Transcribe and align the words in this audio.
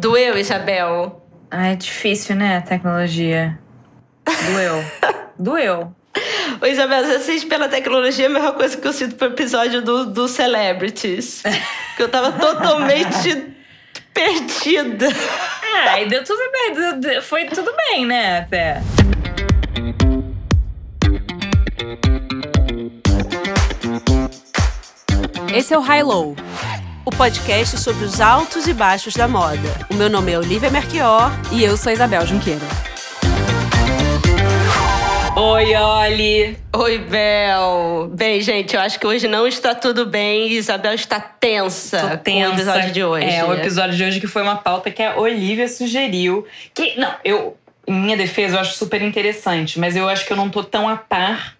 Doeu, 0.00 0.38
Isabel? 0.38 1.22
Ah, 1.50 1.68
é 1.68 1.76
difícil, 1.76 2.34
né, 2.34 2.56
a 2.56 2.62
tecnologia. 2.62 3.58
Doeu. 4.24 4.84
Doeu. 5.38 5.94
Ô, 6.60 6.66
Isabel, 6.66 7.04
você 7.04 7.12
assiste 7.16 7.46
pela 7.46 7.68
tecnologia 7.68 8.24
é 8.24 8.28
a 8.28 8.30
mesma 8.30 8.52
coisa 8.52 8.78
que 8.78 8.88
eu 8.88 8.94
sinto 8.94 9.16
pro 9.16 9.28
episódio 9.28 9.82
do, 9.82 10.06
do 10.06 10.26
Celebrities. 10.26 11.42
que 11.96 12.02
eu 12.02 12.08
tava 12.08 12.32
totalmente 12.32 13.54
perdida. 14.14 15.08
Ah, 15.84 16.00
e 16.00 16.08
deu 16.08 16.24
tudo 16.24 16.40
bem. 16.50 17.20
Foi 17.20 17.44
tudo 17.44 17.70
bem, 17.90 18.06
né, 18.06 18.38
até. 18.38 18.80
Esse 25.54 25.74
é 25.74 25.78
o 25.78 25.80
High 25.80 26.04
Low, 26.04 26.36
o 27.04 27.10
podcast 27.10 27.78
sobre 27.78 28.04
os 28.04 28.20
altos 28.20 28.66
e 28.66 28.74
baixos 28.74 29.14
da 29.14 29.26
moda. 29.26 29.86
O 29.90 29.94
meu 29.94 30.10
nome 30.10 30.32
é 30.32 30.38
Olivia 30.38 30.70
Merquior 30.70 31.30
e 31.50 31.64
eu 31.64 31.76
sou 31.76 31.92
Isabel 31.92 32.26
Junqueira. 32.26 32.66
Oi, 35.36 35.74
Oli. 35.74 36.58
Oi, 36.76 36.98
Bel. 36.98 38.10
Bem, 38.12 38.40
gente, 38.42 38.74
eu 38.74 38.80
acho 38.80 39.00
que 39.00 39.06
hoje 39.06 39.26
não 39.26 39.46
está 39.46 39.74
tudo 39.74 40.04
bem. 40.04 40.52
Isabel 40.52 40.92
está 40.92 41.18
tensa, 41.18 42.00
Tô 42.00 42.18
tensa. 42.18 42.46
com 42.48 42.50
o 42.50 42.54
episódio 42.54 42.92
de 42.92 43.04
hoje. 43.04 43.26
É, 43.30 43.44
o 43.44 43.54
episódio 43.54 43.96
de 43.96 44.04
hoje 44.04 44.20
que 44.20 44.26
foi 44.26 44.42
uma 44.42 44.56
pauta 44.56 44.90
que 44.90 45.02
a 45.02 45.18
Olivia 45.18 45.68
sugeriu. 45.68 46.46
Que, 46.74 46.98
não, 46.98 47.14
eu, 47.24 47.56
em 47.86 47.94
minha 47.94 48.16
defesa, 48.16 48.56
eu 48.56 48.60
acho 48.60 48.76
super 48.76 49.00
interessante, 49.00 49.78
mas 49.78 49.96
eu 49.96 50.08
acho 50.08 50.26
que 50.26 50.32
eu 50.32 50.36
não 50.36 50.50
tô 50.50 50.62
tão 50.62 50.88
a 50.88 50.96
par 50.96 51.56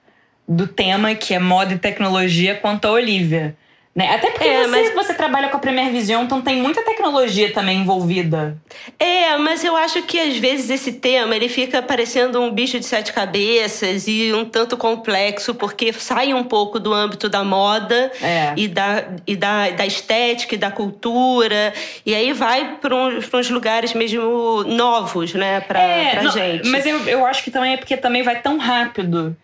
do 0.47 0.67
tema 0.67 1.15
que 1.15 1.33
é 1.33 1.39
moda 1.39 1.73
e 1.73 1.79
tecnologia 1.79 2.57
quanto 2.57 2.87
a 2.87 2.91
Olivia. 2.91 3.57
Né? 3.93 4.15
Até 4.15 4.31
porque 4.31 4.47
é, 4.47 4.63
você, 4.63 4.69
mas... 4.69 4.95
você 4.95 5.15
trabalha 5.15 5.49
com 5.49 5.57
a 5.57 5.61
Premier 5.61 5.91
Vision, 5.91 6.25
então 6.25 6.41
tem 6.41 6.57
muita 6.63 6.81
tecnologia 6.85 7.53
também 7.53 7.81
envolvida. 7.81 8.57
É, 8.97 9.37
mas 9.37 9.65
eu 9.65 9.77
acho 9.77 10.03
que 10.03 10.19
às 10.19 10.37
vezes 10.37 10.71
esse 10.71 10.93
tema 10.93 11.35
ele 11.35 11.49
fica 11.49 11.83
parecendo 11.83 12.41
um 12.41 12.53
bicho 12.53 12.79
de 12.79 12.87
sete 12.87 13.13
cabeças 13.13 14.07
e 14.07 14.33
um 14.33 14.45
tanto 14.45 14.77
complexo, 14.77 15.57
porque 15.57 15.93
sai 15.93 16.33
um 16.33 16.45
pouco 16.45 16.79
do 16.79 16.95
âmbito 16.95 17.29
da 17.29 17.43
moda 17.43 18.13
é. 18.23 18.53
e, 18.57 18.69
da, 18.69 19.05
e 19.27 19.35
da, 19.35 19.71
da 19.71 19.85
estética 19.85 20.55
e 20.55 20.59
da 20.59 20.71
cultura, 20.71 21.75
e 22.07 22.15
aí 22.15 22.33
vai 22.33 22.77
para 22.77 22.95
uns, 22.95 23.29
uns 23.35 23.51
lugares 23.51 23.93
mesmo 23.93 24.63
novos, 24.69 25.35
né, 25.35 25.61
pra, 25.63 25.81
é, 25.81 26.11
pra 26.13 26.23
não, 26.23 26.31
gente. 26.31 26.69
Mas 26.69 26.87
eu, 26.87 26.97
eu 27.09 27.27
acho 27.27 27.43
que 27.43 27.51
também 27.51 27.73
é 27.73 27.77
porque 27.77 27.97
também 27.97 28.23
vai 28.23 28.41
tão 28.41 28.57
rápido 28.57 29.37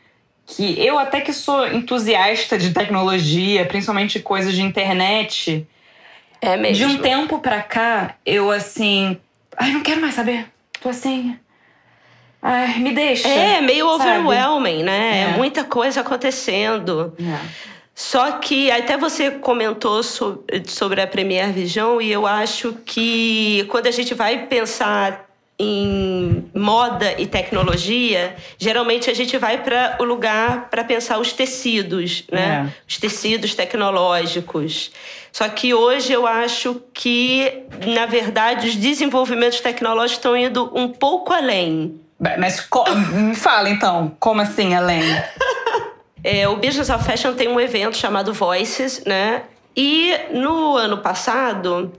que 0.47 0.81
eu 0.85 0.99
até 0.99 1.21
que 1.21 1.33
sou 1.33 1.67
entusiasta 1.67 2.57
de 2.57 2.73
tecnologia, 2.73 3.67
principalmente 3.67 4.21
coisas 4.21 4.55
de 4.55 4.63
internet. 4.63 5.67
É 6.41 6.57
mesmo. 6.57 6.89
De 6.89 6.95
um 6.95 6.99
tempo 7.03 7.41
pra 7.41 7.63
cá, 7.63 8.15
eu 8.25 8.51
assim. 8.51 9.19
Ai, 9.57 9.73
não 9.73 9.83
quero 9.83 10.01
mais 10.01 10.15
saber. 10.15 10.47
Tô 10.81 10.91
assim. 10.91 11.37
Ai, 12.41 12.79
me 12.79 12.93
deixa. 12.93 13.27
É, 13.27 13.61
meio 13.61 13.89
sabe? 13.99 14.21
overwhelming, 14.21 14.85
né? 14.85 15.33
É. 15.33 15.37
muita 15.37 15.65
coisa 15.65 16.03
acontecendo. 16.03 17.13
É. 17.19 17.67
Só 17.93 18.33
que 18.33 18.71
até 18.71 18.97
você 18.97 19.31
comentou 19.31 20.03
sobre 20.03 21.01
a 21.01 21.07
Premier 21.07 21.51
Vision 21.51 22.01
e 22.01 22.13
eu 22.13 22.27
acho 22.27 22.75
que 22.85 23.67
quando 23.71 23.87
a 23.87 23.91
gente 23.91 24.13
vai 24.15 24.47
pensar 24.47 25.26
em 25.59 26.51
moda 26.55 27.15
e 27.19 27.27
tecnologia, 27.27 28.37
geralmente 28.59 29.11
a 29.11 29.15
gente 29.15 29.39
vai 29.39 29.63
para 29.63 29.97
o 29.99 30.05
lugar 30.05 30.69
para 30.69 30.85
pensar 30.85 31.19
os 31.19 31.33
tecidos, 31.33 32.25
né? 32.31 32.69
É. 32.69 32.83
Os 32.87 32.99
tecidos 32.99 33.55
tecnológicos. 33.55 34.91
Só 35.33 35.49
que 35.49 35.73
hoje 35.73 36.13
eu 36.13 36.27
acho 36.27 36.83
que, 36.93 37.63
na 37.87 38.07
verdade, 38.07 38.69
os 38.69 38.77
desenvolvimentos 38.77 39.61
tecnológicos 39.61 40.19
estão 40.19 40.37
indo 40.37 40.71
um 40.75 40.89
pouco 40.89 41.33
além. 41.33 42.01
Mas 42.19 42.69
me 43.13 43.35
fala 43.35 43.69
então, 43.69 44.15
como 44.19 44.41
assim 44.41 44.75
além? 44.75 45.03
É, 46.29 46.49
o 46.49 46.57
Business 46.57 46.91
of 46.91 47.05
Fashion 47.05 47.35
tem 47.35 47.47
um 47.47 47.61
evento 47.61 47.97
chamado 47.97 48.33
Voices, 48.33 49.05
né? 49.05 49.45
E 49.77 50.13
no 50.33 50.77
ano 50.77 50.99
passado 50.99 51.93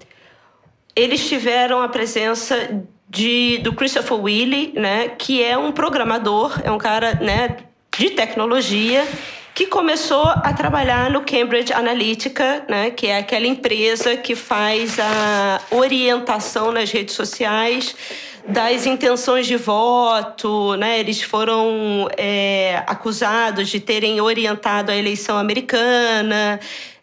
eles 0.94 1.30
tiveram 1.30 1.81
a 1.81 1.88
presença 1.88 2.84
de, 3.09 3.59
do 3.59 3.73
Christopher 3.73 4.19
Willy, 4.19 4.73
né, 4.75 5.09
que 5.09 5.44
é 5.44 5.57
um 5.57 5.72
programador, 5.72 6.59
é 6.63 6.72
um 6.72 6.78
cara 6.78 7.16
né, 7.16 7.57
de 7.97 8.09
tecnologia 8.12 9.07
que 9.56 9.66
começou 9.66 10.23
a 10.23 10.53
trabalhar 10.53 11.09
no 11.09 11.22
Cambridge 11.22 11.73
Analytica, 11.73 12.63
né, 12.69 12.91
que 12.91 13.07
é 13.07 13.18
aquela 13.18 13.47
empresa 13.47 14.16
que 14.16 14.35
faz 14.35 15.00
a 15.00 15.62
orientação 15.72 16.72
nas 16.72 16.91
redes 16.91 17.16
sociais 17.16 17.95
das 18.47 18.85
intenções 18.85 19.45
de 19.45 19.57
voto, 19.57 20.78
né? 20.78 21.01
Eles 21.01 21.22
foram 21.22 22.07
é, 22.16 22.81
acusados 22.88 23.68
de 23.68 23.78
terem 23.78 24.22
orientado 24.22 24.89
a 24.89 24.95
eleição 24.95 25.38
americana 25.38 26.57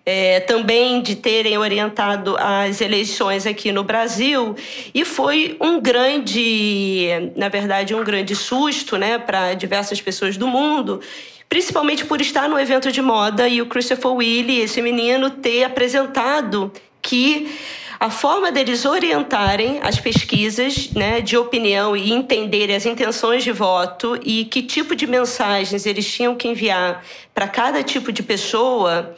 é, 0.06 0.40
também 0.40 1.00
de 1.00 1.16
terem 1.16 1.56
orientado 1.56 2.36
as 2.38 2.80
eleições 2.80 3.46
aqui 3.46 3.72
no 3.72 3.82
Brasil. 3.82 4.54
E 4.94 5.04
foi 5.04 5.56
um 5.60 5.80
grande, 5.80 7.08
na 7.36 7.48
verdade, 7.48 7.94
um 7.94 8.04
grande 8.04 8.36
susto, 8.36 8.96
né, 8.96 9.18
para 9.18 9.54
diversas 9.54 10.00
pessoas 10.00 10.36
do 10.36 10.46
mundo 10.46 11.00
principalmente 11.46 12.04
por 12.04 12.20
estar 12.20 12.48
no 12.48 12.58
evento 12.58 12.90
de 12.90 13.00
moda 13.00 13.46
e 13.46 13.62
o 13.62 13.66
Christopher 13.66 14.10
Willie, 14.10 14.62
esse 14.62 14.82
menino, 14.82 15.30
ter 15.30 15.62
apresentado 15.62 16.72
que 17.00 17.54
a 18.00 18.10
forma 18.10 18.50
deles 18.50 18.84
orientarem 18.84 19.78
as 19.82 20.00
pesquisas 20.00 20.90
né, 20.90 21.20
de 21.20 21.36
opinião 21.36 21.96
e 21.96 22.12
entenderem 22.12 22.74
as 22.74 22.84
intenções 22.84 23.44
de 23.44 23.52
voto 23.52 24.18
e 24.22 24.44
que 24.46 24.62
tipo 24.62 24.96
de 24.96 25.06
mensagens 25.06 25.86
eles 25.86 26.10
tinham 26.12 26.34
que 26.34 26.48
enviar 26.48 27.04
para 27.32 27.46
cada 27.46 27.82
tipo 27.82 28.10
de 28.10 28.22
pessoa 28.22 29.14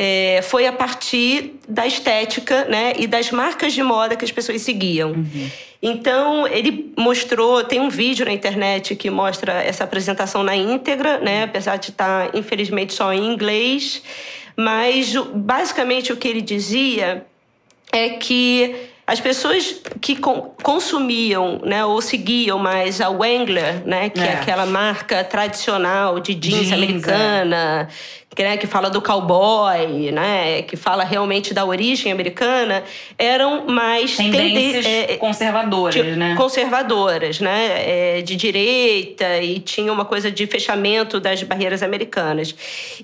é, 0.00 0.42
foi 0.42 0.64
a 0.64 0.72
partir 0.72 1.54
da 1.68 1.84
estética 1.84 2.66
né, 2.66 2.92
e 2.96 3.08
das 3.08 3.32
marcas 3.32 3.72
de 3.72 3.82
moda 3.82 4.14
que 4.14 4.24
as 4.24 4.30
pessoas 4.30 4.62
seguiam. 4.62 5.10
Uhum. 5.10 5.50
Então, 5.82 6.46
ele 6.46 6.92
mostrou, 6.96 7.64
tem 7.64 7.80
um 7.80 7.88
vídeo 7.88 8.24
na 8.24 8.32
internet 8.32 8.94
que 8.94 9.10
mostra 9.10 9.54
essa 9.54 9.82
apresentação 9.82 10.44
na 10.44 10.54
íntegra, 10.54 11.18
né, 11.18 11.42
apesar 11.42 11.78
de 11.78 11.90
estar, 11.90 12.30
infelizmente, 12.32 12.94
só 12.94 13.12
em 13.12 13.26
inglês. 13.26 14.00
Mas, 14.56 15.16
basicamente, 15.34 16.12
o 16.12 16.16
que 16.16 16.28
ele 16.28 16.42
dizia 16.42 17.26
é 17.92 18.10
que 18.10 18.76
as 19.04 19.18
pessoas 19.18 19.80
que 20.00 20.16
consumiam 20.62 21.60
né, 21.64 21.84
ou 21.84 22.00
seguiam 22.00 22.58
mais 22.58 23.00
a 23.00 23.08
Wrangler, 23.08 23.82
né, 23.84 24.10
que 24.10 24.20
é, 24.20 24.26
é 24.26 24.32
aquela 24.34 24.66
marca 24.66 25.24
tradicional 25.24 26.20
de 26.20 26.34
jeans, 26.34 26.68
jeans 26.68 26.72
americana, 26.72 27.88
é 27.90 28.27
que, 28.34 28.42
né, 28.42 28.56
que 28.56 28.66
fala 28.66 28.90
do 28.90 29.00
cowboy, 29.00 30.12
né, 30.12 30.62
que 30.62 30.76
fala 30.76 31.02
realmente 31.02 31.54
da 31.54 31.64
origem 31.64 32.12
americana, 32.12 32.84
eram 33.18 33.66
mais 33.66 34.16
tendências 34.16 34.86
é, 34.86 35.16
conservadoras, 35.16 35.94
de, 35.94 36.02
né? 36.02 36.34
Conservadoras, 36.36 37.40
né, 37.40 38.18
é, 38.18 38.22
de 38.22 38.36
direita 38.36 39.38
e 39.38 39.58
tinha 39.58 39.92
uma 39.92 40.04
coisa 40.04 40.30
de 40.30 40.46
fechamento 40.46 41.18
das 41.18 41.42
barreiras 41.42 41.82
americanas. 41.82 42.54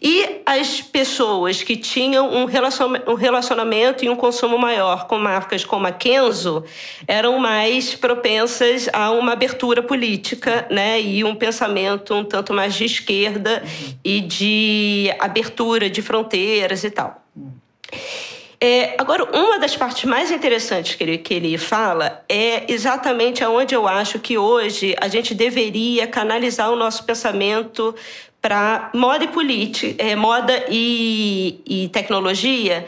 E 0.00 0.40
as 0.44 0.80
pessoas 0.80 1.62
que 1.62 1.76
tinham 1.76 2.32
um 2.32 2.44
relacionamento, 2.44 3.10
um 3.10 3.14
relacionamento 3.14 4.04
e 4.04 4.08
um 4.08 4.16
consumo 4.16 4.58
maior 4.58 5.06
com 5.06 5.18
marcas 5.18 5.64
como 5.64 5.86
a 5.86 5.92
Kenzo 5.92 6.64
eram 7.08 7.38
mais 7.38 7.94
propensas 7.94 8.88
a 8.92 9.10
uma 9.10 9.32
abertura 9.32 9.82
política, 9.82 10.66
né, 10.70 11.00
e 11.00 11.24
um 11.24 11.34
pensamento 11.34 12.14
um 12.14 12.24
tanto 12.24 12.52
mais 12.52 12.74
de 12.74 12.84
esquerda 12.84 13.62
e 14.04 14.20
de 14.20 15.13
abertura 15.20 15.88
de 15.88 16.02
fronteiras 16.02 16.84
e 16.84 16.90
tal. 16.90 17.22
É, 18.60 18.94
agora, 18.96 19.24
uma 19.24 19.58
das 19.58 19.76
partes 19.76 20.04
mais 20.04 20.30
interessantes 20.30 20.94
que 20.94 21.04
ele, 21.04 21.18
que 21.18 21.34
ele 21.34 21.58
fala 21.58 22.24
é 22.28 22.72
exatamente 22.72 23.44
aonde 23.44 23.74
eu 23.74 23.86
acho 23.86 24.18
que 24.18 24.38
hoje 24.38 24.94
a 25.00 25.06
gente 25.06 25.34
deveria 25.34 26.06
canalizar 26.06 26.70
o 26.70 26.76
nosso 26.76 27.04
pensamento 27.04 27.94
para 28.40 28.90
moda 28.94 29.24
e 29.24 29.28
política, 29.28 30.02
é, 30.02 30.16
moda 30.16 30.64
e, 30.70 31.60
e, 31.66 31.88
tecnologia, 31.88 32.86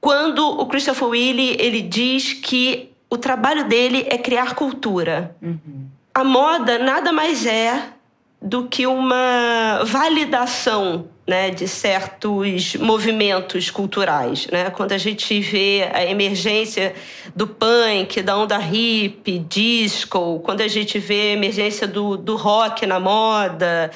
quando 0.00 0.44
o 0.44 0.66
Christopher 0.66 1.08
Willie 1.08 1.56
ele 1.60 1.80
diz 1.80 2.32
que 2.32 2.90
o 3.08 3.16
trabalho 3.16 3.68
dele 3.68 4.06
é 4.08 4.18
criar 4.18 4.56
cultura. 4.56 5.36
Uhum. 5.40 5.86
A 6.12 6.24
moda 6.24 6.78
nada 6.78 7.12
mais 7.12 7.46
é 7.46 7.88
do 8.40 8.66
que 8.66 8.86
uma 8.86 9.82
validação 9.84 11.08
né, 11.32 11.48
de 11.48 11.66
certos 11.66 12.76
movimentos 12.76 13.70
culturais. 13.70 14.46
Né? 14.48 14.68
Quando 14.68 14.92
a 14.92 14.98
gente 14.98 15.40
vê 15.40 15.88
a 15.90 16.04
emergência 16.04 16.94
do 17.34 17.46
punk, 17.46 18.20
da 18.20 18.36
onda 18.36 18.58
hip, 18.60 19.38
disco, 19.48 20.40
quando 20.44 20.60
a 20.60 20.68
gente 20.68 20.98
vê 20.98 21.30
a 21.30 21.32
emergência 21.32 21.88
do, 21.88 22.18
do 22.18 22.36
rock 22.36 22.84
na 22.84 23.00
moda. 23.00 23.90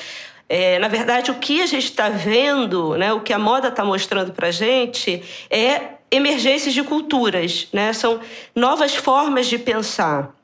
É, 0.49 0.79
na 0.79 0.88
verdade, 0.88 1.31
o 1.31 1.35
que 1.35 1.61
a 1.61 1.67
gente 1.67 1.85
está 1.85 2.09
vendo, 2.09 2.97
né, 2.97 3.12
o 3.12 3.21
que 3.21 3.35
a 3.35 3.38
moda 3.38 3.69
está 3.69 3.85
mostrando 3.85 4.33
para 4.33 4.49
a 4.49 4.50
gente, 4.50 5.23
é 5.50 5.97
emergências 6.11 6.73
de 6.73 6.83
culturas, 6.83 7.69
né? 7.71 7.93
São 7.93 8.21
novas 8.55 8.94
formas 8.94 9.47
de 9.47 9.59
pensar. 9.59 10.35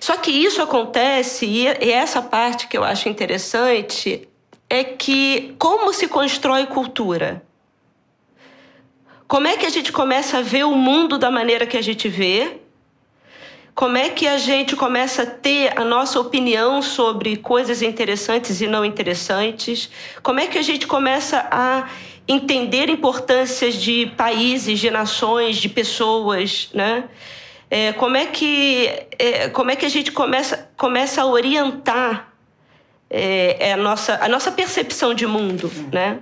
Só 0.00 0.16
que 0.16 0.32
isso 0.32 0.60
acontece, 0.60 1.46
e 1.46 1.68
essa 1.68 2.20
parte 2.20 2.66
que 2.66 2.76
eu 2.76 2.82
acho 2.82 3.08
interessante, 3.08 4.26
é 4.70 4.84
que 4.84 5.54
como 5.58 5.92
se 5.92 6.08
constrói 6.08 6.66
cultura? 6.66 7.42
Como 9.26 9.46
é 9.46 9.56
que 9.56 9.66
a 9.66 9.70
gente 9.70 9.92
começa 9.92 10.38
a 10.38 10.42
ver 10.42 10.64
o 10.64 10.74
mundo 10.74 11.18
da 11.18 11.30
maneira 11.30 11.66
que 11.66 11.76
a 11.76 11.82
gente 11.82 12.08
vê? 12.08 12.60
Como 13.74 13.96
é 13.96 14.08
que 14.08 14.26
a 14.26 14.38
gente 14.38 14.74
começa 14.74 15.22
a 15.22 15.26
ter 15.26 15.78
a 15.78 15.84
nossa 15.84 16.18
opinião 16.18 16.82
sobre 16.82 17.36
coisas 17.36 17.80
interessantes 17.80 18.60
e 18.60 18.66
não 18.66 18.84
interessantes? 18.84 19.90
Como 20.22 20.40
é 20.40 20.46
que 20.46 20.58
a 20.58 20.62
gente 20.62 20.86
começa 20.86 21.46
a 21.50 21.88
entender 22.26 22.90
importâncias 22.90 23.74
de 23.74 24.06
países, 24.16 24.80
de 24.80 24.90
nações, 24.90 25.56
de 25.58 25.68
pessoas, 25.68 26.70
né? 26.74 27.04
É, 27.70 27.92
como 27.92 28.16
é 28.16 28.26
que 28.26 28.88
é, 29.18 29.48
como 29.50 29.70
é 29.70 29.76
que 29.76 29.84
a 29.84 29.90
gente 29.90 30.10
começa 30.10 30.70
começa 30.76 31.22
a 31.22 31.26
orientar 31.26 32.32
é, 33.10 33.68
é, 33.68 33.72
a 33.72 33.76
nossa 33.76 34.18
a 34.22 34.28
nossa 34.28 34.52
percepção 34.52 35.14
de 35.14 35.26
mundo, 35.26 35.70
né? 35.92 36.18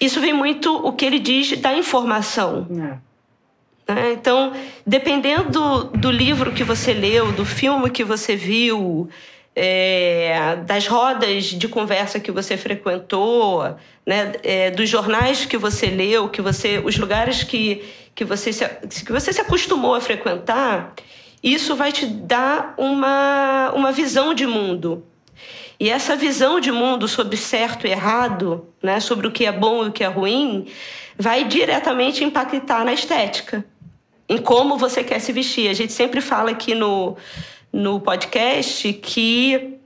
Isso 0.00 0.20
vem 0.20 0.32
muito 0.32 0.74
o 0.74 0.92
que 0.92 1.04
ele 1.04 1.18
diz 1.18 1.56
da 1.58 1.76
informação. 1.76 2.66
É. 2.70 3.94
Né? 3.94 4.12
Então, 4.12 4.52
dependendo 4.86 5.50
do, 5.50 5.84
do 5.84 6.10
livro 6.10 6.52
que 6.52 6.64
você 6.64 6.92
leu, 6.92 7.32
do 7.32 7.44
filme 7.44 7.90
que 7.90 8.02
você 8.02 8.34
viu, 8.34 9.08
é, 9.54 10.56
das 10.66 10.86
rodas 10.86 11.44
de 11.44 11.68
conversa 11.68 12.18
que 12.18 12.32
você 12.32 12.56
frequentou, 12.56 13.76
né, 14.04 14.32
é, 14.42 14.70
dos 14.70 14.88
jornais 14.88 15.44
que 15.44 15.56
você 15.56 15.86
leu, 15.86 16.28
que 16.28 16.42
você, 16.42 16.82
os 16.84 16.96
lugares 16.98 17.44
que, 17.44 17.84
que, 18.14 18.24
você 18.24 18.52
se, 18.52 18.66
que 19.04 19.12
você 19.12 19.32
se 19.32 19.40
acostumou 19.40 19.94
a 19.94 20.00
frequentar, 20.00 20.94
isso 21.42 21.76
vai 21.76 21.92
te 21.92 22.06
dar 22.06 22.74
uma, 22.76 23.70
uma 23.74 23.92
visão 23.92 24.34
de 24.34 24.46
mundo. 24.46 25.04
E 25.78 25.90
essa 25.90 26.14
visão 26.14 26.60
de 26.60 26.70
mundo 26.70 27.08
sobre 27.08 27.36
certo 27.36 27.86
e 27.86 27.90
errado, 27.90 28.68
né, 28.82 29.00
sobre 29.00 29.26
o 29.26 29.32
que 29.32 29.44
é 29.44 29.52
bom 29.52 29.84
e 29.84 29.88
o 29.88 29.92
que 29.92 30.04
é 30.04 30.06
ruim, 30.06 30.66
vai 31.18 31.44
diretamente 31.44 32.22
impactar 32.22 32.84
na 32.84 32.92
estética, 32.92 33.64
em 34.28 34.38
como 34.38 34.78
você 34.78 35.02
quer 35.02 35.18
se 35.18 35.32
vestir. 35.32 35.68
A 35.68 35.74
gente 35.74 35.92
sempre 35.92 36.20
fala 36.20 36.50
aqui 36.50 36.74
no, 36.74 37.16
no 37.72 38.00
podcast 38.00 38.92
que 38.94 39.78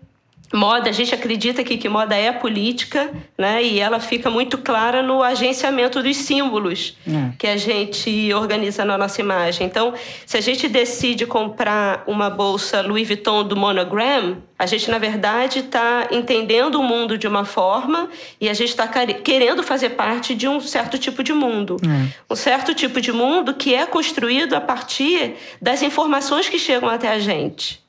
moda, 0.53 0.89
a 0.89 0.93
gente 0.93 1.15
acredita 1.15 1.63
que, 1.63 1.77
que 1.77 1.89
moda 1.89 2.17
é 2.17 2.33
política, 2.33 3.13
né? 3.37 3.63
E 3.63 3.79
ela 3.79 4.01
fica 4.01 4.31
muito 4.31 4.59
clara 4.59 5.03
no 5.03 5.23
agenciamento 5.23 6.03
dos 6.03 6.17
símbolos 6.17 6.97
é. 7.07 7.33
que 7.39 7.47
a 7.47 7.57
gente 7.57 8.33
organiza 8.33 8.85
na 8.85 8.97
nossa 8.97 9.21
imagem. 9.21 9.67
Então, 9.67 9.93
se 10.25 10.37
a 10.37 10.41
gente 10.41 10.69
decide 10.69 11.27
comprar 11.27 12.03
uma 12.07 12.31
bolsa 12.31 12.81
Louis 12.81 13.07
Vuitton 13.07 13.45
do 13.45 13.57
Monogram, 13.57 14.39
a 14.59 14.67
gente, 14.67 14.91
na 14.91 14.99
verdade, 14.99 15.61
está 15.61 16.09
entendendo 16.11 16.77
o 16.77 16.83
mundo 16.83 17.17
de 17.17 17.29
uma 17.29 17.45
forma 17.45 18.09
e 18.41 18.49
a 18.49 18.55
gente 18.55 18.71
está 18.71 18.89
querendo 18.89 19.63
fazer 19.63 19.91
parte 19.91 20.35
de 20.35 20.49
um 20.49 20.61
certo 20.61 20.99
tipo 20.99 21.23
de 21.23 21.33
mundo. 21.33 21.77
É. 21.85 22.09
Um 22.29 22.35
certo 22.35 22.75
tipo 22.75 23.01
de 23.01 23.13
mundo 23.13 23.55
que 23.55 23.75
é 23.75 23.87
construído 23.87 24.55
a 24.55 24.61
partir 24.61 25.35
das 25.63 25.83
informações 25.83 26.49
que 26.49 26.59
chegam 26.59 26.89
até 26.89 27.09
a 27.09 27.19
gente. 27.21 27.87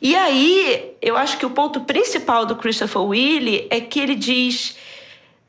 E 0.00 0.14
aí, 0.14 0.92
eu 1.00 1.16
acho 1.16 1.38
que 1.38 1.46
o 1.46 1.50
ponto 1.50 1.80
principal 1.80 2.44
do 2.44 2.56
Christopher 2.56 3.02
Willie 3.02 3.66
é 3.70 3.80
que 3.80 4.00
ele 4.00 4.14
diz: 4.14 4.76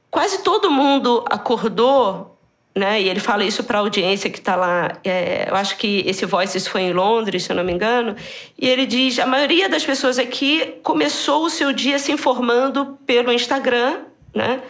quase 0.09 0.43
todo 0.43 0.71
mundo 0.71 1.23
acordou, 1.29 2.37
né? 2.75 3.01
E 3.01 3.09
ele 3.09 3.19
fala 3.19 3.43
isso 3.43 3.63
para 3.63 3.79
a 3.79 3.81
audiência 3.81 4.29
que 4.29 4.39
está 4.39 4.55
lá. 4.55 4.97
É, 5.03 5.49
eu 5.49 5.55
acho 5.55 5.77
que 5.77 6.03
esse 6.05 6.25
Voices 6.25 6.67
foi 6.67 6.81
em 6.81 6.93
Londres, 6.93 7.43
se 7.43 7.51
eu 7.51 7.55
não 7.55 7.63
me 7.63 7.73
engano. 7.73 8.15
E 8.57 8.67
ele 8.67 8.85
diz: 8.85 9.19
a 9.19 9.25
maioria 9.25 9.67
das 9.67 9.85
pessoas 9.85 10.17
aqui 10.17 10.75
começou 10.83 11.45
o 11.45 11.49
seu 11.49 11.73
dia 11.73 11.99
se 11.99 12.11
informando 12.11 12.97
pelo 13.05 13.31
Instagram, 13.31 14.01
né? 14.33 14.61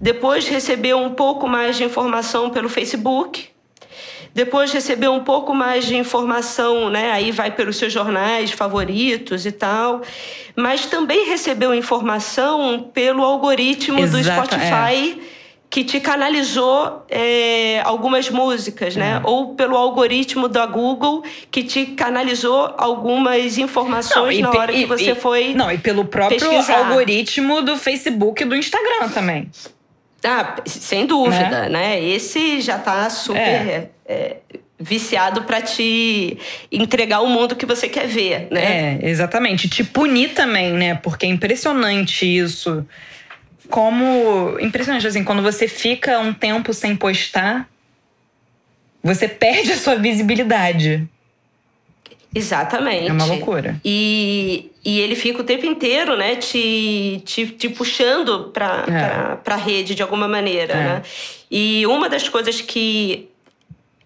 Depois 0.00 0.48
recebeu 0.48 0.98
um 0.98 1.10
pouco 1.10 1.46
mais 1.46 1.76
de 1.76 1.84
informação 1.84 2.48
pelo 2.48 2.70
Facebook 2.70 3.50
depois 4.34 4.72
recebeu 4.72 5.12
um 5.12 5.24
pouco 5.24 5.54
mais 5.54 5.84
de 5.84 5.96
informação, 5.96 6.88
né? 6.88 7.10
Aí 7.10 7.30
vai 7.30 7.50
pelos 7.50 7.76
seus 7.76 7.92
jornais 7.92 8.50
favoritos 8.50 9.46
e 9.46 9.52
tal. 9.52 10.02
Mas 10.54 10.86
também 10.86 11.26
recebeu 11.28 11.74
informação 11.74 12.90
pelo 12.92 13.22
algoritmo 13.22 13.98
Exato, 13.98 14.16
do 14.16 14.48
Spotify. 14.48 15.20
É 15.26 15.40
que 15.70 15.84
te 15.84 16.00
canalizou 16.00 17.06
é, 17.08 17.80
algumas 17.84 18.28
músicas, 18.28 18.96
né? 18.96 19.22
É. 19.24 19.28
Ou 19.28 19.54
pelo 19.54 19.76
algoritmo 19.76 20.48
da 20.48 20.66
Google 20.66 21.22
que 21.48 21.62
te 21.62 21.86
canalizou 21.86 22.74
algumas 22.76 23.56
informações 23.56 24.40
não, 24.40 24.52
na 24.52 24.58
hora 24.58 24.72
e, 24.72 24.80
que 24.80 24.86
você 24.86 25.12
e, 25.12 25.14
foi. 25.14 25.54
Não, 25.54 25.70
e 25.70 25.78
pelo 25.78 26.04
próprio 26.04 26.40
pesquisar. 26.40 26.88
algoritmo 26.88 27.62
do 27.62 27.76
Facebook 27.76 28.42
e 28.42 28.46
do 28.46 28.56
Instagram 28.56 29.10
também. 29.10 29.48
Ah, 30.24 30.56
sem 30.66 31.06
dúvida, 31.06 31.68
né? 31.68 31.68
né? 31.68 32.04
Esse 32.04 32.60
já 32.60 32.76
está 32.76 33.08
super 33.08 33.38
é. 33.38 33.90
É, 34.06 34.36
viciado 34.78 35.42
para 35.42 35.60
te 35.60 36.38
entregar 36.70 37.20
o 37.20 37.26
mundo 37.26 37.56
que 37.56 37.66
você 37.66 37.88
quer 37.88 38.06
ver, 38.06 38.48
né? 38.50 38.98
É, 39.02 39.08
exatamente. 39.08 39.68
Te 39.68 39.84
punir 39.84 40.30
também, 40.30 40.72
né? 40.72 40.94
Porque 40.94 41.26
é 41.26 41.28
impressionante 41.28 42.24
isso. 42.26 42.86
Como. 43.68 44.58
Impressionante, 44.60 45.06
assim, 45.06 45.24
quando 45.24 45.42
você 45.42 45.68
fica 45.68 46.18
um 46.18 46.32
tempo 46.32 46.72
sem 46.74 46.96
postar, 46.96 47.68
você 49.02 49.28
perde 49.28 49.72
a 49.72 49.76
sua 49.76 49.96
visibilidade. 49.96 51.08
Exatamente. 52.34 53.08
É 53.08 53.12
uma 53.12 53.24
loucura. 53.24 53.80
E, 53.84 54.70
e 54.84 55.00
ele 55.00 55.16
fica 55.16 55.40
o 55.40 55.44
tempo 55.44 55.66
inteiro, 55.66 56.16
né, 56.16 56.36
te, 56.36 57.22
te, 57.24 57.46
te 57.46 57.68
puxando 57.68 58.50
para 58.52 58.84
é. 58.88 59.36
Pra, 59.36 59.56
rede 59.56 59.94
de 59.94 60.02
alguma 60.02 60.28
maneira, 60.28 60.72
é. 60.72 60.76
né? 60.76 61.02
E 61.50 61.86
uma 61.86 62.08
das 62.08 62.28
coisas 62.28 62.60
que 62.60 63.28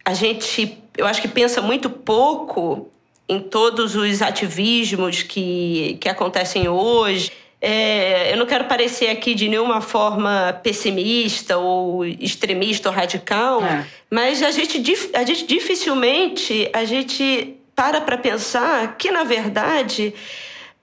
a 0.04 0.14
gente, 0.14 0.78
eu 0.96 1.06
acho 1.06 1.20
que 1.20 1.28
pensa 1.28 1.60
muito 1.60 1.90
pouco 1.90 2.90
em 3.28 3.40
todos 3.40 3.94
os 3.94 4.22
ativismos 4.22 5.22
que, 5.22 5.98
que 6.00 6.08
acontecem 6.08 6.68
hoje. 6.68 7.30
É, 7.60 8.32
eu 8.32 8.36
não 8.36 8.44
quero 8.44 8.64
parecer 8.64 9.08
aqui 9.08 9.34
de 9.34 9.48
nenhuma 9.48 9.80
forma 9.80 10.58
pessimista 10.62 11.56
ou 11.56 12.04
extremista 12.04 12.90
ou 12.90 12.94
radical, 12.94 13.64
é. 13.64 13.86
mas 14.10 14.42
a 14.42 14.50
gente, 14.50 14.82
a 15.14 15.24
gente 15.24 15.46
dificilmente 15.46 16.68
a 16.74 16.84
gente 16.84 17.56
para 17.74 18.00
para 18.00 18.16
pensar 18.16 18.96
que, 18.96 19.10
na 19.10 19.24
verdade, 19.24 20.14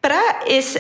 para 0.02 0.40
esse, 0.48 0.80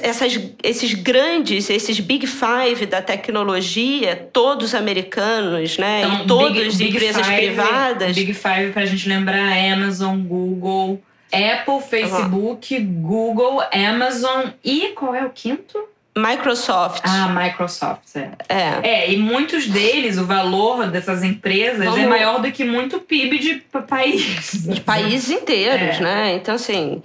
esses 0.63 0.93
grandes, 0.95 1.69
esses 1.69 1.99
Big 1.99 2.25
Five 2.25 2.87
da 2.87 3.01
tecnologia, 3.01 4.29
todos 4.33 4.73
americanos, 4.73 5.77
né? 5.77 6.01
Então, 6.01 6.23
e 6.23 6.27
todas 6.27 6.75
big, 6.75 6.89
empresas 6.89 7.27
big 7.27 7.37
privadas. 7.37 8.15
Big 8.15 8.33
Five, 8.33 8.71
para 8.73 8.81
a 8.81 8.85
gente 8.85 9.07
lembrar, 9.07 9.51
Amazon, 9.73 10.19
Google, 10.21 10.99
Apple, 11.31 11.81
Facebook. 11.87 12.79
Google, 12.79 13.61
Amazon 13.71 14.47
e 14.63 14.87
qual 14.89 15.13
é 15.13 15.23
o 15.23 15.29
quinto? 15.29 15.77
Microsoft. 16.15 17.01
Ah, 17.05 17.29
Microsoft, 17.29 18.15
é. 18.15 18.31
é. 18.49 18.79
É, 18.83 19.13
e 19.13 19.17
muitos 19.17 19.67
deles, 19.67 20.17
o 20.17 20.25
valor 20.25 20.87
dessas 20.87 21.23
empresas 21.23 21.81
é 21.81 21.85
Vamos... 21.85 21.99
é 21.99 22.07
maior 22.07 22.41
do 22.41 22.51
que 22.51 22.65
muito 22.65 22.99
PIB 22.99 23.39
de 23.39 23.55
países. 23.87 24.67
De 24.67 24.81
países 24.81 25.29
inteiros, 25.29 25.97
é. 25.97 25.99
né? 26.01 26.35
Então, 26.35 26.55
assim. 26.55 27.01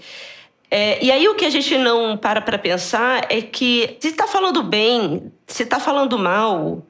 É, 0.68 1.02
e 1.04 1.12
aí 1.12 1.28
o 1.28 1.36
que 1.36 1.44
a 1.44 1.50
gente 1.50 1.78
não 1.78 2.16
para 2.16 2.40
para 2.40 2.58
pensar 2.58 3.26
é 3.28 3.40
que 3.40 3.96
se 4.00 4.08
está 4.08 4.26
falando 4.26 4.64
bem, 4.64 5.32
se 5.46 5.62
está 5.62 5.78
falando 5.78 6.18
mal, 6.18 6.84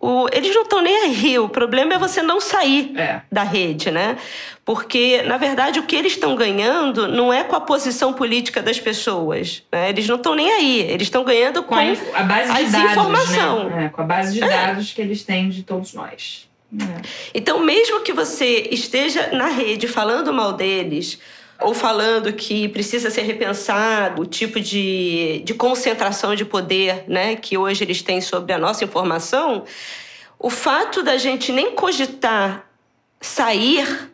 o, 0.00 0.28
eles 0.32 0.54
não 0.54 0.62
estão 0.62 0.80
nem 0.80 0.96
aí. 0.96 1.38
O 1.38 1.48
problema 1.48 1.94
é 1.94 1.98
você 1.98 2.22
não 2.22 2.40
sair 2.40 2.92
é. 2.96 3.22
da 3.30 3.42
rede, 3.42 3.90
né? 3.90 4.16
Porque, 4.64 5.22
na 5.22 5.36
verdade, 5.36 5.78
o 5.78 5.84
que 5.84 5.96
eles 5.96 6.12
estão 6.12 6.36
ganhando 6.36 7.08
não 7.08 7.32
é 7.32 7.42
com 7.42 7.56
a 7.56 7.60
posição 7.60 8.12
política 8.12 8.62
das 8.62 8.78
pessoas. 8.78 9.62
Né? 9.72 9.88
Eles 9.90 10.06
não 10.06 10.16
estão 10.16 10.34
nem 10.34 10.50
aí. 10.52 10.80
Eles 10.80 11.06
estão 11.06 11.24
ganhando 11.24 11.62
com, 11.62 11.74
com 11.74 11.80
a, 12.14 12.22
base 12.22 12.64
de 12.64 12.70
dados, 12.70 12.90
informação. 12.90 13.68
Né? 13.70 13.86
É, 13.86 13.88
com 13.88 14.02
a 14.02 14.04
base 14.04 14.34
de 14.34 14.42
é. 14.42 14.48
dados 14.48 14.92
que 14.92 15.00
eles 15.00 15.24
têm 15.24 15.48
de 15.48 15.62
todos 15.62 15.94
nós. 15.94 16.48
Então, 17.32 17.60
mesmo 17.60 18.00
que 18.00 18.12
você 18.12 18.68
esteja 18.70 19.30
na 19.32 19.48
rede 19.48 19.88
falando 19.88 20.32
mal 20.32 20.52
deles 20.52 21.18
ou 21.60 21.74
falando 21.74 22.32
que 22.32 22.68
precisa 22.68 23.10
ser 23.10 23.22
repensado 23.22 24.22
o 24.22 24.26
tipo 24.26 24.60
de, 24.60 25.42
de 25.44 25.54
concentração 25.54 26.34
de 26.34 26.44
poder 26.44 27.04
né, 27.08 27.34
que 27.34 27.58
hoje 27.58 27.82
eles 27.82 28.00
têm 28.00 28.20
sobre 28.20 28.52
a 28.52 28.58
nossa 28.58 28.84
informação, 28.84 29.64
o 30.38 30.50
fato 30.50 31.02
da 31.02 31.16
gente 31.16 31.50
nem 31.50 31.72
cogitar 31.72 32.64
sair, 33.20 34.10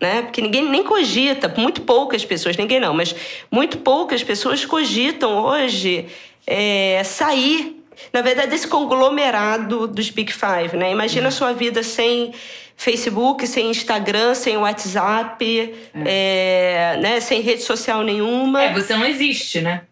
né, 0.00 0.22
porque 0.22 0.40
ninguém 0.40 0.68
nem 0.68 0.84
cogita, 0.84 1.52
muito 1.56 1.82
poucas 1.82 2.24
pessoas, 2.24 2.56
ninguém 2.56 2.78
não, 2.78 2.94
mas 2.94 3.14
muito 3.50 3.78
poucas 3.78 4.22
pessoas 4.22 4.64
cogitam 4.64 5.44
hoje 5.44 6.06
é, 6.46 7.02
sair 7.04 7.84
na 8.12 8.22
verdade, 8.22 8.54
esse 8.54 8.66
conglomerado 8.66 9.86
dos 9.86 10.10
Big 10.10 10.32
Five, 10.32 10.76
né? 10.76 10.90
Imagina 10.90 11.28
a 11.28 11.30
sua 11.30 11.52
vida 11.52 11.82
sem 11.82 12.32
Facebook, 12.76 13.46
sem 13.46 13.70
Instagram, 13.70 14.34
sem 14.34 14.56
WhatsApp, 14.56 15.74
é. 15.94 16.94
É, 16.94 17.00
né? 17.00 17.20
sem 17.20 17.40
rede 17.40 17.62
social 17.62 18.02
nenhuma. 18.02 18.62
É, 18.62 18.72
você 18.72 18.96
não 18.96 19.04
existe, 19.04 19.60
né? 19.60 19.82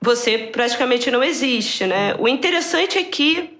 Você 0.00 0.38
praticamente 0.38 1.10
não 1.10 1.22
existe, 1.22 1.86
né? 1.86 2.14
O 2.18 2.26
interessante 2.26 2.98
é 2.98 3.04
que 3.04 3.58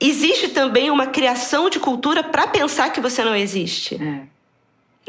existe 0.00 0.48
também 0.48 0.90
uma 0.90 1.06
criação 1.06 1.70
de 1.70 1.78
cultura 1.78 2.22
para 2.22 2.46
pensar 2.48 2.90
que 2.90 3.00
você 3.00 3.22
não 3.24 3.36
existe. 3.36 3.94
É. 3.94 4.39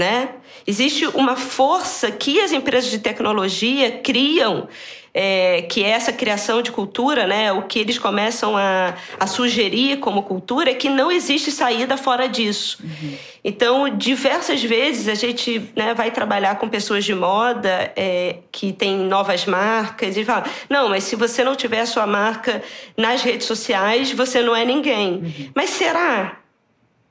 Né? 0.02 0.30
Existe 0.66 1.06
uma 1.06 1.36
força 1.36 2.10
que 2.10 2.42
as 2.42 2.52
empresas 2.52 2.90
de 2.90 2.98
tecnologia 2.98 4.00
criam 4.00 4.68
é, 5.14 5.62
que 5.64 5.84
é 5.84 5.90
essa 5.90 6.12
criação 6.12 6.60
de 6.64 6.72
cultura, 6.72 7.28
né, 7.28 7.52
o 7.52 7.62
que 7.64 7.78
eles 7.78 8.00
começam 8.00 8.58
a, 8.58 8.96
a 9.20 9.28
sugerir 9.28 10.00
como 10.00 10.24
cultura 10.24 10.72
é 10.72 10.74
que 10.74 10.90
não 10.90 11.12
existe 11.12 11.52
saída 11.52 11.98
fora 11.98 12.28
disso. 12.28 12.80
Uhum. 12.84 13.16
Então, 13.44 13.96
diversas 13.96 14.64
vezes 14.64 15.08
a 15.08 15.14
gente 15.14 15.70
né, 15.76 15.94
vai 15.94 16.10
trabalhar 16.10 16.56
com 16.56 16.68
pessoas 16.68 17.06
de 17.06 17.14
moda 17.14 17.92
é, 17.96 18.38
que 18.52 18.74
têm 18.74 18.98
novas 18.98 19.46
marcas 19.46 20.18
e 20.18 20.26
fala: 20.26 20.46
não, 20.68 20.90
mas 20.90 21.04
se 21.04 21.16
você 21.16 21.44
não 21.44 21.56
tiver 21.56 21.82
a 21.82 21.86
sua 21.86 22.08
marca 22.08 22.64
nas 22.98 23.22
redes 23.22 23.46
sociais, 23.46 24.12
você 24.12 24.42
não 24.42 24.56
é 24.56 24.66
ninguém. 24.66 25.14
Uhum. 25.14 25.52
Mas 25.54 25.70
será? 25.70 26.38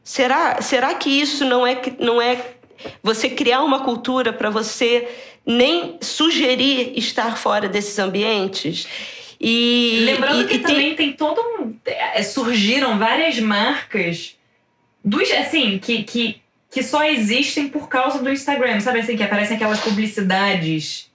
Será, 0.02 0.60
será 0.60 0.94
que 0.94 1.08
isso 1.08 1.44
não 1.44 1.66
é, 1.66 1.80
não 2.00 2.20
é 2.20 2.36
você 3.02 3.28
criar 3.28 3.62
uma 3.62 3.80
cultura 3.84 4.32
para 4.32 4.50
você 4.50 5.08
nem 5.46 5.98
sugerir 6.00 6.92
estar 6.96 7.36
fora 7.36 7.68
desses 7.68 7.98
ambientes. 7.98 8.86
E, 9.40 10.02
Lembrando 10.04 10.42
e, 10.42 10.46
que 10.46 10.56
e 10.56 10.58
também 10.58 10.94
tem... 10.94 11.08
tem 11.08 11.12
todo 11.12 11.40
um. 11.40 11.74
É, 11.84 12.22
surgiram 12.22 12.98
várias 12.98 13.38
marcas 13.38 14.36
dos, 15.02 15.30
assim, 15.30 15.78
que, 15.78 16.02
que, 16.02 16.42
que 16.70 16.82
só 16.82 17.04
existem 17.04 17.68
por 17.68 17.88
causa 17.88 18.22
do 18.22 18.30
Instagram, 18.30 18.80
sabe 18.80 19.00
assim, 19.00 19.16
que 19.16 19.22
aparecem 19.22 19.56
aquelas 19.56 19.80
publicidades 19.80 21.10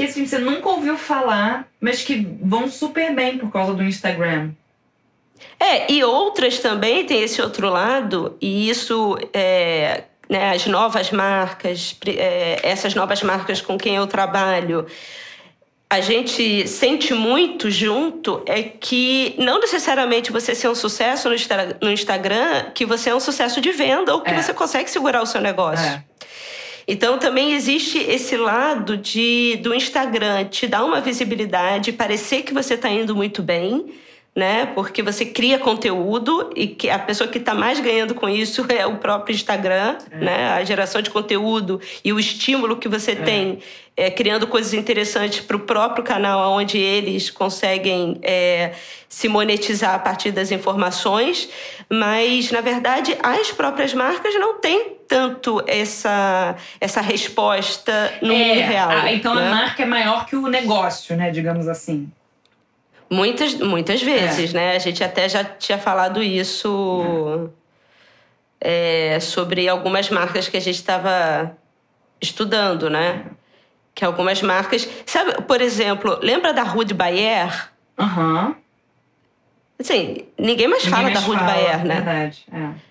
que 0.00 0.04
assim, 0.04 0.24
você 0.24 0.38
nunca 0.38 0.68
ouviu 0.68 0.96
falar, 0.96 1.68
mas 1.78 2.02
que 2.02 2.26
vão 2.40 2.70
super 2.70 3.14
bem 3.14 3.36
por 3.36 3.52
causa 3.52 3.74
do 3.74 3.82
Instagram. 3.82 4.52
É, 5.58 5.92
e 5.92 6.02
outras 6.02 6.58
também 6.58 7.04
tem 7.04 7.22
esse 7.22 7.40
outro 7.42 7.68
lado, 7.68 8.34
e 8.40 8.70
isso 8.70 9.18
é, 9.32 10.04
né, 10.30 10.52
as 10.52 10.64
novas 10.66 11.10
marcas, 11.10 11.96
é, 12.06 12.60
essas 12.62 12.94
novas 12.94 13.20
marcas 13.20 13.60
com 13.60 13.76
quem 13.76 13.96
eu 13.96 14.06
trabalho, 14.06 14.86
a 15.90 16.00
gente 16.00 16.68
sente 16.68 17.12
muito 17.12 17.68
junto 17.68 18.40
é 18.46 18.62
que 18.62 19.34
não 19.38 19.58
necessariamente 19.58 20.30
você 20.30 20.54
ser 20.54 20.68
um 20.68 20.74
sucesso 20.74 21.28
no, 21.28 21.34
no 21.82 21.90
Instagram, 21.90 22.70
que 22.72 22.86
você 22.86 23.10
é 23.10 23.14
um 23.14 23.18
sucesso 23.18 23.60
de 23.60 23.72
venda 23.72 24.14
ou 24.14 24.20
que 24.20 24.30
é. 24.30 24.40
você 24.40 24.54
consegue 24.54 24.88
segurar 24.88 25.20
o 25.20 25.26
seu 25.26 25.40
negócio. 25.40 25.84
É. 25.84 26.04
Então 26.86 27.18
também 27.18 27.54
existe 27.54 27.98
esse 27.98 28.36
lado 28.36 28.96
de 28.96 29.58
do 29.62 29.74
Instagram 29.74 30.44
te 30.44 30.68
dar 30.68 30.84
uma 30.84 31.00
visibilidade, 31.00 31.92
parecer 31.92 32.42
que 32.42 32.54
você 32.54 32.74
está 32.74 32.88
indo 32.88 33.16
muito 33.16 33.42
bem 33.42 33.92
né? 34.40 34.64
Porque 34.64 35.02
você 35.02 35.26
cria 35.26 35.58
conteúdo 35.58 36.50
e 36.56 36.66
que 36.66 36.88
a 36.88 36.98
pessoa 36.98 37.28
que 37.28 37.36
está 37.36 37.54
mais 37.54 37.78
ganhando 37.78 38.14
com 38.14 38.26
isso 38.26 38.64
é 38.70 38.86
o 38.86 38.96
próprio 38.96 39.34
Instagram, 39.34 39.98
é. 40.10 40.16
né? 40.16 40.52
A 40.52 40.64
geração 40.64 41.02
de 41.02 41.10
conteúdo 41.10 41.78
e 42.02 42.10
o 42.10 42.18
estímulo 42.18 42.78
que 42.78 42.88
você 42.88 43.12
é. 43.12 43.16
tem 43.16 43.58
é, 43.94 44.10
criando 44.10 44.46
coisas 44.46 44.72
interessantes 44.72 45.40
para 45.40 45.58
o 45.58 45.60
próprio 45.60 46.02
canal, 46.02 46.52
onde 46.52 46.78
eles 46.78 47.28
conseguem 47.28 48.18
é, 48.22 48.72
se 49.06 49.28
monetizar 49.28 49.94
a 49.94 49.98
partir 49.98 50.32
das 50.32 50.50
informações. 50.50 51.50
Mas, 51.86 52.50
na 52.50 52.62
verdade, 52.62 53.14
as 53.22 53.50
próprias 53.50 53.92
marcas 53.92 54.34
não 54.36 54.58
têm 54.58 54.96
tanto 55.06 55.62
essa, 55.66 56.56
essa 56.80 57.02
resposta 57.02 58.10
no 58.22 58.32
mundo 58.32 58.58
é, 58.58 58.66
real. 58.66 58.90
A, 58.90 59.12
então 59.12 59.34
né? 59.34 59.48
a 59.48 59.50
marca 59.50 59.82
é 59.82 59.86
maior 59.86 60.24
que 60.24 60.34
o 60.34 60.46
negócio, 60.46 61.14
né? 61.14 61.30
Digamos 61.30 61.68
assim. 61.68 62.10
Muitas, 63.10 63.54
muitas 63.54 64.00
vezes, 64.00 64.54
é. 64.54 64.56
né? 64.56 64.76
A 64.76 64.78
gente 64.78 65.02
até 65.02 65.28
já 65.28 65.42
tinha 65.42 65.76
falado 65.76 66.22
isso 66.22 67.50
é, 68.60 69.18
sobre 69.20 69.68
algumas 69.68 70.08
marcas 70.10 70.48
que 70.48 70.56
a 70.56 70.60
gente 70.60 70.76
estava 70.76 71.56
estudando, 72.20 72.88
né? 72.88 73.24
Que 73.94 74.04
algumas 74.04 74.40
marcas. 74.42 74.88
Sabe, 75.04 75.42
por 75.42 75.60
exemplo, 75.60 76.20
lembra 76.22 76.52
da 76.52 76.62
Rude 76.62 76.94
Bayer? 76.94 77.70
Aham. 77.98 78.46
Uhum. 78.46 78.54
Assim, 79.80 80.26
ninguém 80.38 80.68
mais 80.68 80.84
ninguém 80.84 80.90
fala 80.90 81.10
mais 81.10 81.14
da 81.14 81.20
Rude 81.20 81.40
fala, 81.40 81.52
Bayer, 81.52 81.84
né? 81.84 81.94
Verdade, 81.94 82.44
é. 82.52 82.90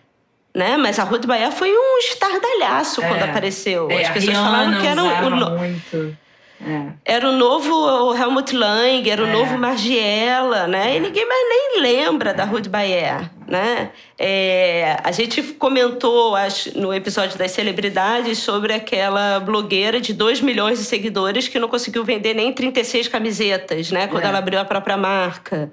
Né? 0.57 0.77
Mas 0.77 0.97
a 0.97 1.03
Rude 1.03 1.27
Bayer 1.27 1.51
foi 1.51 1.71
um 1.71 1.97
estardalhaço 1.99 3.01
é. 3.01 3.07
quando 3.07 3.23
apareceu. 3.23 3.89
É, 3.91 4.03
As 4.03 4.09
pessoas 4.09 4.35
falavam 4.35 4.81
que 4.81 4.87
era 4.87 5.01
um. 5.01 5.57
Muito. 5.57 6.17
É. 6.61 7.13
Era 7.13 7.29
o 7.29 7.31
novo 7.31 8.13
Helmut 8.15 8.55
Lang, 8.55 9.09
era 9.09 9.23
o 9.23 9.27
é. 9.27 9.31
novo 9.31 9.57
Margiela, 9.57 10.67
né? 10.67 10.97
E 10.97 10.99
ninguém 10.99 11.25
mais 11.25 11.41
nem 11.49 11.81
lembra 11.81 12.33
da 12.33 12.43
Ruth 12.43 12.67
Bayer, 12.67 13.29
né? 13.49 13.91
É, 14.17 14.97
a 15.03 15.11
gente 15.11 15.41
comentou 15.41 16.35
acho, 16.35 16.77
no 16.77 16.93
episódio 16.93 17.37
das 17.37 17.51
celebridades 17.51 18.37
sobre 18.37 18.73
aquela 18.73 19.39
blogueira 19.39 19.99
de 19.99 20.13
2 20.13 20.41
milhões 20.41 20.77
de 20.77 20.85
seguidores 20.85 21.47
que 21.47 21.57
não 21.57 21.67
conseguiu 21.67 22.03
vender 22.03 22.33
nem 22.33 22.53
36 22.53 23.07
camisetas, 23.07 23.91
né? 23.91 24.07
Quando 24.07 24.23
é. 24.23 24.27
ela 24.27 24.37
abriu 24.37 24.59
a 24.59 24.65
própria 24.65 24.97
marca. 24.97 25.71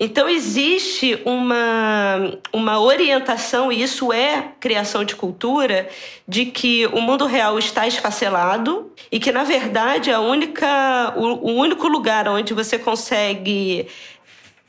Então 0.00 0.28
existe 0.28 1.20
uma, 1.24 2.38
uma 2.52 2.80
orientação, 2.80 3.70
e 3.70 3.82
isso 3.82 4.12
é 4.12 4.52
criação 4.58 5.04
de 5.04 5.14
cultura, 5.14 5.88
de 6.26 6.46
que 6.46 6.86
o 6.86 7.00
mundo 7.00 7.26
real 7.26 7.58
está 7.58 7.86
esfacelado 7.86 8.90
e 9.10 9.18
que, 9.18 9.32
na 9.32 9.44
verdade, 9.44 10.10
a 10.10 10.20
única, 10.20 11.14
o, 11.16 11.50
o 11.50 11.54
único 11.54 11.88
lugar 11.88 12.28
onde 12.28 12.54
você 12.54 12.78
consegue 12.78 13.86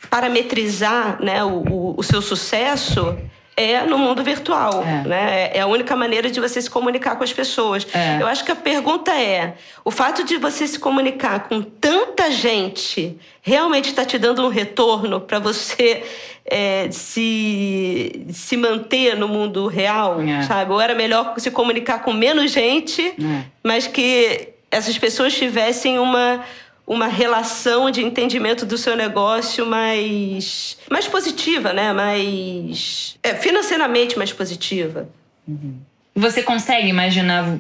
parametrizar 0.10 1.22
né, 1.22 1.44
o, 1.44 1.64
o, 1.68 1.96
o 1.98 2.04
seu 2.04 2.22
sucesso 2.22 3.18
é 3.60 3.82
no 3.82 3.98
mundo 3.98 4.24
virtual, 4.24 4.82
é. 4.84 5.06
né? 5.06 5.52
É 5.54 5.60
a 5.60 5.68
única 5.68 5.94
maneira 5.94 6.32
de 6.32 6.40
você 6.40 6.62
se 6.62 6.70
comunicar 6.70 7.18
com 7.18 7.26
as 7.26 7.34
pessoas. 7.34 7.86
É. 7.94 8.22
Eu 8.22 8.28
acho 8.28 8.46
que 8.46 8.52
a 8.52 8.56
pergunta 8.56 9.12
é: 9.14 9.56
o 9.84 9.92
fato 9.92 10.24
de 10.24 10.38
você 10.38 10.66
se 10.66 10.80
comunicar 10.80 11.50
com 11.50 11.62
tanta 11.62 12.32
gente 12.32 13.18
realmente 13.42 13.90
está 13.90 14.06
te 14.06 14.18
dando 14.18 14.46
um 14.46 14.48
retorno 14.48 15.20
para 15.20 15.40
você 15.40 16.04
é, 16.46 16.90
se, 16.90 18.28
se 18.32 18.56
manter 18.56 19.18
no 19.18 19.28
mundo 19.28 19.68
real, 19.68 20.22
é. 20.22 20.42
sabe? 20.44 20.72
Ou 20.72 20.80
era 20.80 20.96
melhor 20.96 21.34
se 21.38 21.52
comunicar 21.52 22.02
com 22.02 22.14
menos 22.14 22.52
gente, 22.52 23.02
é. 23.02 23.44
mas 23.62 23.88
que 23.88 24.54
essas 24.72 24.98
pessoas 24.98 25.34
tivessem 25.34 26.00
uma 26.00 26.46
uma 26.90 27.06
relação 27.06 27.92
de 27.92 28.04
entendimento 28.04 28.66
do 28.66 28.76
seu 28.76 28.96
negócio 28.96 29.64
mais, 29.64 30.76
mais 30.90 31.08
positiva, 31.08 31.72
né? 31.72 31.94
Mais. 31.94 33.16
É, 33.22 33.36
financeiramente 33.36 34.18
mais 34.18 34.34
positiva. 34.34 35.08
Uhum. 35.48 35.80
Você 36.16 36.42
consegue 36.42 36.88
imaginar 36.88 37.60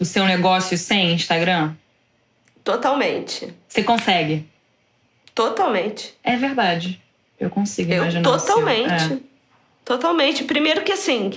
o 0.00 0.04
seu 0.06 0.24
negócio 0.24 0.78
sem 0.78 1.12
Instagram? 1.12 1.74
Totalmente. 2.64 3.52
Você 3.68 3.82
consegue? 3.82 4.48
Totalmente. 5.34 6.14
É 6.24 6.36
verdade. 6.36 6.98
Eu 7.38 7.50
consigo 7.50 7.92
eu, 7.92 7.98
imaginar. 7.98 8.22
Totalmente. 8.22 9.12
É. 9.12 9.18
Totalmente. 9.84 10.44
Primeiro 10.44 10.80
que 10.82 10.92
assim, 10.92 11.30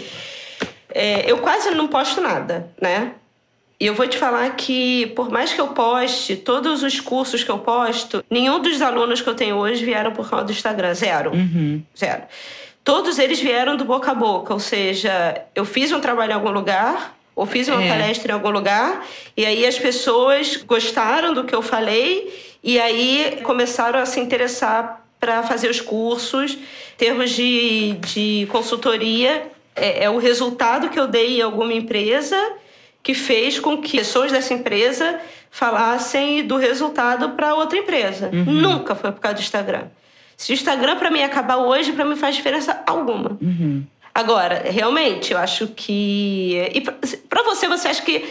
é, 0.94 1.30
eu 1.30 1.40
quase 1.40 1.72
não 1.72 1.90
posto 1.90 2.22
nada, 2.22 2.72
né? 2.82 3.16
E 3.80 3.88
eu 3.88 3.96
vou 3.96 4.08
te 4.08 4.18
falar 4.18 4.50
que, 4.56 5.08
por 5.08 5.30
mais 5.30 5.52
que 5.52 5.60
eu 5.60 5.70
poste, 5.70 6.36
todos 6.36 6.84
os 6.84 7.00
cursos 7.00 7.44
que 7.44 7.50
eu 7.50 7.60
posto, 7.60 8.24
nenhum 8.30 8.60
dos 8.60 8.82
alunos 8.82 9.22
que 9.22 9.28
eu 9.28 9.36
tenho 9.36 9.58
hoje 9.58 9.84
vieram 9.84 10.12
por 10.12 10.30
causa 10.30 10.46
do 10.46 10.52
Instagram. 10.52 10.94
Zero. 10.94 11.32
Uhum. 11.32 11.82
Zero. 11.98 12.24
Todos 12.84 13.18
eles 13.18 13.40
vieram 13.40 13.76
do 13.76 13.86
boca 13.86 14.12
a 14.12 14.16
boca, 14.16 14.54
ou 14.54 14.60
seja, 14.60 15.42
eu 15.56 15.66
fiz 15.66 15.92
um 15.92 16.00
trabalho 16.00 16.32
em 16.32 16.36
algum 16.36 16.52
lugar, 16.52 17.18
ou 17.36 17.46
fiz 17.46 17.68
uma 17.68 17.84
é. 17.84 17.88
palestra 17.88 18.32
em 18.32 18.36
algum 18.36 18.52
lugar, 18.52 19.06
e 19.36 19.46
aí 19.46 19.66
as 19.66 19.80
pessoas 19.80 20.58
gostaram 20.58 21.34
do 21.34 21.44
que 21.46 21.56
eu 21.56 21.62
falei, 21.62 22.56
e 22.64 22.80
aí 22.80 23.40
começaram 23.44 24.00
a 24.00 24.06
se 24.06 24.20
interessar 24.20 25.02
para 25.20 25.42
fazer 25.44 25.70
os 25.70 25.82
cursos. 25.82 26.54
Em 26.54 26.98
termos 26.98 27.32
de, 27.32 27.94
de 27.94 28.48
consultoria, 28.52 29.48
é, 29.76 30.04
é 30.04 30.10
o 30.10 30.18
resultado 30.18 30.90
que 30.90 31.00
eu 31.00 31.08
dei 31.08 31.40
em 31.40 31.42
alguma 31.42 31.74
empresa 31.74 32.38
que 33.04 33.14
fez 33.14 33.60
com 33.60 33.82
que 33.82 33.98
pessoas 33.98 34.32
dessa 34.32 34.54
empresa 34.54 35.20
falassem 35.52 36.48
do 36.48 36.58
resultado 36.58 37.32
para 37.32 37.54
outra 37.54 37.78
empresa. 37.78 38.32
Uhum. 38.34 38.46
Nunca 38.46 38.96
foi 38.96 39.12
por 39.12 39.20
causa 39.20 39.36
do 39.36 39.42
Instagram. 39.42 39.84
Se 40.38 40.52
o 40.52 40.56
Instagram 40.56 40.98
para 40.98 41.12
mim 41.12 41.22
acabar 41.22 41.58
hoje, 41.58 41.92
para 41.92 42.06
mim 42.06 42.16
faz 42.16 42.36
diferença 42.36 42.82
alguma. 42.88 43.38
Uhum. 43.42 43.84
Agora, 44.16 44.64
realmente, 44.66 45.34
eu 45.34 45.38
acho 45.38 45.68
que. 45.68 46.72
E 46.74 46.82
para 46.82 47.44
você, 47.44 47.68
você 47.68 47.88
acha 47.88 48.02
que 48.02 48.26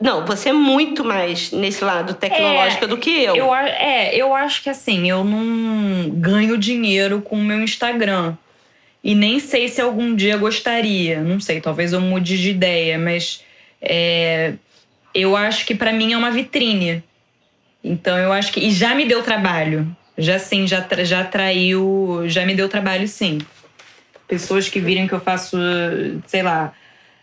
Não, 0.00 0.24
você 0.24 0.50
é 0.50 0.52
muito 0.52 1.04
mais 1.04 1.50
nesse 1.50 1.82
lado 1.82 2.14
tecnológico 2.14 2.84
É, 2.84 2.88
do 2.88 2.96
que 2.96 3.10
eu. 3.24 3.34
Eu, 3.34 3.54
é, 3.54 4.14
eu 4.14 4.34
acho 4.34 4.62
que 4.62 4.70
assim, 4.70 5.10
eu 5.10 5.24
não 5.24 6.10
ganho 6.10 6.56
dinheiro 6.56 7.20
com 7.20 7.36
o 7.36 7.42
meu 7.42 7.60
Instagram. 7.60 8.34
E 9.02 9.14
nem 9.14 9.40
sei 9.40 9.68
se 9.68 9.80
algum 9.80 10.14
dia 10.14 10.36
gostaria. 10.36 11.20
Não 11.20 11.40
sei, 11.40 11.60
talvez 11.60 11.92
eu 11.92 12.00
mude 12.00 12.40
de 12.40 12.50
ideia, 12.50 12.98
mas 12.98 13.42
é, 13.82 14.54
eu 15.12 15.36
acho 15.36 15.66
que 15.66 15.74
pra 15.74 15.92
mim 15.92 16.12
é 16.12 16.16
uma 16.16 16.30
vitrine. 16.30 17.02
Então 17.82 18.16
eu 18.16 18.32
acho 18.32 18.52
que. 18.52 18.60
E 18.60 18.70
já 18.70 18.94
me 18.94 19.04
deu 19.04 19.22
trabalho. 19.22 19.94
Já 20.16 20.38
sim, 20.38 20.66
já, 20.66 20.86
já 21.02 21.20
atraiu. 21.20 22.22
Já 22.26 22.46
me 22.46 22.54
deu 22.54 22.68
trabalho, 22.68 23.08
sim. 23.08 23.38
Pessoas 24.28 24.68
que 24.68 24.80
virem 24.80 25.08
que 25.08 25.12
eu 25.12 25.20
faço, 25.20 25.58
sei 26.26 26.42
lá, 26.42 26.72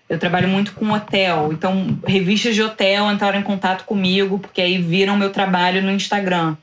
eu 0.10 0.20
trabalho 0.20 0.48
muito 0.48 0.74
com 0.74 0.92
hotel, 0.92 1.52
então 1.54 2.00
revistas 2.06 2.56
de 2.56 2.64
hotel 2.64 3.12
entraram 3.12 3.40
em 3.40 3.44
contato 3.44 3.86
comigo, 3.86 4.40
porque 4.40 4.60
aí 4.60 4.80
viram 4.80 5.16
meu 5.16 5.32
trabalho 5.32 5.84
no 5.84 5.92
Instagram. 5.92 6.58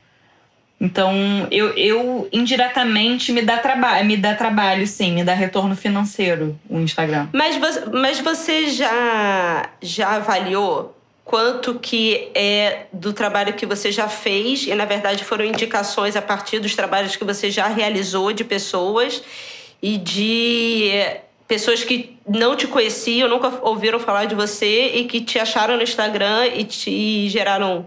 Então, 0.79 1.11
eu, 1.49 1.69
eu 1.75 2.29
indiretamente 2.31 3.31
me 3.31 3.41
dá 3.41 3.57
trabalho, 3.57 4.05
me 4.05 4.15
dá 4.15 4.35
trabalho, 4.35 4.85
sim, 4.85 5.11
me 5.11 5.23
dá 5.23 5.33
retorno 5.33 5.75
financeiro 5.75 6.57
o 6.69 6.79
Instagram. 6.79 7.27
Mas, 7.33 7.57
você, 7.57 7.85
mas 7.91 8.19
você 8.19 8.69
já, 8.69 9.69
já 9.81 10.15
avaliou 10.15 10.95
quanto 11.25 11.79
que 11.79 12.29
é 12.33 12.85
do 12.93 13.11
trabalho 13.11 13.53
que 13.53 13.65
você 13.65 13.91
já 13.91 14.07
fez 14.07 14.67
e, 14.67 14.75
na 14.75 14.85
verdade, 14.85 15.25
foram 15.25 15.43
indicações 15.43 16.15
a 16.15 16.21
partir 16.21 16.59
dos 16.59 16.75
trabalhos 16.75 17.15
que 17.15 17.23
você 17.25 17.49
já 17.49 17.67
realizou 17.67 18.31
de 18.31 18.43
pessoas 18.43 19.21
e 19.81 19.97
de 19.97 20.91
pessoas 21.47 21.83
que 21.83 22.17
não 22.27 22.55
te 22.55 22.67
conheciam, 22.67 23.27
nunca 23.27 23.51
ouviram 23.61 23.99
falar 23.99 24.25
de 24.25 24.35
você 24.35 24.91
e 24.95 25.05
que 25.05 25.21
te 25.21 25.39
acharam 25.39 25.75
no 25.75 25.83
Instagram 25.83 26.47
e 26.47 26.63
te 26.63 27.29
geraram 27.29 27.85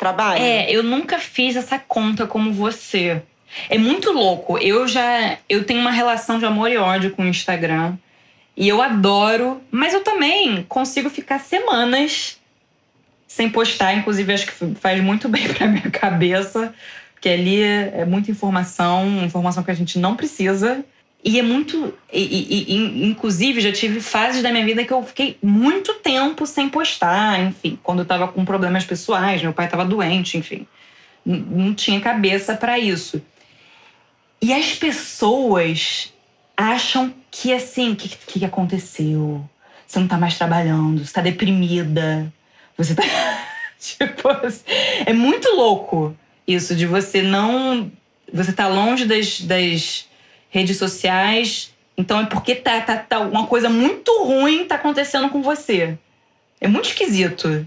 trabalho? 0.00 0.42
É, 0.42 0.70
eu 0.70 0.82
nunca 0.82 1.18
fiz 1.18 1.54
essa 1.54 1.78
conta 1.78 2.26
como 2.26 2.52
você. 2.52 3.22
É 3.68 3.76
muito 3.76 4.10
louco. 4.10 4.58
Eu 4.58 4.88
já 4.88 5.38
eu 5.48 5.64
tenho 5.64 5.80
uma 5.80 5.90
relação 5.90 6.38
de 6.38 6.46
amor 6.46 6.70
e 6.70 6.78
ódio 6.78 7.10
com 7.10 7.22
o 7.22 7.28
Instagram. 7.28 7.96
E 8.56 8.68
eu 8.68 8.82
adoro, 8.82 9.60
mas 9.70 9.94
eu 9.94 10.02
também 10.02 10.64
consigo 10.68 11.08
ficar 11.08 11.38
semanas 11.38 12.38
sem 13.26 13.48
postar, 13.48 13.94
inclusive 13.94 14.32
acho 14.32 14.46
que 14.46 14.74
faz 14.74 15.00
muito 15.02 15.28
bem 15.28 15.46
pra 15.54 15.66
minha 15.66 15.90
cabeça, 15.90 16.74
porque 17.12 17.28
ali 17.28 17.62
é 17.62 18.04
muita 18.04 18.30
informação, 18.30 19.06
informação 19.24 19.62
que 19.62 19.70
a 19.70 19.74
gente 19.74 19.98
não 19.98 20.16
precisa. 20.16 20.84
E 21.22 21.38
é 21.38 21.42
muito. 21.42 21.92
E, 22.12 22.22
e- 22.22 22.74
e- 22.74 23.06
inclusive, 23.06 23.60
já 23.60 23.72
tive 23.72 24.00
fases 24.00 24.42
da 24.42 24.50
minha 24.50 24.64
vida 24.64 24.84
que 24.84 24.92
eu 24.92 25.02
fiquei 25.02 25.36
muito 25.42 25.94
tempo 25.94 26.46
sem 26.46 26.68
postar, 26.68 27.40
enfim, 27.40 27.78
quando 27.82 28.00
eu 28.00 28.06
tava 28.06 28.28
com 28.28 28.44
problemas 28.44 28.84
pessoais, 28.84 29.42
meu 29.42 29.52
pai 29.52 29.68
tava 29.68 29.84
doente, 29.84 30.38
enfim. 30.38 30.66
Não 31.24 31.74
tinha 31.74 32.00
cabeça 32.00 32.54
pra 32.56 32.78
isso. 32.78 33.20
E 34.40 34.54
as 34.54 34.72
pessoas 34.74 36.12
acham 36.56 37.12
que 37.30 37.52
assim, 37.52 37.92
o 37.92 37.96
que, 37.96 38.08
que, 38.08 38.38
que 38.38 38.44
aconteceu? 38.44 39.46
Você 39.86 39.98
não 39.98 40.08
tá 40.08 40.16
mais 40.16 40.38
trabalhando, 40.38 41.04
você 41.04 41.12
tá 41.12 41.20
deprimida, 41.20 42.32
você 42.78 42.94
tá. 42.94 43.02
tipo, 43.78 44.28
é 45.04 45.12
muito 45.12 45.54
louco 45.54 46.16
isso 46.46 46.74
de 46.74 46.86
você 46.86 47.20
não. 47.20 47.92
Você 48.32 48.52
tá 48.52 48.68
longe 48.68 49.04
das, 49.04 49.40
das 49.40 50.08
redes 50.50 50.76
sociais, 50.76 51.72
então 51.96 52.20
é 52.20 52.26
porque 52.26 52.54
tá, 52.54 52.80
tá, 52.80 52.96
tá 52.96 53.20
uma 53.20 53.46
coisa 53.46 53.68
muito 53.68 54.24
ruim 54.24 54.64
tá 54.64 54.74
acontecendo 54.74 55.28
com 55.28 55.42
você. 55.42 55.96
É 56.60 56.68
muito 56.68 56.88
esquisito. 56.88 57.66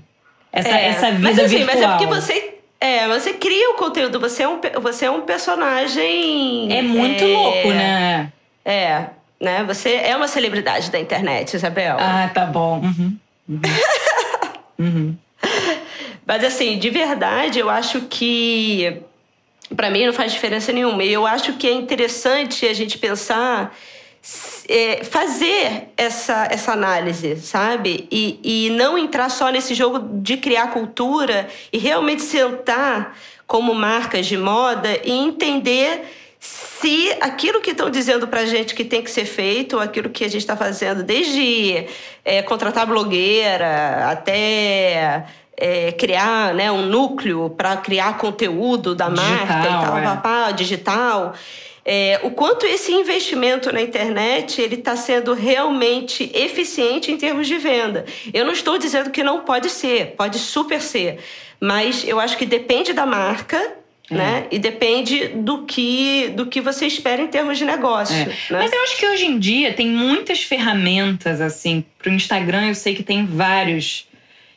Essa, 0.51 0.69
É, 0.69 0.85
essa 0.87 1.11
vida 1.11 1.21
mas, 1.21 1.39
assim, 1.39 1.57
virtual. 1.57 1.77
Mas 1.77 1.83
é 1.83 1.87
porque 1.87 2.05
você. 2.05 2.53
É, 2.79 3.07
você 3.07 3.33
cria 3.33 3.71
o 3.71 3.75
conteúdo, 3.75 4.19
você 4.19 4.43
é 4.43 4.47
um, 4.47 4.59
você 4.81 5.05
é 5.05 5.11
um 5.11 5.21
personagem. 5.21 6.71
É 6.71 6.81
muito 6.81 7.23
é, 7.23 7.27
louco, 7.27 7.69
né? 7.69 8.31
É, 8.65 9.05
né? 9.39 9.63
Você 9.63 9.93
é 9.95 10.15
uma 10.15 10.27
celebridade 10.27 10.91
da 10.91 10.99
internet, 10.99 11.55
Isabel. 11.55 11.97
Ah, 11.97 12.29
tá 12.33 12.45
bom. 12.45 12.79
Uhum. 12.79 13.17
Uhum. 13.47 13.61
Uhum. 14.79 15.15
Mas 16.25 16.43
assim, 16.43 16.79
de 16.79 16.89
verdade, 16.89 17.59
eu 17.59 17.69
acho 17.69 18.01
que 18.01 19.01
para 19.75 19.89
mim 19.89 20.05
não 20.05 20.13
faz 20.13 20.31
diferença 20.31 20.71
nenhuma. 20.71 21.03
E 21.03 21.11
eu 21.11 21.25
acho 21.25 21.53
que 21.53 21.67
é 21.67 21.71
interessante 21.71 22.65
a 22.65 22.73
gente 22.73 22.97
pensar, 22.97 23.75
é, 24.67 25.03
fazer 25.03 25.89
essa, 25.97 26.47
essa 26.49 26.73
análise, 26.73 27.37
sabe? 27.37 28.07
E, 28.11 28.39
e 28.43 28.69
não 28.71 28.97
entrar 28.97 29.29
só 29.29 29.49
nesse 29.49 29.73
jogo 29.73 29.99
de 30.21 30.37
criar 30.37 30.67
cultura 30.67 31.47
e 31.71 31.77
realmente 31.77 32.21
sentar 32.21 33.17
como 33.45 33.73
marcas 33.73 34.25
de 34.25 34.37
moda 34.37 34.89
e 35.03 35.11
entender 35.11 36.03
se 36.39 37.15
aquilo 37.21 37.61
que 37.61 37.71
estão 37.71 37.89
dizendo 37.89 38.27
pra 38.27 38.45
gente 38.45 38.75
que 38.75 38.83
tem 38.83 39.01
que 39.01 39.09
ser 39.09 39.25
feito, 39.25 39.79
aquilo 39.79 40.09
que 40.09 40.25
a 40.25 40.27
gente 40.27 40.41
está 40.41 40.57
fazendo, 40.57 41.01
desde 41.01 41.85
é, 42.25 42.41
contratar 42.41 42.85
blogueira 42.85 44.09
até 44.09 45.25
é, 45.57 45.91
criar 45.91 46.53
né, 46.53 46.71
um 46.71 46.85
núcleo 46.85 47.49
para 47.49 47.77
criar 47.77 48.17
conteúdo 48.17 48.95
da 48.95 49.09
marca 49.09 49.53
e 49.53 49.61
Digital, 49.61 49.83
tal, 49.83 49.97
é. 49.97 50.03
papá, 50.03 50.51
digital. 50.51 51.33
É, 51.85 52.19
o 52.23 52.31
quanto 52.31 52.65
esse 52.65 52.93
investimento 52.93 53.71
na 53.73 53.81
internet 53.81 54.61
ele 54.61 54.75
está 54.75 54.95
sendo 54.95 55.33
realmente 55.33 56.31
eficiente 56.33 57.11
em 57.11 57.17
termos 57.17 57.45
de 57.45 57.57
venda. 57.57 58.05
Eu 58.33 58.45
não 58.45 58.53
estou 58.53 58.77
dizendo 58.77 59.09
que 59.09 59.21
não 59.21 59.41
pode 59.41 59.69
ser, 59.69 60.15
pode 60.17 60.39
super 60.39 60.81
ser, 60.81 61.19
mas 61.59 62.07
eu 62.07 62.19
acho 62.19 62.37
que 62.37 62.45
depende 62.45 62.93
da 62.93 63.05
marca, 63.05 63.59
né? 64.09 64.47
E 64.51 64.59
depende 64.59 65.29
do 65.29 65.63
que 65.63 66.29
do 66.35 66.45
que 66.45 66.61
você 66.61 66.85
espera 66.85 67.21
em 67.21 67.27
termos 67.27 67.57
de 67.57 67.65
negócio. 67.65 68.15
É. 68.15 68.25
Né? 68.25 68.35
Mas 68.51 68.71
eu 68.71 68.83
acho 68.83 68.97
que 68.97 69.05
hoje 69.05 69.25
em 69.25 69.39
dia 69.39 69.73
tem 69.73 69.87
muitas 69.87 70.43
ferramentas, 70.43 71.41
assim. 71.41 71.83
Pro 71.97 72.11
Instagram 72.11 72.67
eu 72.67 72.75
sei 72.75 72.95
que 72.95 73.03
tem 73.03 73.25
vários 73.25 74.07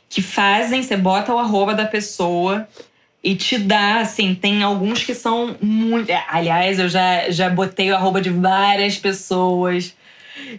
que 0.09 0.23
fazem, 0.23 0.83
você 0.83 0.97
bota 0.97 1.35
o 1.35 1.38
arroba 1.38 1.75
da 1.75 1.85
pessoa 1.85 2.66
e 3.23 3.35
te 3.35 3.59
dá, 3.59 4.01
assim, 4.01 4.35
tem 4.35 4.62
alguns 4.62 5.03
que 5.03 5.14
são 5.14 5.57
muito. 5.61 6.11
é, 6.11 6.25
Aliás, 6.29 6.79
eu 6.79 6.88
já, 6.88 7.29
já 7.31 7.51
botei 7.51 7.90
o 7.90 7.97
arroba 7.97 8.21
de 8.21 8.31
várias 8.31 8.97
pessoas 8.97 9.95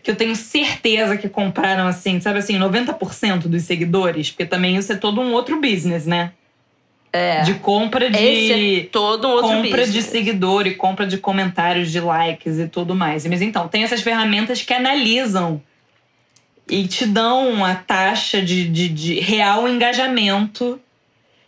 que 0.03 0.11
eu 0.11 0.15
tenho 0.15 0.35
certeza 0.35 1.17
que 1.17 1.29
compraram, 1.29 1.87
assim, 1.87 2.19
sabe 2.19 2.39
assim, 2.39 2.57
90% 2.57 3.47
dos 3.47 3.63
seguidores, 3.63 4.31
porque 4.31 4.45
também 4.45 4.75
isso 4.75 4.91
é 4.91 4.95
todo 4.95 5.21
um 5.21 5.33
outro 5.33 5.61
business, 5.61 6.05
né? 6.05 6.31
É. 7.13 7.41
De 7.43 7.53
compra 7.55 8.09
de 8.09 8.17
Esse 8.17 8.81
é 8.81 8.83
todo 8.91 9.27
um 9.27 9.31
outro 9.31 9.49
compra 9.49 9.85
de 9.85 9.87
business. 9.87 10.05
seguidor 10.05 10.67
e 10.67 10.75
compra 10.75 11.07
de 11.07 11.17
comentários, 11.17 11.91
de 11.91 11.99
likes 11.99 12.59
e 12.59 12.67
tudo 12.67 12.93
mais. 12.93 13.25
Mas 13.25 13.41
então, 13.41 13.67
tem 13.67 13.83
essas 13.83 14.01
ferramentas 14.01 14.61
que 14.61 14.73
analisam 14.73 15.61
e 16.69 16.87
te 16.87 17.05
dão 17.05 17.63
a 17.63 17.75
taxa 17.75 18.41
de, 18.41 18.67
de, 18.67 18.89
de 18.89 19.19
real 19.19 19.67
engajamento. 19.67 20.79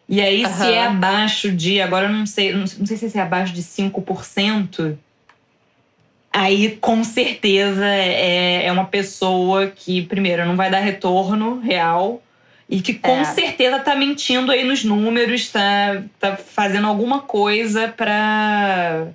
E 0.08 0.22
aí, 0.22 0.46
se 0.46 0.64
Aham. 0.64 0.72
é 0.72 0.86
abaixo 0.86 1.52
de. 1.52 1.82
Agora 1.82 2.08
eu 2.08 2.12
não 2.12 2.26
sei, 2.26 2.52
não 2.52 2.62
não 2.62 2.86
sei 2.86 2.98
se 2.98 3.18
é 3.18 3.22
abaixo 3.22 3.54
de 3.54 3.62
5%. 3.62 4.98
Aí, 6.32 6.78
com 6.80 7.04
certeza, 7.04 7.86
é, 7.86 8.66
é 8.66 8.72
uma 8.72 8.86
pessoa 8.86 9.68
que, 9.68 10.04
primeiro, 10.04 10.46
não 10.46 10.56
vai 10.56 10.70
dar 10.70 10.80
retorno 10.80 11.60
real 11.60 12.22
e 12.70 12.82
que, 12.82 12.94
com 12.94 13.20
É. 13.22 13.24
certeza, 13.24 13.80
tá 13.80 13.96
mentindo 13.96 14.52
aí 14.52 14.64
nos 14.64 14.84
números, 14.84 15.50
tá, 15.50 16.04
tá 16.20 16.38
fazendo 16.38 16.88
alguma 16.88 17.22
coisa 17.22 17.88
pra. 17.88 19.08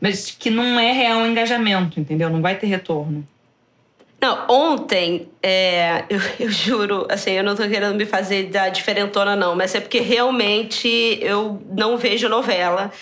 Mas 0.00 0.30
que 0.30 0.50
não 0.50 0.78
é 0.78 0.92
real 0.92 1.26
engajamento, 1.26 1.98
entendeu? 1.98 2.28
Não 2.28 2.42
vai 2.42 2.54
ter 2.56 2.66
retorno. 2.66 3.26
Não, 4.22 4.44
ontem, 4.48 5.28
é, 5.42 6.04
eu, 6.08 6.20
eu 6.38 6.48
juro, 6.48 7.06
assim, 7.10 7.32
eu 7.32 7.42
não 7.42 7.56
tô 7.56 7.68
querendo 7.68 7.96
me 7.96 8.06
fazer 8.06 8.44
da 8.44 8.68
diferentona, 8.68 9.34
não, 9.34 9.56
mas 9.56 9.74
é 9.74 9.80
porque 9.80 9.98
realmente 9.98 11.18
eu 11.20 11.60
não 11.70 11.96
vejo 11.98 12.28
novela. 12.28 12.92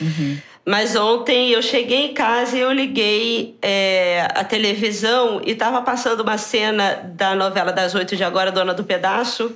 Mas 0.64 0.94
ontem 0.96 1.50
eu 1.50 1.60
cheguei 1.62 2.06
em 2.06 2.14
casa 2.14 2.56
e 2.56 2.60
eu 2.60 2.72
liguei 2.72 3.56
é, 3.60 4.28
a 4.34 4.44
televisão 4.44 5.40
e 5.44 5.54
tava 5.54 5.82
passando 5.82 6.20
uma 6.20 6.38
cena 6.38 6.94
da 7.14 7.34
novela 7.34 7.72
das 7.72 7.94
oito 7.94 8.16
de 8.16 8.24
agora, 8.24 8.52
Dona 8.52 8.72
do 8.72 8.84
Pedaço, 8.84 9.54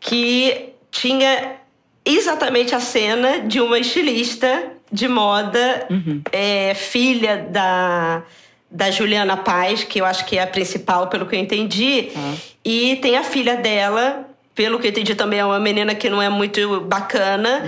que 0.00 0.70
tinha 0.90 1.56
exatamente 2.04 2.74
a 2.74 2.80
cena 2.80 3.40
de 3.40 3.60
uma 3.60 3.78
estilista 3.78 4.72
de 4.90 5.06
moda 5.06 5.86
Uhum. 5.90 6.22
é, 6.32 6.74
filha 6.74 7.46
da, 7.50 8.22
da 8.70 8.90
Juliana 8.90 9.36
Paz, 9.36 9.84
que 9.84 10.00
eu 10.00 10.04
acho 10.04 10.24
que 10.24 10.38
é 10.38 10.42
a 10.42 10.46
principal, 10.46 11.08
pelo 11.08 11.26
que 11.26 11.34
eu 11.34 11.40
entendi. 11.40 12.10
Ah. 12.14 12.34
E 12.64 12.96
tem 12.96 13.16
a 13.16 13.24
filha 13.24 13.56
dela, 13.56 14.26
pelo 14.54 14.78
que 14.78 14.86
eu 14.86 14.90
entendi 14.90 15.14
também, 15.14 15.38
é 15.38 15.44
uma 15.44 15.60
menina 15.60 15.94
que 15.94 16.10
não 16.10 16.20
é 16.20 16.28
muito 16.28 16.80
bacana. 16.80 17.62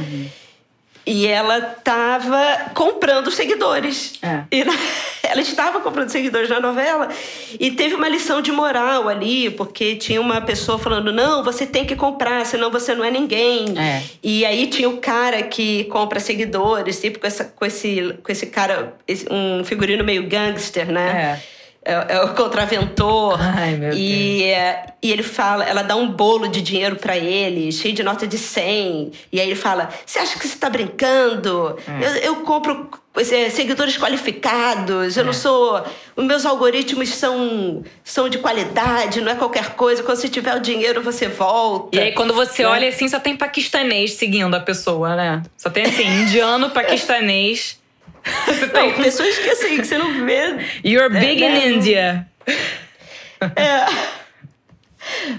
E 1.06 1.26
ela 1.26 1.58
estava 1.58 2.70
comprando 2.74 3.30
seguidores. 3.30 4.14
É. 4.22 4.44
E 4.50 4.62
ela 5.22 5.40
estava 5.40 5.80
comprando 5.80 6.08
seguidores 6.08 6.48
na 6.48 6.60
novela 6.60 7.08
e 7.58 7.70
teve 7.70 7.94
uma 7.94 8.08
lição 8.08 8.42
de 8.42 8.52
moral 8.52 9.08
ali, 9.08 9.50
porque 9.50 9.96
tinha 9.96 10.20
uma 10.20 10.40
pessoa 10.40 10.78
falando: 10.78 11.12
não, 11.12 11.42
você 11.42 11.66
tem 11.66 11.84
que 11.84 11.96
comprar, 11.96 12.44
senão 12.46 12.70
você 12.70 12.94
não 12.94 13.04
é 13.04 13.10
ninguém. 13.10 13.78
É. 13.78 14.02
E 14.22 14.44
aí 14.44 14.66
tinha 14.66 14.88
o 14.88 14.98
cara 14.98 15.42
que 15.42 15.84
compra 15.84 16.20
seguidores, 16.20 17.00
tipo 17.00 17.18
com, 17.18 17.26
essa, 17.26 17.44
com, 17.44 17.64
esse, 17.64 18.18
com 18.22 18.30
esse 18.30 18.46
cara, 18.46 18.94
um 19.30 19.64
figurino 19.64 20.04
meio 20.04 20.26
gangster, 20.26 20.90
né? 20.90 21.38
É. 21.46 21.60
É, 21.90 22.14
é 22.14 22.22
o 22.22 22.35
contraventor. 22.35 23.37
Ai, 23.40 23.74
meu 23.74 23.92
e, 23.92 24.44
é, 24.44 24.87
e 25.03 25.11
ele 25.11 25.24
fala, 25.24 25.64
ela 25.64 25.83
dá 25.83 25.96
um 25.96 26.09
bolo 26.09 26.46
de 26.46 26.62
dinheiro 26.62 26.94
pra 26.96 27.16
ele, 27.16 27.72
cheio 27.72 27.92
de 27.92 28.03
nota 28.03 28.26
de 28.26 28.38
100. 28.38 29.11
E 29.33 29.40
aí 29.40 29.46
ele 29.46 29.57
fala: 29.57 29.88
Você 30.07 30.20
acha 30.20 30.38
que 30.38 30.46
você 30.46 30.57
tá 30.57 30.70
brincando? 30.70 31.76
É. 31.88 32.07
Eu, 32.07 32.11
eu 32.16 32.37
compro 32.42 32.88
é, 33.16 33.50
seguidores 33.50 33.96
qualificados, 33.98 35.16
eu 35.16 35.24
não 35.24 35.33
sou. 35.33 35.83
Os 36.14 36.24
meus 36.24 36.46
algoritmos 36.46 37.09
são, 37.09 37.83
são 38.05 38.29
de 38.29 38.38
qualidade, 38.38 39.20
não 39.20 39.33
é 39.33 39.35
qualquer 39.35 39.70
coisa. 39.70 40.03
Quando 40.03 40.18
você 40.18 40.29
tiver 40.29 40.55
o 40.55 40.61
dinheiro, 40.61 41.03
você 41.03 41.26
volta. 41.26 41.96
E 41.96 42.00
aí, 42.00 42.12
quando 42.12 42.33
você 42.33 42.62
Né? 42.62 42.68
olha 42.68 42.88
assim, 42.88 43.09
só 43.09 43.18
tem 43.18 43.37
paquistanês 43.37 44.12
seguindo 44.12 44.55
a 44.55 44.61
pessoa, 44.61 45.16
né? 45.16 45.42
Só 45.57 45.68
tem 45.70 45.85
assim, 45.87 46.07
indiano, 46.07 46.70
paquistanês. 46.70 47.79
Você 48.46 48.66
Não, 48.66 48.92
pessoas 48.94 49.38
que 49.38 49.48
assim, 49.50 49.76
que 49.78 49.85
você 49.85 49.98
não 49.98 50.24
vê 50.26 50.59
You're 50.85 51.09
big 51.18 51.40
né? 51.40 51.66
in 51.68 51.74
India. 51.76 52.26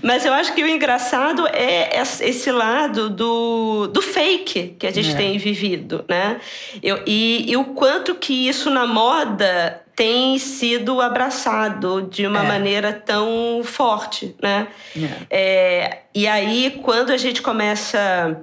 Mas 0.02 0.26
eu 0.26 0.34
acho 0.34 0.54
que 0.54 0.64
o 0.64 0.68
engraçado 0.68 1.48
é 1.48 2.02
es- 2.02 2.20
esse 2.20 2.52
lado 2.52 3.10
do, 3.10 3.88
do 3.88 4.02
fake 4.02 4.76
que 4.80 4.88
a 4.88 4.92
gente 4.92 5.12
É. 5.12 5.16
tem 5.16 5.38
vivido, 5.38 6.04
né? 6.10 6.42
Eu, 6.82 7.02
e, 7.06 7.46
e 7.52 7.56
o 7.56 7.66
quanto 7.66 8.16
que 8.16 8.48
isso 8.50 8.70
na 8.72 8.88
moda 8.88 9.82
tem 9.96 10.38
sido 10.40 11.00
abraçado 11.00 12.08
de 12.10 12.26
uma 12.26 12.44
É. 12.44 12.48
maneira 12.48 12.92
tão 12.92 13.62
forte, 13.64 14.36
né? 14.42 14.68
É, 15.30 16.00
e 16.14 16.28
aí, 16.28 16.80
quando 16.84 17.12
a 17.12 17.18
gente 17.18 17.42
começa 17.42 18.42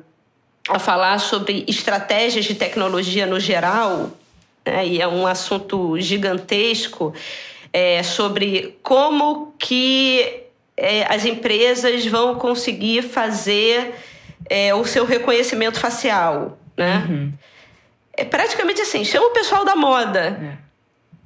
a 0.68 0.78
falar 0.78 1.18
sobre 1.18 1.64
estratégias 1.66 2.44
de 2.44 2.54
tecnologia 2.54 3.26
no 3.26 3.40
geral, 3.40 4.12
né, 4.70 4.86
e 4.86 5.00
é 5.00 5.08
um 5.08 5.26
assunto 5.26 5.98
gigantesco, 6.00 7.14
é, 7.72 8.02
sobre 8.02 8.78
como 8.82 9.54
que 9.58 10.42
é, 10.76 11.04
as 11.12 11.24
empresas 11.24 12.06
vão 12.06 12.36
conseguir 12.36 13.02
fazer 13.02 13.94
é, 14.48 14.74
o 14.74 14.84
seu 14.84 15.04
reconhecimento 15.04 15.78
facial, 15.78 16.58
né? 16.76 17.06
Uhum. 17.08 17.32
É 18.12 18.24
praticamente 18.24 18.80
assim, 18.80 19.04
chama 19.04 19.26
o 19.26 19.30
pessoal 19.30 19.64
da 19.64 19.76
moda, 19.76 20.58
É. 20.64 20.67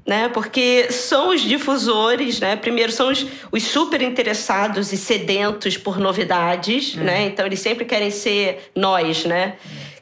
né? 0.06 0.28
Porque 0.32 0.88
são 0.90 1.30
os 1.30 1.40
difusores, 1.40 2.40
né? 2.40 2.56
Primeiro 2.56 2.90
são 2.92 3.10
os, 3.10 3.26
os 3.50 3.62
super 3.62 4.02
interessados 4.02 4.92
e 4.92 4.96
sedentos 4.96 5.76
por 5.76 5.98
novidades, 5.98 6.94
né? 6.96 7.26
Então 7.26 7.46
eles 7.46 7.60
sempre 7.60 7.84
querem 7.84 8.10
ser 8.10 8.70
nós, 8.74 9.24
né? 9.24 9.54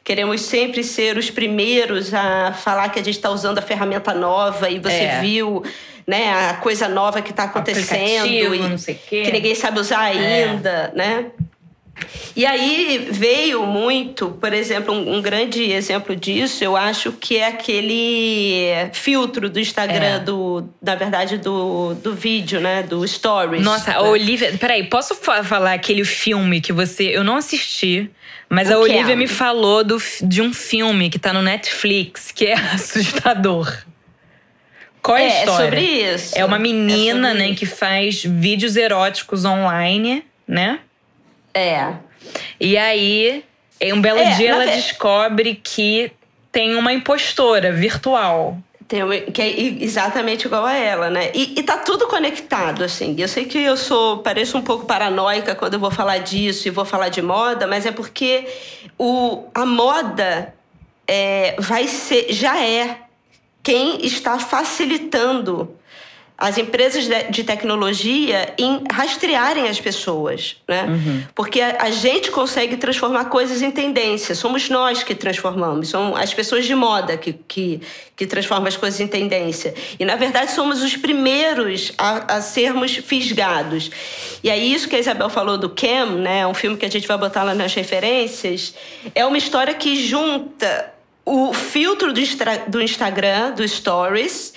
Queremos 0.03 0.41
sempre 0.41 0.83
ser 0.83 1.17
os 1.17 1.29
primeiros 1.29 2.11
a 2.13 2.51
falar 2.53 2.89
que 2.89 2.99
a 2.99 3.03
gente 3.03 3.15
está 3.15 3.29
usando 3.29 3.59
a 3.59 3.61
ferramenta 3.61 4.13
nova 4.13 4.67
e 4.69 4.79
você 4.79 4.93
É. 5.03 5.19
viu, 5.21 5.63
né? 6.07 6.49
A 6.49 6.55
coisa 6.55 6.87
nova 6.89 7.21
que 7.21 7.29
está 7.29 7.43
acontecendo 7.43 8.25
e 8.55 8.59
não 8.59 8.77
sei 8.79 8.95
quê. 8.95 9.21
que 9.23 9.31
ninguém 9.31 9.53
sabe 9.53 9.79
usar 9.79 9.99
ainda, 10.01 10.91
né? 10.95 11.27
E 12.35 12.45
aí 12.45 13.09
veio 13.11 13.65
muito, 13.65 14.29
por 14.39 14.53
exemplo, 14.53 14.93
um, 14.93 15.17
um 15.17 15.21
grande 15.21 15.61
exemplo 15.71 16.15
disso, 16.15 16.63
eu 16.63 16.75
acho 16.75 17.11
que 17.11 17.37
é 17.37 17.47
aquele 17.47 18.89
filtro 18.93 19.49
do 19.49 19.59
Instagram, 19.59 20.15
É. 20.15 20.19
do, 20.19 20.67
na 20.81 20.95
verdade, 20.95 21.37
do, 21.37 21.93
do 21.95 22.15
vídeo, 22.15 22.59
né? 22.59 22.81
Do 22.83 23.05
Stories. 23.07 23.61
Nossa, 23.63 23.91
né? 23.91 23.97
a 23.97 24.01
Olivia. 24.01 24.57
Peraí, 24.57 24.83
posso 24.85 25.13
fa- 25.15 25.43
falar 25.43 25.73
aquele 25.73 26.05
filme 26.05 26.59
que 26.61 26.71
você. 26.73 27.03
Eu 27.15 27.23
não 27.23 27.35
assisti, 27.35 28.09
mas 28.49 28.69
O 28.69 28.81
a 28.81 28.85
que 28.85 28.91
é? 28.91 28.95
Olivia 28.95 29.15
me 29.15 29.27
falou 29.27 29.83
do, 29.83 30.01
de 30.23 30.41
um 30.41 30.53
filme 30.53 31.09
que 31.09 31.19
tá 31.19 31.31
no 31.33 31.41
Netflix, 31.41 32.31
que 32.31 32.45
é 32.47 32.53
assustador. 32.73 33.77
Qual 35.03 35.17
é 35.17 35.21
a 35.21 35.23
É, 35.25 35.27
é 35.27 35.39
história? 35.39 35.65
sobre 35.65 35.81
isso. 35.81 36.33
É 36.37 36.45
uma 36.45 36.57
menina, 36.57 37.31
É 37.31 37.33
né, 37.33 37.53
que 37.55 37.65
faz 37.65 38.23
vídeos 38.23 38.75
eróticos 38.75 39.45
online, 39.45 40.23
né? 40.47 40.79
É. 41.53 41.93
E 42.59 42.77
aí, 42.77 43.43
em 43.79 43.93
um 43.93 44.01
belo 44.01 44.19
É, 44.19 44.35
dia, 44.35 44.51
ela 44.51 44.65
ve- 44.65 44.71
descobre 44.75 45.55
que 45.55 46.11
tem 46.51 46.75
uma 46.75 46.93
impostora 46.93 47.71
virtual. 47.71 48.57
Tem 48.87 49.03
uma- 49.03 49.17
que 49.17 49.41
é 49.41 49.59
exatamente 49.83 50.45
igual 50.45 50.65
a 50.65 50.73
ela, 50.73 51.09
né? 51.09 51.31
E, 51.33 51.59
e 51.59 51.63
tá 51.63 51.77
tudo 51.77 52.07
conectado, 52.07 52.83
assim. 52.83 53.15
Eu 53.17 53.27
sei 53.27 53.45
que 53.45 53.57
eu 53.57 53.77
sou, 53.77 54.17
pareço 54.19 54.57
um 54.57 54.61
pouco 54.61 54.85
paranoica 54.85 55.55
quando 55.55 55.75
eu 55.75 55.79
vou 55.79 55.91
falar 55.91 56.17
disso 56.17 56.67
e 56.67 56.71
vou 56.71 56.83
falar 56.85 57.07
de 57.09 57.21
moda, 57.21 57.65
mas 57.67 57.85
é 57.85 57.91
porque 57.91 58.45
o, 58.99 59.45
a 59.53 59.65
moda 59.65 60.53
é, 61.07 61.55
vai 61.57 61.87
ser, 61.87 62.33
já 62.33 62.61
é 62.61 62.97
quem 63.63 64.05
está 64.05 64.37
facilitando 64.39 65.73
as 66.37 66.57
empresas 66.57 67.07
de, 67.29 67.43
tecnologia 67.43 68.53
em 68.57 68.81
rastrearem 68.91 69.67
as 69.67 69.79
pessoas, 69.79 70.57
né? 70.67 70.87
Porque 71.35 71.61
a, 71.61 71.83
a 71.83 71.91
gente 71.91 72.31
consegue 72.31 72.77
transformar 72.77 73.25
coisas 73.25 73.61
em 73.61 73.69
tendência. 73.69 74.33
Somos 74.33 74.67
nós 74.67 75.03
que 75.03 75.13
transformamos. 75.13 75.89
São 75.89 76.15
as 76.15 76.33
pessoas 76.33 76.65
de 76.65 76.73
moda 76.73 77.15
que, 77.15 77.33
que, 77.33 77.81
que 78.15 78.25
transformam 78.25 78.67
as 78.67 78.75
coisas 78.75 78.99
em 78.99 79.07
tendência. 79.07 79.73
E, 79.99 80.05
na 80.05 80.15
verdade, 80.15 80.51
somos 80.51 80.81
os 80.81 80.97
primeiros 80.97 81.91
a, 81.97 82.37
a 82.37 82.41
sermos 82.41 82.95
fisgados. 82.95 83.91
E 84.43 84.49
aí, 84.49 84.73
isso 84.73 84.87
que 84.87 84.95
a 84.95 84.99
Isabel 84.99 85.29
falou 85.29 85.57
do 85.59 85.69
Cam, 85.69 86.17
né? 86.17 86.47
Um 86.47 86.55
filme 86.55 86.75
que 86.75 86.85
a 86.85 86.89
gente 86.89 87.07
vai 87.07 87.17
botar 87.17 87.43
lá 87.43 87.53
nas 87.53 87.73
referências. 87.75 88.73
É 89.13 89.25
uma 89.25 89.37
história 89.37 89.75
que 89.75 89.95
junta 89.95 90.91
o 91.25 91.53
filtro 91.53 92.11
do, 92.11 92.21
do 92.67 92.81
Instagram, 92.81 93.51
do 93.51 93.67
Stories, 93.67 94.53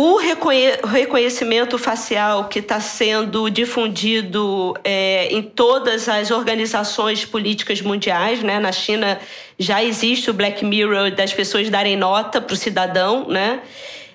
o 0.00 0.16
reconhe- 0.16 0.78
reconhecimento 0.84 1.76
facial 1.76 2.44
que 2.44 2.60
está 2.60 2.78
sendo 2.78 3.50
difundido 3.50 4.72
é, 4.84 5.26
em 5.26 5.42
todas 5.42 6.08
as 6.08 6.30
organizações 6.30 7.24
políticas 7.24 7.82
mundiais, 7.82 8.40
né? 8.40 8.60
Na 8.60 8.70
China 8.70 9.18
já 9.58 9.82
existe 9.82 10.30
o 10.30 10.32
Black 10.32 10.64
Mirror 10.64 11.10
das 11.10 11.32
pessoas 11.32 11.68
darem 11.68 11.96
nota 11.96 12.40
para 12.40 12.54
o 12.54 12.56
cidadão, 12.56 13.26
né? 13.26 13.60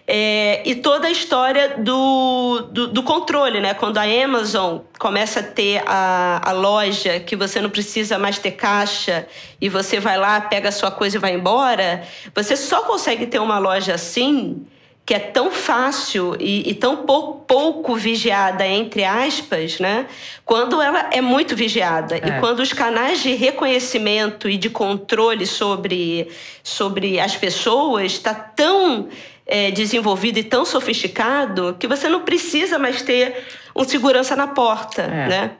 É, 0.08 0.62
e 0.66 0.76
toda 0.76 1.08
a 1.08 1.12
história 1.12 1.76
do, 1.78 2.62
do, 2.72 2.88
do 2.88 3.04
controle, 3.04 3.60
né? 3.60 3.74
Quando 3.74 3.98
a 3.98 4.04
Amazon 4.04 4.80
começa 4.98 5.42
a 5.42 5.44
ter 5.44 5.84
a, 5.86 6.50
a 6.50 6.54
loja 6.54 7.20
que 7.20 7.36
você 7.36 7.60
não 7.60 7.70
precisa 7.70 8.18
mais 8.18 8.38
ter 8.40 8.52
caixa 8.52 9.28
e 9.60 9.68
você 9.68 10.00
vai 10.00 10.18
lá, 10.18 10.40
pega 10.40 10.70
a 10.70 10.72
sua 10.72 10.92
coisa 10.92 11.18
e 11.18 11.20
vai 11.20 11.34
embora, 11.34 12.08
você 12.34 12.56
só 12.56 12.84
consegue 12.84 13.26
ter 13.26 13.40
uma 13.40 13.60
loja 13.60 13.94
assim 13.96 14.66
que 15.06 15.14
é 15.14 15.20
tão 15.20 15.52
fácil 15.52 16.36
e, 16.40 16.70
e 16.70 16.74
tão 16.74 16.98
pou- 16.98 17.44
pouco 17.46 17.94
vigiada, 17.96 18.66
entre 18.66 19.04
aspas, 19.04 19.78
né? 19.80 20.06
Quando 20.46 20.82
ela 20.82 21.10
é 21.12 21.20
muito 21.20 21.56
vigiada. 21.58 22.16
É. 22.16 22.20
E 22.38 22.40
quando 22.40 22.62
os 22.62 22.72
canais 22.72 23.22
de 23.22 23.34
reconhecimento 23.36 24.48
e 24.48 24.56
de 24.58 24.70
controle 24.70 25.46
sobre, 25.46 26.30
sobre 26.64 27.20
as 27.20 27.36
pessoas 27.36 28.14
está 28.14 28.34
tão 28.34 29.10
é, 29.46 29.72
desenvolvido 29.72 30.40
e 30.40 30.44
tão 30.44 30.64
sofisticado 30.64 31.76
que 31.78 31.86
você 31.88 32.08
não 32.08 32.22
precisa 32.22 32.80
mais 32.80 33.02
ter 33.02 33.44
um 33.76 33.84
segurança 33.84 34.36
na 34.38 34.48
porta, 34.48 35.02
É. 35.02 35.28
né? 35.28 35.52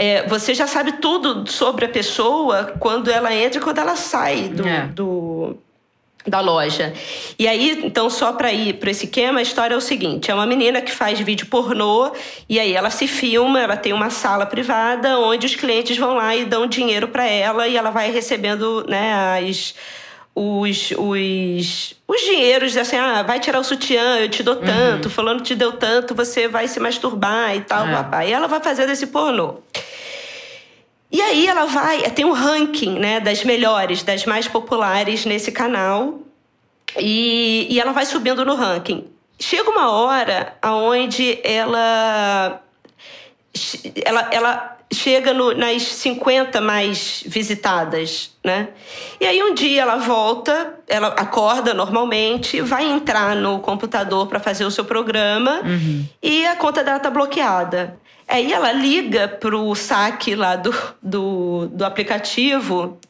É, 0.00 0.28
você 0.28 0.54
já 0.54 0.66
sabe 0.68 0.92
tudo 0.92 1.50
sobre 1.50 1.86
a 1.86 1.88
pessoa 1.88 2.74
quando 2.78 3.10
ela 3.10 3.34
entra 3.34 3.58
e 3.58 3.62
quando 3.62 3.78
ela 3.78 3.96
sai 3.96 4.42
do, 4.48 4.68
É. 4.68 4.86
do, 4.86 5.56
da 6.26 6.40
loja. 6.40 6.92
E 7.38 7.48
aí, 7.48 7.80
então, 7.84 8.10
só 8.10 8.32
para 8.32 8.52
ir 8.52 8.74
para 8.74 8.90
esse 8.90 9.06
esquema, 9.06 9.38
a 9.38 9.42
história 9.42 9.74
é 9.74 9.76
o 9.76 9.80
seguinte: 9.80 10.30
é 10.30 10.34
uma 10.34 10.46
menina 10.46 10.80
que 10.80 10.92
faz 10.92 11.18
vídeo 11.20 11.46
pornô 11.46 12.12
e 12.48 12.58
aí 12.58 12.74
ela 12.74 12.90
se 12.90 13.06
filma, 13.06 13.60
ela 13.60 13.76
tem 13.76 13.92
uma 13.92 14.10
sala 14.10 14.44
privada 14.46 15.18
onde 15.18 15.46
os 15.46 15.54
clientes 15.54 15.96
vão 15.96 16.14
lá 16.14 16.34
e 16.36 16.44
dão 16.44 16.66
dinheiro 16.66 17.08
para 17.08 17.26
ela 17.26 17.66
e 17.66 17.76
ela 17.76 17.90
vai 17.90 18.10
recebendo, 18.10 18.84
né, 18.88 19.38
as 19.38 19.74
os, 20.40 20.92
os, 20.96 21.94
os 22.06 22.20
dinheiros, 22.20 22.76
assim, 22.76 22.94
ah, 22.96 23.24
vai 23.24 23.40
tirar 23.40 23.58
o 23.58 23.64
sutiã, 23.64 24.18
eu 24.20 24.28
te 24.28 24.40
dou 24.44 24.54
tanto, 24.54 25.10
fulano 25.10 25.40
te 25.40 25.56
deu 25.56 25.72
tanto, 25.72 26.14
você 26.14 26.46
vai 26.46 26.68
se 26.68 26.78
masturbar 26.78 27.56
e 27.56 27.62
tal, 27.62 27.88
É. 27.88 27.92
papai. 27.92 28.28
E 28.28 28.32
ela 28.32 28.46
vai 28.46 28.60
fazendo 28.60 28.90
esse 28.90 29.08
pornô. 29.08 29.56
E 31.10 31.20
aí 31.22 31.46
ela 31.46 31.64
vai, 31.64 32.02
tem 32.10 32.24
um 32.24 32.32
ranking, 32.32 32.98
né, 32.98 33.18
das 33.20 33.42
melhores, 33.44 34.02
das 34.02 34.26
mais 34.26 34.46
populares 34.46 35.24
nesse 35.24 35.50
canal. 35.50 36.20
E, 36.98 37.66
e 37.70 37.80
ela 37.80 37.92
vai 37.92 38.04
subindo 38.04 38.44
no 38.44 38.54
ranking. 38.54 39.06
Chega 39.38 39.70
uma 39.70 39.90
hora 39.90 40.56
aonde 40.60 41.38
ela 41.44 42.60
ela, 44.04 44.28
ela 44.32 44.76
chega 44.92 45.32
no, 45.32 45.52
nas 45.52 45.82
50 45.82 46.60
mais 46.60 47.22
visitadas, 47.26 48.32
né? 48.44 48.68
E 49.20 49.26
aí 49.26 49.42
um 49.42 49.54
dia 49.54 49.82
ela 49.82 49.96
volta, 49.96 50.74
ela 50.86 51.08
acorda 51.08 51.74
normalmente, 51.74 52.60
vai 52.60 52.84
entrar 52.84 53.36
no 53.36 53.58
computador 53.60 54.26
para 54.26 54.40
fazer 54.40 54.64
o 54.64 54.70
seu 54.70 54.84
programa 54.84 55.60
Uhum. 55.64 56.04
e 56.22 56.46
a 56.46 56.56
conta 56.56 56.82
dela 56.84 56.98
tá 56.98 57.10
bloqueada. 57.10 57.98
Aí 58.28 58.52
ela 58.52 58.70
liga 58.72 59.26
pro 59.26 59.74
saque 59.74 60.34
lá 60.34 60.54
do, 60.54 60.74
do, 61.02 61.66
do 61.68 61.84
aplicativo 61.84 63.00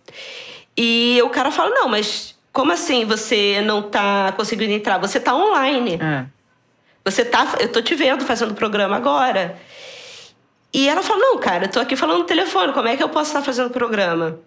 e 0.77 1.21
o 1.25 1.29
cara 1.29 1.51
fala: 1.51 1.71
Não, 1.71 1.89
mas 1.89 2.37
como 2.53 2.71
assim 2.71 3.05
você 3.05 3.61
não 3.61 3.83
tá 3.83 4.33
conseguindo 4.37 4.73
entrar? 4.73 4.99
Você 4.99 5.19
tá 5.19 5.35
online. 5.35 5.99
É. 6.01 6.25
Você 7.05 7.25
tá. 7.25 7.57
Eu 7.59 7.73
tô 7.73 7.83
te 7.83 7.97
vendo 7.97 8.25
fazendo 8.25 8.53
o 8.53 8.55
programa 8.55 8.95
agora. 8.95 9.59
E 10.73 10.89
ela 10.89 11.03
fala: 11.03 11.19
Não, 11.19 11.39
cara, 11.39 11.65
eu 11.65 11.71
tô 11.71 11.81
aqui 11.81 11.97
falando 11.97 12.19
no 12.19 12.25
telefone, 12.25 12.73
como 12.73 12.87
é 12.87 12.97
que 12.97 13.03
eu 13.03 13.09
posso 13.09 13.31
estar 13.31 13.43
fazendo 13.43 13.67
o 13.67 13.71
programa? 13.71 14.39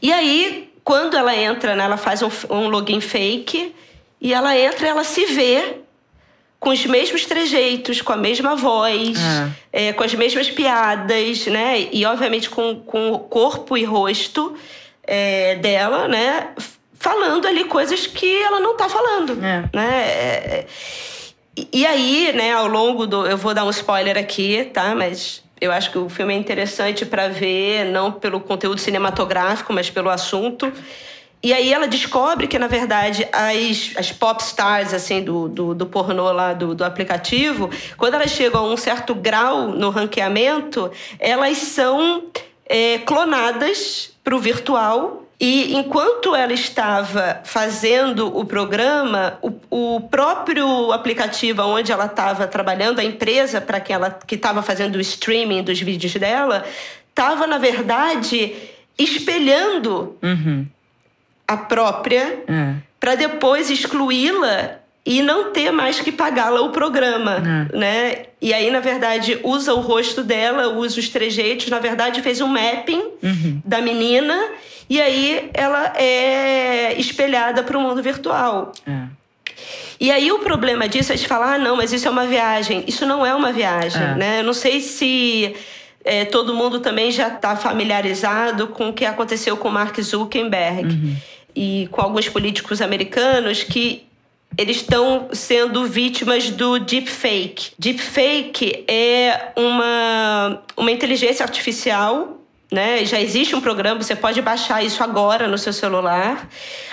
E 0.00 0.12
aí, 0.12 0.72
quando 0.84 1.16
ela 1.16 1.34
entra, 1.34 1.74
né, 1.74 1.82
ela 1.82 1.96
faz 1.96 2.22
um, 2.22 2.30
um 2.50 2.68
login 2.68 3.00
fake 3.00 3.74
e 4.20 4.32
ela 4.32 4.56
entra 4.56 4.86
e 4.86 4.90
ela 4.90 5.02
se 5.02 5.26
vê 5.26 5.80
com 6.66 6.70
os 6.72 6.84
mesmos 6.84 7.24
trejeitos, 7.24 8.02
com 8.02 8.12
a 8.12 8.16
mesma 8.16 8.56
voz, 8.56 9.16
é, 9.72 9.92
com 9.92 10.02
as 10.02 10.12
mesmas 10.14 10.50
piadas, 10.50 11.46
né? 11.46 11.86
E, 11.92 12.04
obviamente, 12.04 12.50
com, 12.50 12.74
com 12.80 13.12
o 13.12 13.20
corpo 13.20 13.76
e 13.78 13.84
rosto 13.84 14.52
é, 15.06 15.54
dela, 15.54 16.08
né? 16.08 16.48
Falando 16.98 17.46
ali 17.46 17.62
coisas 17.66 18.08
que 18.08 18.42
ela 18.42 18.58
não 18.58 18.76
tá 18.76 18.88
falando, 18.88 19.34
É. 19.44 19.62
né? 19.72 20.02
É, 20.08 20.66
e- 21.56 21.68
e 21.72 21.86
aí, 21.86 22.32
né, 22.34 22.52
ao 22.52 22.66
longo 22.66 23.06
do. 23.06 23.24
Eu 23.24 23.36
vou 23.36 23.54
dar 23.54 23.64
um 23.64 23.70
spoiler 23.70 24.18
aqui, 24.18 24.68
tá? 24.74 24.92
Mas 24.92 25.44
eu 25.60 25.70
acho 25.70 25.92
que 25.92 25.98
o 25.98 26.08
filme 26.08 26.34
é 26.34 26.36
interessante 26.36 27.06
para 27.06 27.28
ver, 27.28 27.84
não 27.92 28.10
pelo 28.10 28.40
conteúdo 28.40 28.80
cinematográfico, 28.80 29.72
mas 29.72 29.88
pelo 29.88 30.10
assunto. 30.10 30.72
E 31.46 31.52
aí 31.52 31.72
ela 31.72 31.86
descobre 31.86 32.48
que, 32.48 32.58
na 32.58 32.66
verdade, 32.66 33.24
as, 33.32 33.92
as 33.96 34.10
pop 34.10 34.42
stars, 34.42 34.92
assim, 34.92 35.22
do, 35.22 35.48
do, 35.48 35.74
do 35.76 35.86
pornô 35.86 36.32
lá 36.32 36.52
do, 36.52 36.74
do 36.74 36.82
aplicativo, 36.82 37.70
quando 37.96 38.14
elas 38.14 38.32
chegam 38.32 38.64
a 38.64 38.68
um 38.68 38.76
certo 38.76 39.14
grau 39.14 39.68
no 39.68 39.90
ranqueamento, 39.90 40.90
elas 41.20 41.58
são 41.58 42.24
é, 42.68 42.98
clonadas 42.98 44.10
para 44.24 44.34
o 44.34 44.40
virtual. 44.40 45.22
E 45.38 45.76
enquanto 45.76 46.34
ela 46.34 46.52
estava 46.52 47.40
fazendo 47.44 48.36
o 48.36 48.44
programa, 48.44 49.38
o, 49.40 49.52
o 49.94 50.00
próprio 50.00 50.90
aplicativo 50.90 51.62
onde 51.62 51.92
ela 51.92 52.06
estava 52.06 52.48
trabalhando, 52.48 52.98
a 52.98 53.04
empresa 53.04 53.60
para 53.60 53.78
que 53.78 53.92
ela 53.92 54.10
que 54.10 54.34
estava 54.34 54.62
fazendo 54.62 54.96
o 54.96 55.00
streaming 55.00 55.62
dos 55.62 55.80
vídeos 55.80 56.12
dela, 56.14 56.64
estava, 57.08 57.46
na 57.46 57.58
verdade, 57.58 58.52
espelhando 58.98 60.18
Uhum. 60.20 60.66
A 61.46 61.56
própria 61.56 62.42
É. 62.48 62.74
para 62.98 63.14
depois 63.14 63.70
excluí-la 63.70 64.78
e 65.04 65.22
não 65.22 65.52
ter 65.52 65.70
mais 65.70 66.00
que 66.00 66.10
pagá-la 66.10 66.60
o 66.62 66.70
programa, 66.70 67.68
né? 67.72 68.24
E 68.42 68.52
aí, 68.52 68.70
na 68.72 68.80
verdade, 68.80 69.38
usa 69.44 69.72
o 69.72 69.80
rosto 69.80 70.22
dela, 70.24 70.68
usa 70.76 70.98
os 70.98 71.08
trejeitos, 71.08 71.68
na 71.68 71.78
verdade, 71.78 72.20
fez 72.22 72.40
um 72.40 72.48
mapping 72.48 73.02
Uhum. 73.22 73.60
da 73.64 73.80
menina 73.80 74.36
e 74.90 75.00
aí 75.00 75.48
ela 75.54 75.92
é 75.96 76.94
espelhada 76.98 77.62
para 77.62 77.78
o 77.78 77.80
mundo 77.80 78.02
virtual. 78.02 78.72
É. 78.86 79.02
E 80.00 80.10
aí 80.10 80.30
o 80.32 80.40
problema 80.40 80.88
disso 80.88 81.12
é 81.12 81.16
de 81.16 81.26
falar, 81.26 81.54
ah, 81.54 81.58
não, 81.58 81.76
mas 81.76 81.92
isso 81.92 82.06
é 82.06 82.10
uma 82.10 82.26
viagem. 82.26 82.84
Isso 82.86 83.06
não 83.06 83.24
é 83.24 83.32
uma 83.34 83.52
viagem, 83.52 84.02
É. 84.02 84.14
né? 84.14 84.40
Eu 84.40 84.44
não 84.44 84.52
sei 84.52 84.80
se 84.80 85.54
é, 86.04 86.24
todo 86.24 86.52
mundo 86.54 86.80
também 86.80 87.10
já 87.12 87.28
está 87.28 87.54
familiarizado 87.56 88.66
com 88.68 88.88
o 88.88 88.92
que 88.92 89.04
aconteceu 89.04 89.56
com 89.56 89.70
Mark 89.70 89.98
Zuckerberg 90.00 91.16
e 91.56 91.88
com 91.90 92.02
alguns 92.02 92.28
políticos 92.28 92.82
americanos 92.82 93.64
que 93.64 94.06
eles 94.56 94.76
estão 94.76 95.28
sendo 95.32 95.86
vítimas 95.86 96.50
do 96.50 96.78
deepfake. 96.78 97.72
Deepfake 97.78 98.84
é 98.86 99.52
uma, 99.56 100.62
uma 100.76 100.90
inteligência 100.92 101.42
artificial 101.42 102.36
né? 102.70 103.04
Já 103.04 103.20
existe 103.20 103.54
um 103.54 103.60
programa, 103.60 104.02
você 104.02 104.16
pode 104.16 104.42
baixar 104.42 104.82
isso 104.82 105.02
agora 105.02 105.46
no 105.46 105.56
seu 105.56 105.72
celular, 105.72 106.48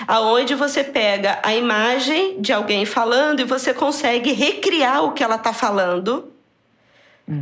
aonde 0.06 0.54
você 0.54 0.84
pega 0.84 1.40
a 1.42 1.52
imagem 1.54 2.40
de 2.40 2.52
alguém 2.52 2.84
falando 2.84 3.40
e 3.40 3.44
você 3.44 3.74
consegue 3.74 4.32
recriar 4.32 5.02
o 5.02 5.12
que 5.12 5.24
ela 5.24 5.34
está 5.34 5.52
falando. 5.52 6.32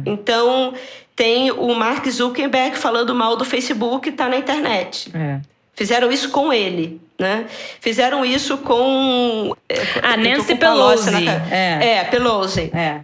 Então, 0.06 0.72
tem 1.14 1.50
o 1.50 1.74
Mark 1.74 2.08
Zuckerberg 2.08 2.76
falando 2.78 3.14
mal 3.14 3.36
do 3.36 3.44
Facebook, 3.44 4.08
está 4.08 4.28
na 4.28 4.36
internet. 4.36 5.10
É. 5.14 5.40
Fizeram 5.74 6.10
isso 6.10 6.30
com 6.30 6.52
ele, 6.52 7.00
né? 7.22 7.46
Fizeram 7.80 8.24
isso 8.24 8.58
com... 8.58 9.54
é, 9.68 9.74
Ah, 10.02 10.16
Nancy 10.16 10.52
com 10.52 10.56
Pelosi 10.58 11.24
ca- 11.24 11.46
é. 11.50 11.88
é, 11.98 12.04
Pelosi. 12.04 12.70
É. 12.74 13.00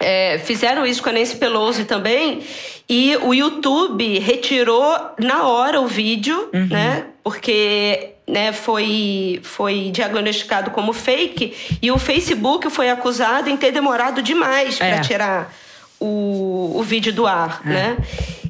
É, 0.00 0.38
fizeram 0.38 0.84
isso 0.84 1.02
com 1.02 1.08
a 1.08 1.12
Nancy 1.12 1.36
Pelosi 1.36 1.84
também. 1.84 2.42
E 2.88 3.16
o 3.22 3.32
YouTube 3.32 4.18
retirou 4.18 4.94
na 5.18 5.46
hora 5.48 5.80
o 5.80 5.86
vídeo, 5.86 6.50
né? 6.52 7.04
Porque 7.22 8.10
né, 8.26 8.52
foi, 8.52 9.40
foi 9.42 9.90
diagnosticado 9.92 10.70
como 10.72 10.92
fake. 10.92 11.54
E 11.80 11.90
o 11.90 11.98
Facebook 11.98 12.68
foi 12.70 12.90
acusado 12.90 13.48
em 13.48 13.56
ter 13.56 13.70
demorado 13.72 14.20
demais 14.20 14.76
para 14.76 14.86
É. 14.88 15.00
tirar 15.00 15.54
o, 16.00 16.72
o 16.74 16.82
vídeo 16.82 17.12
do 17.12 17.26
ar, 17.26 17.60
né? 17.64 17.96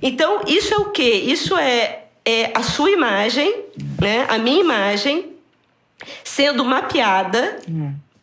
Então, 0.03 0.41
isso 0.47 0.73
é 0.75 0.79
o 0.79 0.87
quê? 0.87 1.23
Isso 1.27 1.57
é, 1.57 2.04
é 2.27 2.53
a 2.55 2.63
sua 2.63 2.91
imagem, 2.91 3.65
né? 4.01 4.27
A 4.29 4.39
minha 4.39 4.61
imagem 4.61 5.33
sendo 6.23 6.65
mapeada 6.65 7.59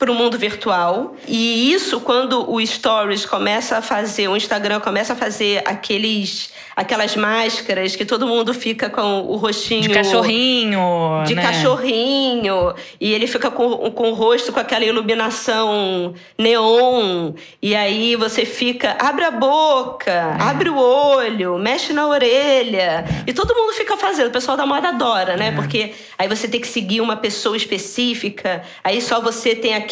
para 0.02 0.12
o 0.12 0.16
mundo 0.16 0.36
virtual. 0.36 1.16
E 1.28 1.72
isso, 1.72 2.02
quando 2.02 2.52
o 2.52 2.66
Stories 2.66 3.24
começa 3.24 3.78
a 3.78 3.84
fazer, 3.84 4.28
o 4.28 4.36
Instagram 4.36 4.80
começa 4.80 5.14
a 5.14 5.16
fazer 5.16 5.62
aqueles, 5.64 6.52
aquelas 6.76 7.16
máscaras 7.16 7.96
que 7.96 8.04
todo 8.04 8.26
mundo 8.26 8.52
fica 8.52 8.90
com 8.90 9.22
o 9.22 9.36
rostinho. 9.36 9.84
De 9.84 9.90
cachorrinho. 9.90 11.24
De 11.24 11.36
né? 11.36 11.44
cachorrinho, 11.44 12.74
e 13.00 13.14
ele 13.14 13.28
fica 13.28 13.52
com, 13.52 13.92
com 13.92 14.10
o 14.10 14.14
rosto 14.16 14.52
com 14.52 14.60
aquela 14.60 14.84
iluminação 14.84 16.16
neon, 16.36 17.34
e 17.62 17.76
aí 17.76 18.16
você 18.16 18.44
fica, 18.44 18.98
abre 19.00 19.24
a 19.24 19.30
boca, 19.30 20.36
abre 20.40 20.70
o 20.70 20.78
olho, 20.80 21.60
mexe 21.60 21.94
na 21.94 22.08
orelha, 22.08 23.06
e 23.28 23.34
todo 23.34 23.54
mundo 23.54 23.74
fica 23.74 23.96
fazendo. 23.98 24.30
O 24.30 24.32
pessoal 24.32 24.58
da 24.58 24.66
moda 24.66 24.88
adora, 24.88 25.38
né? 25.38 25.52
Porque 25.52 25.94
aí 26.18 26.28
você 26.28 26.48
tem 26.48 26.60
que 26.60 26.68
seguir 26.68 27.02
uma 27.02 27.18
pessoa 27.18 27.56
específica, 27.56 28.64
aí 28.84 29.00
só 29.00 29.22
você 29.22 29.54
tem 29.54 29.76
aquele, 29.76 29.91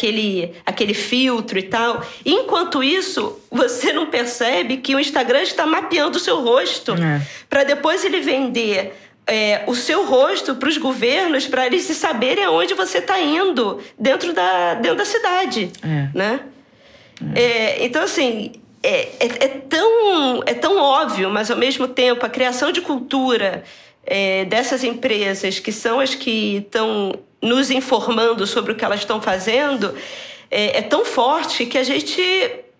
aquele 0.64 0.94
filtro 0.94 1.58
e 1.58 1.62
tal. 1.62 2.02
Enquanto 2.24 2.82
isso, 2.82 3.38
você 3.50 3.92
não 3.92 4.06
percebe 4.06 4.78
que 4.78 4.94
o 4.94 5.00
Instagram 5.00 5.42
está 5.42 5.66
mapeando 5.66 6.16
o 6.16 6.20
seu 6.20 6.40
rosto 6.42 6.92
É. 6.94 7.20
para 7.48 7.64
depois 7.64 8.04
ele 8.04 8.20
vender 8.20 8.94
é, 9.26 9.62
o 9.66 9.74
seu 9.76 10.04
rosto 10.06 10.54
para 10.56 10.68
os 10.68 10.76
governos 10.78 11.46
para 11.46 11.66
eles 11.66 11.82
se 11.82 11.94
saberem 11.94 12.44
aonde 12.44 12.74
você 12.74 12.98
está 12.98 13.20
indo 13.20 13.80
dentro 13.98 14.32
da, 14.32 14.74
dentro 14.74 14.96
da 14.98 15.04
cidade, 15.04 15.70
É. 15.82 16.08
né? 16.14 16.40
É, 17.34 17.84
então, 17.84 18.02
assim, 18.02 18.52
é, 18.82 19.08
é- 19.20 19.44
é 19.44 19.48
tão, 19.68 20.42
é 20.46 20.54
tão 20.54 20.78
óbvio, 20.78 21.28
mas 21.30 21.50
ao 21.50 21.56
mesmo 21.56 21.86
tempo 21.86 22.24
a 22.24 22.28
criação 22.28 22.72
de 22.72 22.80
cultura 22.80 23.62
é, 24.06 24.44
dessas 24.46 24.82
empresas, 24.82 25.58
que 25.60 25.70
são 25.70 26.00
as 26.00 26.14
que 26.14 26.56
estão 26.56 27.14
nos 27.42 27.70
informando 27.70 28.46
sobre 28.46 28.72
o 28.72 28.74
que 28.74 28.84
elas 28.84 29.00
estão 29.00 29.20
fazendo, 29.20 29.94
é, 30.50 30.78
é 30.78 30.82
tão 30.82 31.04
forte 31.04 31.64
que 31.66 31.78
a 31.78 31.82
gente 31.84 32.20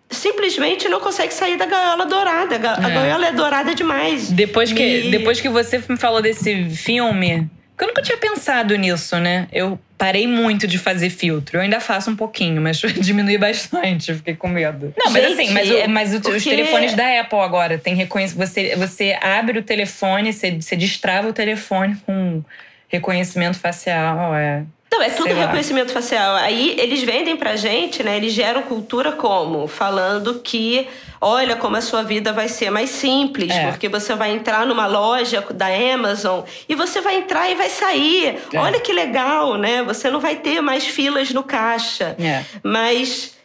simplesmente 0.09 0.89
não 0.89 1.01
consegue 1.01 1.33
sair 1.33 1.57
da 1.57 1.67
gaiola 1.67 2.05
dourada. 2.05 2.57
A 2.57 2.91
É. 2.91 2.95
gaiola 2.95 3.27
é 3.29 3.33
dourada 3.33 3.75
demais. 3.75 4.31
Depois 4.31 4.73
que, 4.73 4.83
E- 4.83 5.11
depois 5.11 5.41
que 5.41 5.49
você 5.49 5.83
me 5.89 5.97
falou 5.97 6.21
desse 6.21 6.69
filme, 6.71 7.49
eu 7.81 7.87
nunca 7.87 8.03
tinha 8.03 8.19
pensado 8.19 8.75
nisso, 8.77 9.17
né? 9.19 9.47
Eu 9.53 9.79
parei 9.97 10.27
muito 10.27 10.67
de 10.67 10.79
fazer 10.79 11.11
filtro. 11.11 11.57
Eu 11.59 11.63
ainda 11.63 11.79
faço 11.79 12.11
um 12.11 12.17
pouquinho, 12.17 12.61
mas 12.61 12.79
diminui 13.01 13.39
bastante. 13.39 14.13
Fiquei 14.15 14.35
com 14.35 14.49
medo. 14.49 14.93
Não, 14.99 15.13
mas 15.13 15.23
Gente, 15.23 15.41
assim, 15.43 15.53
mas, 15.53 15.71
o- 15.71 15.77
é 15.77 15.87
mas 15.87 16.13
o- 16.13 16.17
os 16.17 16.23
porque- 16.23 16.51
telefones 16.51 16.95
da 16.95 17.21
Apple 17.21 17.39
agora 17.39 17.79
tem 17.79 17.95
reconhecimento. 17.95 18.47
Você, 18.49 18.75
você 18.77 19.17
abre 19.23 19.59
o 19.61 19.63
telefone, 19.63 20.33
você, 20.33 20.51
você 20.61 20.75
destrava 20.75 21.29
o 21.29 21.33
telefone 21.33 21.97
com 22.05 22.43
reconhecimento 22.91 23.59
facial. 23.59 24.35
É. 24.35 24.65
Não, 24.93 25.01
é 25.01 25.09
tudo 25.11 25.29
Sei 25.29 25.35
lá. 25.35 25.43
reconhecimento 25.43 25.93
facial. 25.93 26.35
Aí 26.35 26.75
eles 26.79 27.01
vendem 27.03 27.37
pra 27.37 27.55
gente, 27.55 28.03
né? 28.03 28.17
Eles 28.17 28.33
geram 28.33 28.63
cultura 28.63 29.13
como? 29.13 29.69
Falando 29.69 30.41
que, 30.41 30.89
olha 31.21 31.55
como 31.55 31.77
a 31.77 31.81
sua 31.81 32.03
vida 32.03 32.33
vai 32.33 32.49
ser 32.49 32.71
mais 32.71 32.91
simples, 32.91 33.53
É. 33.55 33.69
porque 33.71 33.89
você 33.89 34.15
vai 34.17 34.33
entrar 34.33 34.67
numa 34.67 34.87
loja 34.89 35.47
da 35.55 35.67
Amazon 35.95 36.41
e 36.69 36.75
você 36.75 37.01
vai 37.01 37.19
entrar 37.19 37.49
e 37.49 37.55
vai 37.55 37.69
sair. 37.71 38.41
É. 38.53 38.59
Olha 38.59 38.81
que 38.81 38.93
legal, 38.93 39.57
né? 39.57 39.85
Você 39.85 40.11
não 40.11 40.19
vai 40.19 40.35
ter 40.35 40.61
mais 40.61 40.85
filas 40.85 41.31
no 41.31 41.45
caixa. 41.45 42.17
É. 42.19 42.43
Mas 42.61 43.39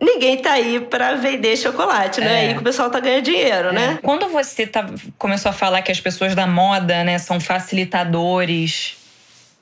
ninguém 0.00 0.36
tá 0.38 0.52
aí 0.52 0.80
para 0.80 1.14
vender 1.14 1.56
chocolate, 1.56 2.20
né? 2.20 2.26
É. 2.26 2.48
Aí 2.48 2.54
que 2.54 2.60
o 2.60 2.64
pessoal 2.64 2.90
tá 2.90 3.00
ganhando 3.00 3.24
dinheiro, 3.24 3.72
né? 3.72 3.84
é. 3.84 3.86
né? 3.88 3.98
Quando 4.02 4.28
você 4.28 4.66
tá, 4.66 4.88
começou 5.16 5.50
a 5.50 5.52
falar 5.52 5.82
que 5.82 5.92
as 5.92 6.00
pessoas 6.00 6.34
da 6.34 6.46
moda, 6.46 7.04
né, 7.04 7.18
são 7.18 7.40
facilitadores, 7.40 8.96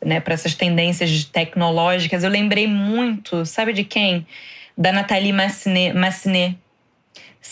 né, 0.04 0.20
para 0.20 0.34
essas 0.34 0.54
tendências 0.54 1.24
tecnológicas, 1.24 2.22
eu 2.22 2.30
lembrei 2.30 2.66
muito, 2.66 3.44
sabe 3.46 3.72
de 3.72 3.84
quem? 3.84 4.26
Da 4.76 4.92
Nathalie 4.92 5.32
Massinet. 5.32 5.94
Massinet 5.94 6.58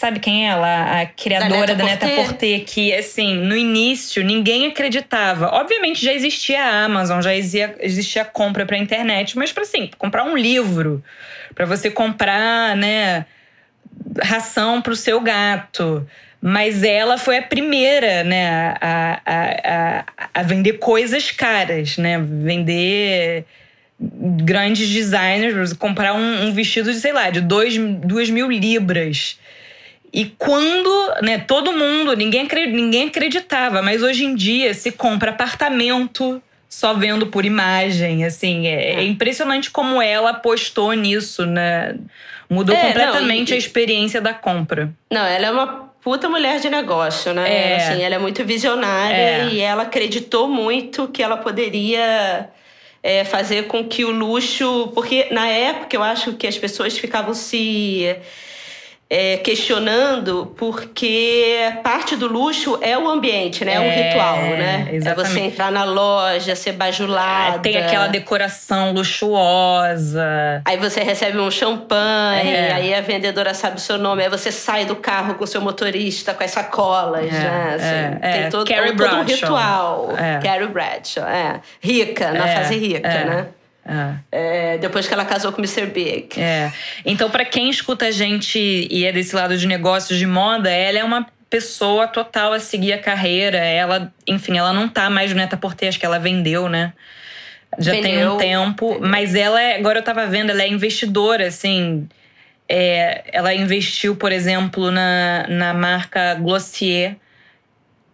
Sabe 0.05 0.21
quem 0.21 0.47
é 0.47 0.51
ela? 0.51 1.01
A 1.01 1.07
criadora 1.07 1.75
da 1.75 1.83
Neta, 1.83 2.05
da 2.05 2.07
Neta 2.13 2.23
Porter, 2.23 2.63
que, 2.67 2.93
assim, 2.93 3.37
no 3.37 3.57
início 3.57 4.23
ninguém 4.23 4.67
acreditava. 4.67 5.49
Obviamente 5.55 6.05
já 6.05 6.13
existia 6.13 6.63
a 6.63 6.85
Amazon, 6.85 7.23
já 7.23 7.35
existia, 7.35 7.75
existia 7.81 8.21
a 8.21 8.25
compra 8.27 8.67
pra 8.67 8.77
internet, 8.77 9.39
mas 9.39 9.51
para 9.51 9.63
assim, 9.63 9.89
comprar 9.97 10.25
um 10.25 10.37
livro, 10.37 11.03
para 11.55 11.65
você 11.65 11.91
comprar, 11.91 12.77
né, 12.77 13.25
ração 14.23 14.83
pro 14.83 14.95
seu 14.95 15.23
gato. 15.23 16.07
Mas 16.39 16.83
ela 16.83 17.17
foi 17.17 17.39
a 17.39 17.43
primeira, 17.43 18.23
né, 18.25 18.77
a, 18.83 19.21
a, 19.25 19.55
a, 19.65 20.05
a 20.35 20.43
vender 20.43 20.75
coisas 20.75 21.31
caras, 21.31 21.97
né? 21.97 22.19
Vender 22.19 23.47
grandes 23.99 24.87
designers, 24.91 25.73
comprar 25.73 26.13
um, 26.15 26.49
um, 26.49 26.53
vestido 26.53 26.93
de, 26.93 26.99
sei 26.99 27.13
lá, 27.15 27.31
de 27.31 27.41
dois, 27.41 27.79
duas 27.79 28.29
mil 28.29 28.51
libras. 28.51 29.39
E 30.15 30.27
quando, 30.39 31.15
né, 31.23 31.39
todo 31.39 31.73
mundo, 31.73 32.15
ninguém, 32.15 32.47
ninguém 32.69 33.09
acreditava, 33.09 33.83
mas 33.83 34.01
hoje 34.01 34.25
em 34.25 34.37
dia 34.37 34.73
se 34.73 34.93
compra 34.93 35.33
apartamento 35.33 36.41
só 36.69 36.95
vendo 36.95 37.27
por 37.27 37.45
imagem, 37.45 38.25
assim, 38.25 38.69
é, 38.69 38.75
é, 38.75 38.95
é. 38.95 39.03
impressionante 39.03 39.73
como 39.73 40.01
ela 40.01 40.31
apostou 40.31 40.93
nisso, 40.93 41.45
né? 41.45 41.97
Mudou 42.49 42.77
é, 42.77 42.81
completamente 42.81 43.49
não, 43.51 43.55
e, 43.55 43.57
a 43.57 43.59
experiência 43.59 44.21
da 44.21 44.33
compra. 44.33 44.93
Não, 45.11 45.25
ela 45.25 45.47
é 45.47 45.51
uma 45.51 45.67
puta 46.01 46.29
mulher 46.29 46.61
de 46.61 46.71
negócio, 46.71 47.35
né? 47.35 47.73
É. 47.73 47.77
Assim, 47.77 48.03
ela 48.03 48.15
é 48.15 48.19
muito 48.19 48.45
visionária 48.45 49.17
é. 49.17 49.49
e 49.51 49.61
ela 49.61 49.83
acreditou 49.83 50.47
muito 50.47 51.09
que 51.09 51.25
ela 51.25 51.39
poderia 51.39 52.51
é, 53.03 53.25
fazer 53.25 53.67
com 53.67 53.85
que 53.85 54.05
o 54.05 54.11
luxo. 54.11 54.93
Porque 54.95 55.27
na 55.33 55.49
época 55.49 55.97
eu 55.97 56.03
acho 56.05 56.35
que 56.35 56.47
as 56.47 56.57
pessoas 56.57 56.97
ficavam 56.97 57.35
se 57.35 58.17
é, 59.15 59.37
questionando 59.37 60.53
porque 60.57 61.73
parte 61.85 62.17
do 62.17 62.27
luxo 62.27 62.77
é 62.83 62.99
o 62.99 63.09
ambiente, 63.09 63.65
né? 63.65 63.75
É, 63.75 63.79
o 63.79 64.09
ritual, 64.09 64.37
né? 64.39 64.89
Exatamente. 64.93 65.09
É 65.09 65.15
você 65.15 65.41
entrar 65.41 65.71
na 65.71 65.85
loja, 65.85 66.57
ser 66.57 66.73
bajulada. 66.73 67.57
É, 67.57 67.59
tem 67.61 67.77
aquela 67.77 68.09
decoração 68.09 68.93
luxuosa. 68.93 70.63
Aí 70.65 70.77
você 70.77 71.05
recebe 71.05 71.39
um 71.39 71.51
champanhe, 71.51 72.51
é. 72.51 72.73
aí 72.73 72.95
a 72.95 73.01
vendedora 73.01 73.55
sabe 73.55 73.77
o 73.77 73.81
seu 73.81 73.99
nome, 73.99 74.25
aí 74.25 74.29
você 74.29 74.51
sai 74.51 74.85
do 74.85 74.97
carro 74.97 75.35
com 75.35 75.45
o 75.45 75.47
seu 75.47 75.61
motorista, 75.61 76.35
com 76.35 76.43
as 76.43 76.51
sacolas, 76.51 77.29
é, 77.29 77.31
né? 77.31 77.75
Assim, 77.77 78.19
é, 78.21 78.41
tem 78.41 78.51
todo, 78.51 78.67
todo 78.97 79.17
um 79.17 79.23
ritual. 79.23 80.13
É. 80.19 80.41
Carrie 80.43 80.67
Bradshaw, 80.67 81.29
é. 81.29 81.61
Rica, 81.81 82.33
na 82.33 82.49
fase 82.49 82.77
rica, 82.77 83.09
né? 83.09 83.47
É. 83.87 84.75
É, 84.75 84.79
depois 84.79 85.07
que 85.07 85.13
ela 85.13 85.25
casou 85.25 85.53
com 85.53 85.61
o 85.61 85.65
Mr. 85.65 85.87
Big. 85.87 86.41
É. 86.41 86.73
Então, 87.05 87.31
para 87.31 87.45
quem 87.45 87.69
escuta 87.69 88.07
a 88.07 88.11
gente 88.11 88.59
e 88.91 89.05
é 89.05 89.13
desse 89.13 89.37
lado 89.37 89.57
de 89.57 89.67
negócios 89.67 90.19
de 90.19 90.27
moda, 90.27 90.71
ela 90.71 90.99
é 90.99 91.05
uma 91.05 91.27
pessoa 91.51 92.09
total 92.09 92.53
a 92.53 92.59
seguir 92.59 92.93
a 92.95 92.99
carreira. 92.99 93.59
Ela, 93.59 94.13
enfim, 94.27 94.57
ela 94.57 94.73
não 94.73 94.89
tá 94.89 95.11
mais 95.11 95.31
no 95.31 95.37
Neta 95.37 95.57
Porter, 95.57 95.89
acho 95.89 96.01
que 96.01 96.07
ela 96.07 96.19
vendeu, 96.19 96.69
né? 96.69 96.93
Já 97.79 97.93
vendeu. 97.93 98.11
tem 98.11 98.27
um 98.27 98.37
tempo. 98.37 98.99
Mas 99.01 99.35
ela 99.35 99.61
é, 99.61 99.77
agora 99.77 99.99
eu 99.99 100.03
tava 100.03 100.27
vendo, 100.27 100.51
ela 100.51 100.63
é 100.63 100.69
investidora, 100.69 101.47
assim. 101.47 102.09
É, 102.67 103.25
ela 103.33 103.53
investiu, 103.53 104.17
por 104.17 104.33
exemplo, 104.33 104.91
na, 104.91 105.47
na 105.49 105.75
marca 105.75 106.35
Glossier 106.35 107.17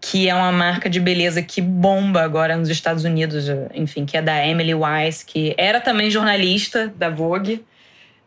que 0.00 0.28
é 0.28 0.34
uma 0.34 0.50
marca 0.50 0.88
de 0.88 0.98
beleza 0.98 1.42
que 1.42 1.60
bomba 1.60 2.22
agora 2.22 2.56
nos 2.56 2.70
Estados 2.70 3.04
Unidos, 3.04 3.46
enfim, 3.74 4.06
que 4.06 4.16
é 4.16 4.22
da 4.22 4.46
Emily 4.46 4.74
Weiss, 4.74 5.22
que 5.22 5.54
era 5.58 5.80
também 5.80 6.10
jornalista 6.10 6.88
da 6.96 7.10
Vogue, 7.10 7.64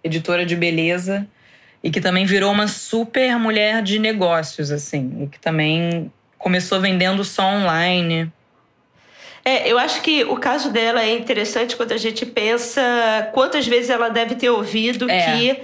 editora 0.03 0.45
de 0.45 0.55
beleza, 0.55 1.27
e 1.83 1.89
que 1.89 1.99
também 1.99 2.25
virou 2.25 2.51
uma 2.51 2.67
super 2.67 3.37
mulher 3.39 3.81
de 3.81 3.97
negócios, 3.97 4.71
assim, 4.71 5.23
e 5.23 5.27
que 5.27 5.39
também 5.39 6.11
começou 6.37 6.79
vendendo 6.79 7.23
só 7.23 7.43
online. 7.43 8.31
É, 9.43 9.69
eu 9.69 9.79
acho 9.79 10.01
que 10.01 10.23
o 10.23 10.37
caso 10.37 10.71
dela 10.71 11.03
é 11.03 11.17
interessante 11.17 11.75
quando 11.75 11.91
a 11.91 11.97
gente 11.97 12.25
pensa 12.25 12.81
quantas 13.33 13.67
vezes 13.67 13.89
ela 13.89 14.09
deve 14.09 14.35
ter 14.35 14.49
ouvido 14.49 15.09
é. 15.09 15.25
que 15.25 15.61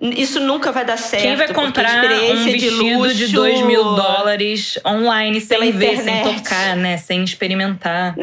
isso 0.00 0.40
nunca 0.40 0.70
vai 0.72 0.84
dar 0.84 0.98
certo. 0.98 1.22
Quem 1.22 1.36
vai 1.36 1.52
comprar 1.52 2.04
um 2.04 2.44
vestido 2.44 3.08
de, 3.08 3.26
de 3.26 3.32
2 3.32 3.62
mil 3.62 3.82
dólares 3.82 4.78
online 4.84 5.40
sem 5.40 5.72
ver, 5.72 5.94
internet. 5.94 6.24
sem 6.24 6.34
tocar, 6.34 6.76
né? 6.76 6.96
Sem 6.98 7.24
experimentar. 7.24 8.14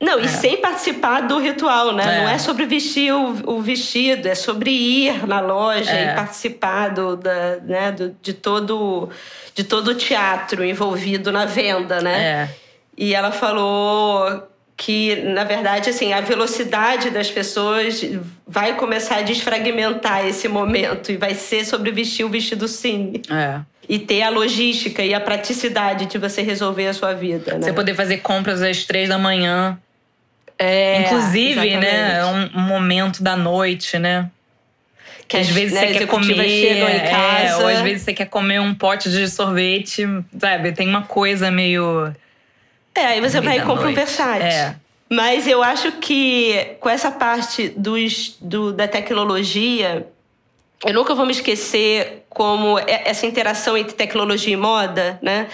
Não, 0.00 0.18
e 0.18 0.24
é. 0.24 0.28
sem 0.28 0.56
participar 0.56 1.20
do 1.20 1.38
ritual, 1.38 1.92
né? 1.92 2.02
É. 2.02 2.20
Não 2.20 2.28
é 2.28 2.36
sobre 2.36 2.66
vestir 2.66 3.12
o, 3.12 3.56
o, 3.56 3.62
vestido, 3.62 4.26
é 4.26 4.34
sobre 4.34 4.70
ir 4.70 5.28
na 5.28 5.38
loja 5.38 5.92
é. 5.92 6.10
e 6.10 6.14
participar 6.16 6.88
do, 6.88 7.14
da, 7.14 7.58
né, 7.58 7.92
do, 7.92 8.16
de, 8.20 8.32
todo, 8.32 9.10
de 9.54 9.62
todo 9.62 9.92
o 9.92 9.94
teatro 9.94 10.64
envolvido 10.64 11.30
na 11.30 11.44
venda, 11.44 12.00
né? 12.00 12.20
É. 12.20 12.48
E 12.98 13.14
ela 13.14 13.30
falou 13.30 14.42
que, 14.76 15.16
na 15.16 15.44
verdade, 15.44 15.90
assim, 15.90 16.12
a 16.12 16.20
velocidade 16.20 17.10
das 17.10 17.30
pessoas 17.30 18.04
vai 18.46 18.76
começar 18.76 19.16
a 19.16 19.22
desfragmentar 19.22 20.26
esse 20.26 20.48
momento 20.48 21.12
e 21.12 21.16
vai 21.16 21.34
ser 21.34 21.64
sobre 21.64 21.90
vestir 21.90 22.24
o 22.24 22.28
vestido 22.28 22.66
sim. 22.66 23.20
É. 23.30 23.60
E 23.88 23.98
ter 23.98 24.22
a 24.22 24.30
logística 24.30 25.02
e 25.02 25.12
a 25.12 25.20
praticidade 25.20 26.06
de 26.06 26.18
você 26.18 26.42
resolver 26.42 26.86
a 26.86 26.94
sua 26.94 27.12
vida. 27.12 27.54
Né? 27.54 27.62
Você 27.62 27.72
poder 27.72 27.94
fazer 27.94 28.18
compras 28.18 28.62
às 28.62 28.84
três 28.84 29.08
da 29.08 29.18
manhã. 29.18 29.78
É, 30.58 31.02
Inclusive, 31.02 31.76
né? 31.76 32.18
É 32.18 32.24
um, 32.24 32.60
momento 32.60 33.22
da 33.22 33.36
noite, 33.36 33.98
né? 33.98 34.30
Que 35.26 35.36
às 35.36 35.48
vezes 35.48 35.72
né, 35.72 35.88
você 35.88 35.98
quer 35.98 36.06
comer. 36.06 36.48
Chegam 36.48 36.88
em 36.88 37.00
casa. 37.00 37.44
É, 37.44 37.56
ou 37.56 37.66
às 37.66 37.80
vezes 37.80 38.02
você 38.02 38.12
quer 38.12 38.26
comer 38.26 38.60
um 38.60 38.74
pote 38.74 39.10
de 39.10 39.28
sorvete, 39.28 40.06
sabe? 40.38 40.72
Tem 40.72 40.88
uma 40.88 41.02
coisa 41.02 41.50
meio 41.50 42.12
é, 42.94 43.06
aí 43.06 43.20
você 43.20 43.40
vai 43.40 43.58
e 43.58 43.62
compra 43.62 43.88
um 43.88 43.94
Versace. 43.94 44.42
É. 44.42 44.76
Mas 45.10 45.46
eu 45.46 45.62
acho 45.62 45.92
que 45.92 46.76
com 46.80 46.88
essa 46.88 47.10
parte 47.10 47.68
dos, 47.76 48.36
do, 48.40 48.72
da 48.72 48.88
tecnologia, 48.88 50.06
eu 50.84 50.94
nunca 50.94 51.14
vou 51.14 51.26
me 51.26 51.32
esquecer 51.32 52.24
como 52.30 52.78
essa 52.78 53.26
interação 53.26 53.76
entre 53.76 53.94
tecnologia 53.94 54.54
e 54.54 54.56
moda, 54.56 55.18
né? 55.22 55.48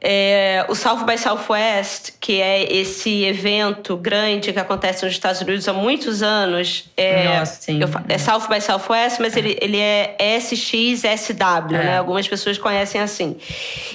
É, 0.00 0.64
o 0.68 0.76
South 0.76 1.04
by 1.04 1.18
Southwest, 1.18 2.12
que 2.20 2.40
é 2.40 2.72
esse 2.72 3.24
evento 3.24 3.96
grande 3.96 4.52
que 4.52 4.58
acontece 4.58 5.04
nos 5.04 5.12
Estados 5.12 5.40
Unidos 5.40 5.66
há 5.68 5.72
muitos 5.72 6.22
anos. 6.22 6.88
É, 6.96 7.38
Nossa, 7.38 7.62
sim. 7.62 7.80
Eu, 7.80 7.88
é 8.08 8.16
South 8.16 8.48
by 8.48 8.60
Southwest, 8.60 9.18
mas 9.18 9.36
ele, 9.36 9.58
ele 9.60 9.78
é 9.78 10.16
SXSW, 10.38 11.74
é. 11.74 11.84
né? 11.84 11.98
Algumas 11.98 12.28
pessoas 12.28 12.56
conhecem 12.58 13.00
assim. 13.00 13.36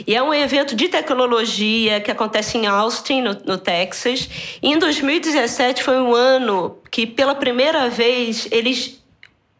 E 0.05 0.13
é 0.13 0.21
um 0.21 0.33
evento 0.33 0.75
de 0.75 0.89
tecnologia 0.89 2.01
que 2.01 2.11
acontece 2.11 2.57
em 2.57 2.65
Austin, 2.65 3.21
no, 3.21 3.37
no 3.45 3.57
Texas. 3.57 4.29
E 4.61 4.73
em 4.73 4.77
2017 4.77 5.83
foi 5.83 5.99
um 6.01 6.13
ano 6.13 6.77
que, 6.91 7.07
pela 7.07 7.33
primeira 7.33 7.89
vez, 7.89 8.47
eles 8.51 9.01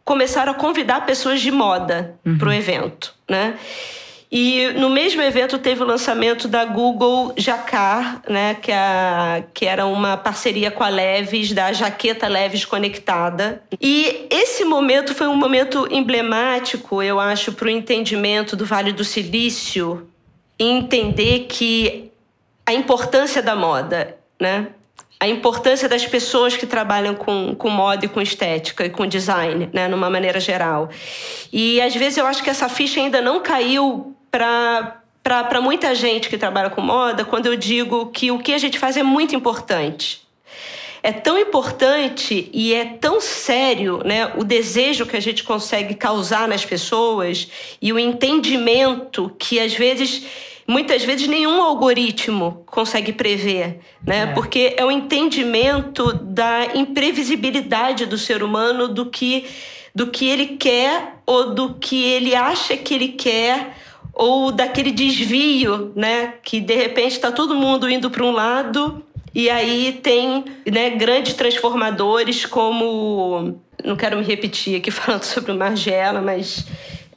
começaram 0.04 0.52
a 0.52 0.54
convidar 0.54 1.06
pessoas 1.06 1.40
de 1.40 1.50
moda 1.50 2.14
uhum. 2.24 2.36
para 2.36 2.48
o 2.50 2.52
evento, 2.52 3.14
né? 3.28 3.54
E 4.36 4.72
no 4.72 4.90
mesmo 4.90 5.22
evento 5.22 5.60
teve 5.60 5.84
o 5.84 5.86
lançamento 5.86 6.48
da 6.48 6.64
Google 6.64 7.32
Jacar, 7.36 8.20
né, 8.28 8.54
que, 8.54 8.72
é 8.72 8.76
a, 8.76 9.44
que 9.54 9.64
era 9.64 9.86
uma 9.86 10.16
parceria 10.16 10.72
com 10.72 10.82
a 10.82 10.88
Leves, 10.88 11.52
da 11.52 11.72
jaqueta 11.72 12.26
Leves 12.26 12.64
Conectada. 12.64 13.62
E 13.80 14.26
esse 14.28 14.64
momento 14.64 15.14
foi 15.14 15.28
um 15.28 15.36
momento 15.36 15.86
emblemático, 15.88 17.00
eu 17.00 17.20
acho, 17.20 17.52
para 17.52 17.66
o 17.66 17.70
entendimento 17.70 18.56
do 18.56 18.66
Vale 18.66 18.90
do 18.90 19.04
Silício 19.04 20.10
e 20.58 20.64
entender 20.64 21.46
que 21.48 22.10
a 22.66 22.74
importância 22.74 23.40
da 23.40 23.54
moda, 23.54 24.18
né? 24.40 24.66
a 25.20 25.28
importância 25.28 25.88
das 25.88 26.04
pessoas 26.04 26.56
que 26.56 26.66
trabalham 26.66 27.14
com, 27.14 27.54
com 27.54 27.70
moda 27.70 28.04
e 28.04 28.08
com 28.08 28.20
estética 28.20 28.84
e 28.84 28.90
com 28.90 29.06
design, 29.06 29.70
né, 29.72 29.86
numa 29.86 30.10
maneira 30.10 30.40
geral. 30.40 30.90
E 31.52 31.80
às 31.80 31.94
vezes 31.94 32.18
eu 32.18 32.26
acho 32.26 32.42
que 32.42 32.50
essa 32.50 32.68
ficha 32.68 33.00
ainda 33.00 33.22
não 33.22 33.40
caiu 33.40 34.14
para 35.22 35.60
muita 35.60 35.94
gente 35.94 36.28
que 36.28 36.36
trabalha 36.36 36.70
com 36.70 36.80
moda 36.80 37.24
quando 37.24 37.46
eu 37.46 37.56
digo 37.56 38.06
que 38.06 38.30
o 38.30 38.38
que 38.38 38.52
a 38.52 38.58
gente 38.58 38.78
faz 38.78 38.96
é 38.96 39.02
muito 39.02 39.34
importante. 39.34 40.22
É 41.02 41.12
tão 41.12 41.38
importante 41.38 42.48
e 42.52 42.72
é 42.72 42.84
tão 42.84 43.20
sério 43.20 44.00
né, 44.04 44.32
o 44.36 44.42
desejo 44.42 45.04
que 45.04 45.16
a 45.16 45.20
gente 45.20 45.44
consegue 45.44 45.94
causar 45.94 46.48
nas 46.48 46.64
pessoas 46.64 47.46
e 47.80 47.92
o 47.92 47.98
entendimento 47.98 49.30
que 49.38 49.60
às 49.60 49.74
vezes 49.74 50.24
muitas 50.66 51.04
vezes 51.04 51.28
nenhum 51.28 51.62
algoritmo 51.62 52.62
consegue 52.64 53.12
prever, 53.12 53.80
né? 54.02 54.22
É. 54.22 54.26
Porque 54.28 54.74
é 54.78 54.84
o 54.84 54.90
entendimento 54.90 56.10
da 56.14 56.74
imprevisibilidade 56.74 58.06
do 58.06 58.16
ser 58.16 58.42
humano 58.42 58.88
do 58.88 59.06
que 59.06 59.44
do 59.94 60.08
que 60.08 60.26
ele 60.26 60.56
quer 60.56 61.16
ou 61.24 61.54
do 61.54 61.74
que 61.74 62.02
ele 62.02 62.34
acha 62.34 62.76
que 62.76 62.94
ele 62.94 63.08
quer 63.08 63.76
ou 64.14 64.52
daquele 64.52 64.90
desvio, 64.90 65.92
né? 65.96 66.34
Que 66.42 66.60
de 66.60 66.74
repente 66.74 67.12
está 67.12 67.32
todo 67.32 67.54
mundo 67.54 67.90
indo 67.90 68.10
para 68.10 68.24
um 68.24 68.30
lado 68.30 69.04
e 69.34 69.50
aí 69.50 69.98
tem 70.00 70.44
né, 70.70 70.90
grandes 70.90 71.34
transformadores 71.34 72.46
como. 72.46 73.58
Não 73.84 73.96
quero 73.96 74.16
me 74.16 74.24
repetir 74.24 74.76
aqui 74.76 74.90
falando 74.92 75.24
sobre 75.24 75.50
o 75.50 75.56
Margiela, 75.56 76.22
mas. 76.22 76.66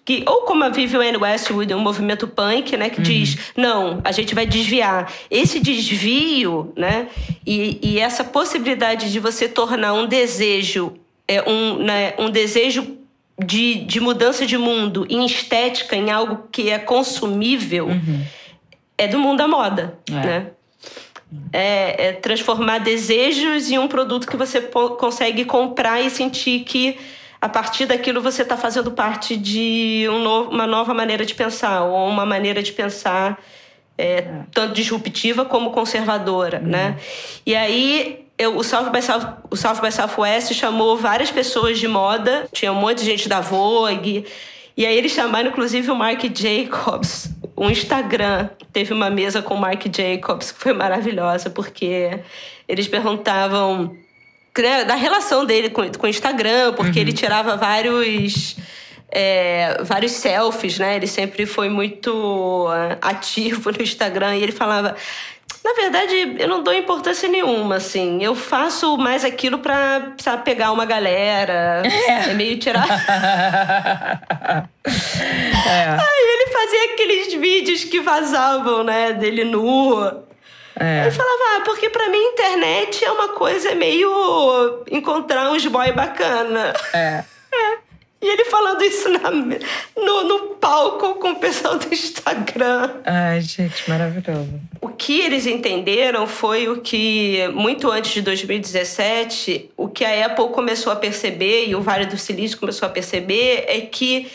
Que, 0.03 0.23
ou 0.25 0.43
como 0.43 0.63
a 0.63 0.69
Vivienne 0.69 1.17
Westwood, 1.17 1.73
um 1.73 1.81
movimento 1.81 2.29
punk, 2.29 2.77
né, 2.77 2.89
que 2.89 2.99
uhum. 2.99 3.03
diz, 3.03 3.37
não, 3.57 3.99
a 4.05 4.13
gente 4.13 4.33
vai 4.33 4.45
desviar. 4.45 5.11
Esse 5.29 5.59
desvio, 5.59 6.71
né, 6.77 7.09
e, 7.45 7.77
e 7.83 7.99
essa 7.99 8.23
possibilidade 8.23 9.11
de 9.11 9.19
você 9.19 9.49
tornar 9.49 9.91
um 9.91 10.07
desejo, 10.07 10.93
é, 11.27 11.43
um, 11.45 11.79
né, 11.79 12.13
um 12.17 12.29
desejo 12.29 12.96
de, 13.39 13.75
de 13.85 13.99
mudança 13.99 14.45
de 14.45 14.57
mundo 14.57 15.05
em 15.09 15.25
estética, 15.25 15.95
em 15.95 16.09
algo 16.11 16.47
que 16.51 16.69
é 16.69 16.79
consumível, 16.79 17.87
uhum. 17.87 18.23
é 18.97 19.07
do 19.07 19.19
mundo 19.19 19.37
da 19.37 19.47
moda, 19.47 19.99
é. 20.09 20.13
né? 20.13 20.47
É, 21.51 22.07
é, 22.07 22.11
transformar 22.13 22.77
desejos 22.77 23.69
em 23.69 23.77
um 23.77 23.87
produto 23.89 24.25
que 24.25 24.37
você 24.37 24.61
consegue 24.61 25.43
comprar 25.43 25.99
e 25.99 26.09
sentir 26.09 26.61
que 26.61 26.97
a 27.41 27.49
partir 27.49 27.85
daquilo 27.85 28.21
você 28.21 28.43
está 28.43 28.55
fazendo 28.55 28.91
parte 28.91 29.35
de 29.35 30.07
um 30.09 30.19
novo, 30.19 30.51
uma 30.51 30.65
nova 30.65 30.93
maneira 30.93 31.25
de 31.25 31.35
pensar 31.35 31.83
ou 31.83 32.07
uma 32.07 32.25
maneira 32.25 32.63
de 32.63 32.71
pensar 32.71 33.37
é, 33.97 34.21
tanto 34.53 34.73
disruptiva 34.73 35.43
como 35.43 35.71
conservadora, 35.71 36.59
uhum. 36.59 36.67
né? 36.67 36.97
E 37.45 37.53
aí 37.53 38.26
eu, 38.37 38.55
o, 38.55 38.63
South 38.63 38.89
by 38.91 39.01
South, 39.01 39.37
o 39.49 39.55
South 39.55 39.81
by 39.81 39.91
Southwest 39.91 40.53
chamou 40.53 40.97
várias 40.97 41.31
pessoas 41.31 41.79
de 41.79 41.87
moda, 41.87 42.47
tinha 42.51 42.71
um 42.71 42.75
monte 42.75 42.99
de 42.99 43.05
gente 43.05 43.27
da 43.27 43.41
Vogue, 43.41 44.25
e 44.75 44.85
aí 44.85 44.95
eles 44.95 45.11
chamaram 45.11 45.49
inclusive 45.49 45.89
o 45.89 45.95
Mark 45.95 46.21
Jacobs. 46.35 47.29
O 47.55 47.67
Instagram 47.69 48.49
teve 48.71 48.93
uma 48.93 49.09
mesa 49.09 49.41
com 49.41 49.55
o 49.55 49.57
Mark 49.57 49.83
Jacobs 49.91 50.51
que 50.51 50.59
foi 50.59 50.73
maravilhosa, 50.73 51.49
porque 51.49 52.19
eles 52.67 52.87
perguntavam 52.87 53.97
né, 54.61 54.85
da 54.85 54.95
relação 54.95 55.45
dele 55.45 55.69
com, 55.69 55.81
com 55.91 56.05
o 56.05 56.09
Instagram, 56.09 56.73
porque 56.73 56.99
uhum. 56.99 57.05
ele 57.05 57.13
tirava 57.13 57.55
vários. 57.55 58.55
É, 59.09 59.81
vários 59.83 60.11
selfies, 60.11 60.77
né? 60.77 60.97
Ele 60.97 61.07
sempre 61.07 61.45
foi 61.45 61.69
muito 61.69 62.67
uh, 62.67 62.97
ativo 63.01 63.71
no 63.71 63.81
Instagram 63.81 64.35
e 64.35 64.43
ele 64.43 64.51
falava: 64.51 64.97
na 65.67 65.73
verdade, 65.73 66.37
eu 66.39 66.47
não 66.47 66.63
dou 66.63 66.73
importância 66.73 67.27
nenhuma, 67.27 67.75
assim. 67.75 68.23
Eu 68.23 68.33
faço 68.33 68.97
mais 68.97 69.25
aquilo 69.25 69.59
pra, 69.59 70.13
sabe, 70.17 70.45
pegar 70.45 70.71
uma 70.71 70.85
galera. 70.85 71.83
É, 71.85 72.29
é 72.29 72.33
meio 72.33 72.57
tirar. 72.57 72.87
é. 72.87 74.69
Aí 74.85 76.25
ele 76.33 76.51
fazia 76.53 76.93
aqueles 76.93 77.33
vídeos 77.33 77.83
que 77.83 77.99
vazavam, 77.99 78.81
né, 78.85 79.11
dele 79.11 79.43
nu. 79.43 79.99
É. 80.79 81.01
Ele 81.01 81.11
falava, 81.11 81.43
ah, 81.57 81.61
porque 81.65 81.89
pra 81.89 82.07
mim 82.07 82.17
internet 82.17 83.03
é 83.03 83.11
uma 83.11 83.29
coisa 83.29 83.75
meio 83.75 84.85
encontrar 84.89 85.51
uns 85.51 85.65
boy 85.65 85.91
bacana. 85.91 86.73
É. 86.93 87.25
E 88.19 88.27
ele 88.27 88.45
falando 88.45 88.83
isso 88.83 89.09
na, 89.09 89.29
no, 89.29 90.23
no 90.23 90.39
palco 90.55 91.15
com 91.15 91.31
o 91.31 91.35
pessoal 91.35 91.77
do 91.77 91.93
Instagram. 91.93 92.89
Ai, 93.05 93.41
gente, 93.41 93.87
maravilhoso. 93.87 94.59
O 94.81 94.89
que 94.89 95.21
eles 95.21 95.45
entenderam 95.45 96.25
foi 96.25 96.67
o 96.67 96.81
que, 96.81 97.47
muito 97.53 97.91
antes 97.91 98.11
de 98.11 98.21
2017, 98.23 99.69
o 99.77 99.87
que 99.87 100.03
a 100.03 100.25
Apple 100.25 100.49
começou 100.49 100.91
a 100.91 100.95
perceber 100.95 101.67
e 101.67 101.75
o 101.75 101.81
Vale 101.81 102.07
do 102.07 102.17
Silício 102.17 102.57
começou 102.57 102.87
a 102.87 102.89
perceber 102.89 103.65
é 103.67 103.81
que 103.81 104.31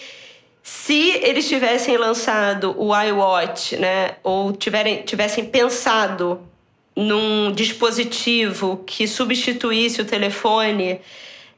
se 0.63 1.11
eles 1.23 1.49
tivessem 1.49 1.97
lançado 1.97 2.75
o 2.79 2.97
iWatch, 2.97 3.77
né, 3.79 4.15
ou 4.23 4.53
tiverem, 4.53 5.03
tivessem 5.03 5.45
pensado 5.45 6.41
num 6.95 7.51
dispositivo 7.51 8.85
que 8.87 9.09
substituísse 9.09 10.01
o 10.01 10.05
telefone 10.05 11.01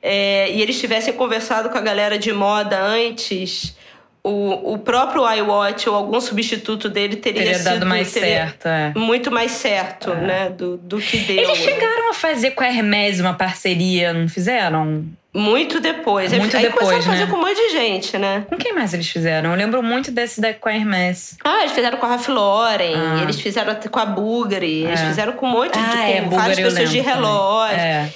é, 0.06 0.52
e 0.52 0.60
eles 0.60 0.78
tivessem 0.78 1.14
conversado 1.14 1.70
com 1.70 1.78
a 1.78 1.80
galera 1.80 2.18
de 2.18 2.30
moda 2.30 2.78
antes, 2.78 3.74
o, 4.22 4.74
o 4.74 4.78
próprio 4.78 5.26
iWatch 5.26 5.88
ou 5.88 5.94
algum 5.94 6.20
substituto 6.20 6.90
dele 6.90 7.16
teria, 7.16 7.40
teria 7.40 7.54
sido, 7.56 7.64
dado 7.64 7.86
mais 7.86 8.08
certo, 8.08 8.68
é. 8.68 8.92
muito 8.94 9.30
mais 9.30 9.52
certo, 9.52 10.10
é. 10.10 10.16
né, 10.16 10.50
do, 10.50 10.76
do 10.76 10.98
que 10.98 11.16
deu. 11.16 11.44
Eles 11.44 11.56
chegaram 11.56 12.10
a 12.10 12.14
fazer 12.14 12.50
com 12.50 12.62
a 12.62 12.66
Hermes 12.66 13.18
uma 13.18 13.32
parceria, 13.32 14.12
não 14.12 14.28
fizeram? 14.28 15.06
Muito 15.32 15.80
depois. 15.80 16.34
Muito 16.34 16.54
Aí 16.54 16.64
depois, 16.64 16.86
começaram 16.86 17.06
né? 17.06 17.08
a 17.08 17.18
fazer 17.18 17.30
com 17.32 17.38
um 17.38 17.40
monte 17.40 17.56
de 17.56 17.70
gente, 17.70 18.18
né? 18.18 18.44
Com 18.46 18.56
quem 18.58 18.74
mais 18.74 18.92
eles 18.92 19.08
fizeram? 19.08 19.52
Eu 19.52 19.56
lembro 19.56 19.82
muito 19.82 20.10
desse 20.10 20.38
da 20.38 20.52
com 20.52 20.68
a 20.68 20.74
Hermes. 20.74 21.38
Ah, 21.42 21.62
eles 21.62 21.72
fizeram 21.72 21.96
com 21.96 22.04
a 22.04 22.10
Ralph 22.10 22.28
Lauren, 22.28 22.94
ah. 22.94 23.22
eles 23.22 23.40
fizeram 23.40 23.74
com 23.74 23.98
a 23.98 24.06
Bulgari, 24.06 24.84
eles 24.84 25.00
é. 25.00 25.06
fizeram 25.06 25.32
com 25.32 25.46
um 25.46 25.50
monte 25.50 25.78
ah, 25.78 25.96
de 25.96 26.12
é, 26.12 26.20
com 26.20 26.30
várias 26.36 26.60
pessoas 26.60 26.90
de 26.90 27.00
relógio. 27.00 27.78
É. 27.78 28.10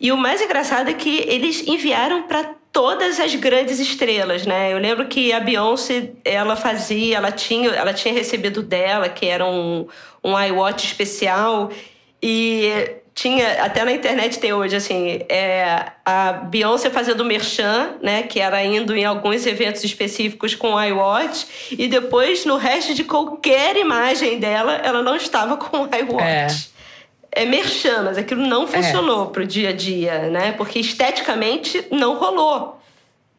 E 0.00 0.12
o 0.12 0.16
mais 0.16 0.40
engraçado 0.40 0.88
é 0.88 0.94
que 0.94 1.24
eles 1.26 1.66
enviaram 1.66 2.22
para 2.22 2.54
todas 2.72 3.18
as 3.18 3.34
grandes 3.34 3.80
estrelas, 3.80 4.46
né? 4.46 4.72
Eu 4.72 4.78
lembro 4.78 5.06
que 5.06 5.32
a 5.32 5.40
Beyoncé, 5.40 6.10
ela 6.24 6.54
fazia, 6.54 7.16
ela 7.16 7.32
tinha, 7.32 7.70
ela 7.70 7.92
tinha 7.92 8.14
recebido 8.14 8.62
dela, 8.62 9.08
que 9.08 9.26
era 9.26 9.44
um, 9.44 9.88
um 10.22 10.40
iWatch 10.40 10.84
especial, 10.84 11.70
e 12.22 12.70
tinha, 13.14 13.64
até 13.64 13.84
na 13.84 13.90
internet 13.90 14.38
tem 14.38 14.52
hoje, 14.52 14.76
assim, 14.76 15.22
é, 15.28 15.86
a 16.04 16.32
Beyoncé 16.32 16.90
fazendo 16.90 17.24
merchan, 17.24 17.96
né? 18.00 18.22
Que 18.22 18.38
era 18.38 18.64
indo 18.64 18.94
em 18.94 19.04
alguns 19.04 19.44
eventos 19.46 19.82
específicos 19.82 20.54
com 20.54 20.74
o 20.74 20.84
iWatch, 20.84 21.46
e 21.72 21.88
depois, 21.88 22.44
no 22.44 22.56
resto 22.56 22.94
de 22.94 23.02
qualquer 23.02 23.76
imagem 23.76 24.38
dela, 24.38 24.74
ela 24.74 25.02
não 25.02 25.16
estava 25.16 25.56
com 25.56 25.78
o 25.78 25.88
iWatch. 25.92 26.70
É 26.74 26.77
é 27.32 27.44
merchan, 27.44 28.02
mas 28.04 28.18
aquilo 28.18 28.46
não 28.46 28.66
funcionou 28.66 29.28
é. 29.28 29.32
pro 29.32 29.46
dia 29.46 29.70
a 29.70 29.72
dia, 29.72 30.30
né? 30.30 30.52
Porque 30.52 30.78
esteticamente 30.78 31.84
não 31.90 32.16
rolou. 32.16 32.80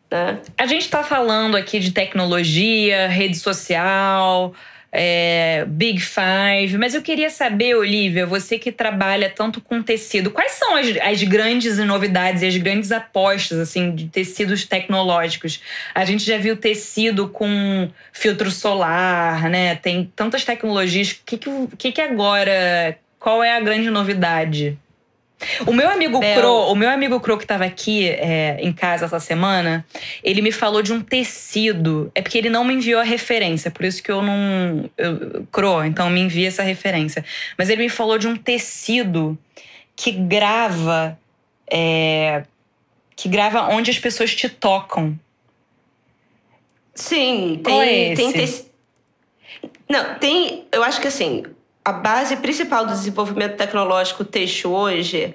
Né? 0.10 0.40
A 0.58 0.66
gente 0.66 0.84
está 0.84 1.04
falando 1.04 1.56
aqui 1.56 1.80
de 1.80 1.92
tecnologia, 1.92 3.08
rede 3.08 3.38
social, 3.38 4.54
é, 4.92 5.66
Big 5.68 6.00
Five, 6.00 6.78
mas 6.80 6.96
eu 6.96 7.02
queria 7.02 7.30
saber, 7.30 7.76
Olivia, 7.76 8.26
você 8.26 8.58
que 8.58 8.72
trabalha 8.72 9.30
tanto 9.30 9.62
com 9.62 9.84
tecido, 9.84 10.32
quais 10.32 10.54
são 10.54 10.76
as, 10.76 10.88
as 11.02 11.24
grandes 11.24 11.78
novidades 11.78 12.42
e 12.42 12.48
as 12.48 12.58
grandes 12.58 12.92
apostas 12.92 13.60
assim 13.60 13.94
de 13.94 14.08
tecidos 14.08 14.66
tecnológicos? 14.66 15.62
A 15.94 16.04
gente 16.06 16.24
já 16.24 16.38
viu 16.38 16.58
tecido 16.58 17.28
com 17.28 17.90
filtro 18.12 18.50
solar, 18.50 19.50
né? 19.50 19.76
Tem 19.76 20.12
tantas 20.16 20.44
tecnologias. 20.44 21.12
O 21.12 21.20
que, 21.26 21.40
que, 21.78 21.92
que 21.92 22.02
agora 22.02 22.98
qual 23.20 23.44
é 23.44 23.56
a 23.56 23.60
grande 23.60 23.90
novidade? 23.90 24.78
O 25.66 25.72
meu 25.72 25.90
amigo 25.90 26.20
Bel. 26.20 26.40
Cro, 26.40 26.72
o 26.72 26.76
meu 26.76 26.90
amigo 26.90 27.20
Cro 27.20 27.38
que 27.38 27.46
estava 27.46 27.64
aqui 27.64 28.10
é, 28.10 28.58
em 28.60 28.74
casa 28.74 29.06
essa 29.06 29.20
semana, 29.20 29.86
ele 30.22 30.42
me 30.42 30.52
falou 30.52 30.82
de 30.82 30.92
um 30.92 31.02
tecido. 31.02 32.12
É 32.14 32.22
porque 32.22 32.38
ele 32.38 32.50
não 32.50 32.64
me 32.64 32.74
enviou 32.74 33.00
a 33.00 33.04
referência, 33.04 33.72
por 33.72 33.86
isso 33.86 34.04
que 34.04 34.12
eu 34.12 34.22
não. 34.22 34.90
Eu, 34.98 35.46
Cro, 35.52 35.84
então 35.86 36.10
me 36.10 36.20
envia 36.20 36.48
essa 36.48 36.64
referência. 36.64 37.24
Mas 37.58 37.70
ele 37.70 37.84
me 37.84 37.90
falou 37.90 38.18
de 38.18 38.28
um 38.28 38.36
tecido 38.36 39.38
que 39.96 40.12
grava. 40.12 41.18
É, 41.72 42.44
que 43.16 43.30
grava 43.30 43.68
onde 43.70 43.92
as 43.92 44.00
pessoas 44.00 44.34
te 44.34 44.50
tocam. 44.50 45.18
Sim, 46.96 47.62
tem. 47.64 47.74
Qual 47.74 47.82
é 47.82 48.14
tem 48.14 48.32
te... 48.32 48.66
Não, 49.90 50.16
tem. 50.16 50.66
Eu 50.72 50.84
acho 50.84 51.00
que 51.00 51.08
assim, 51.08 51.44
a 51.90 51.94
base 51.94 52.36
principal 52.38 52.86
do 52.86 52.92
desenvolvimento 52.92 53.58
tecnológico 53.58 54.24
texto 54.24 54.70
hoje, 54.70 55.34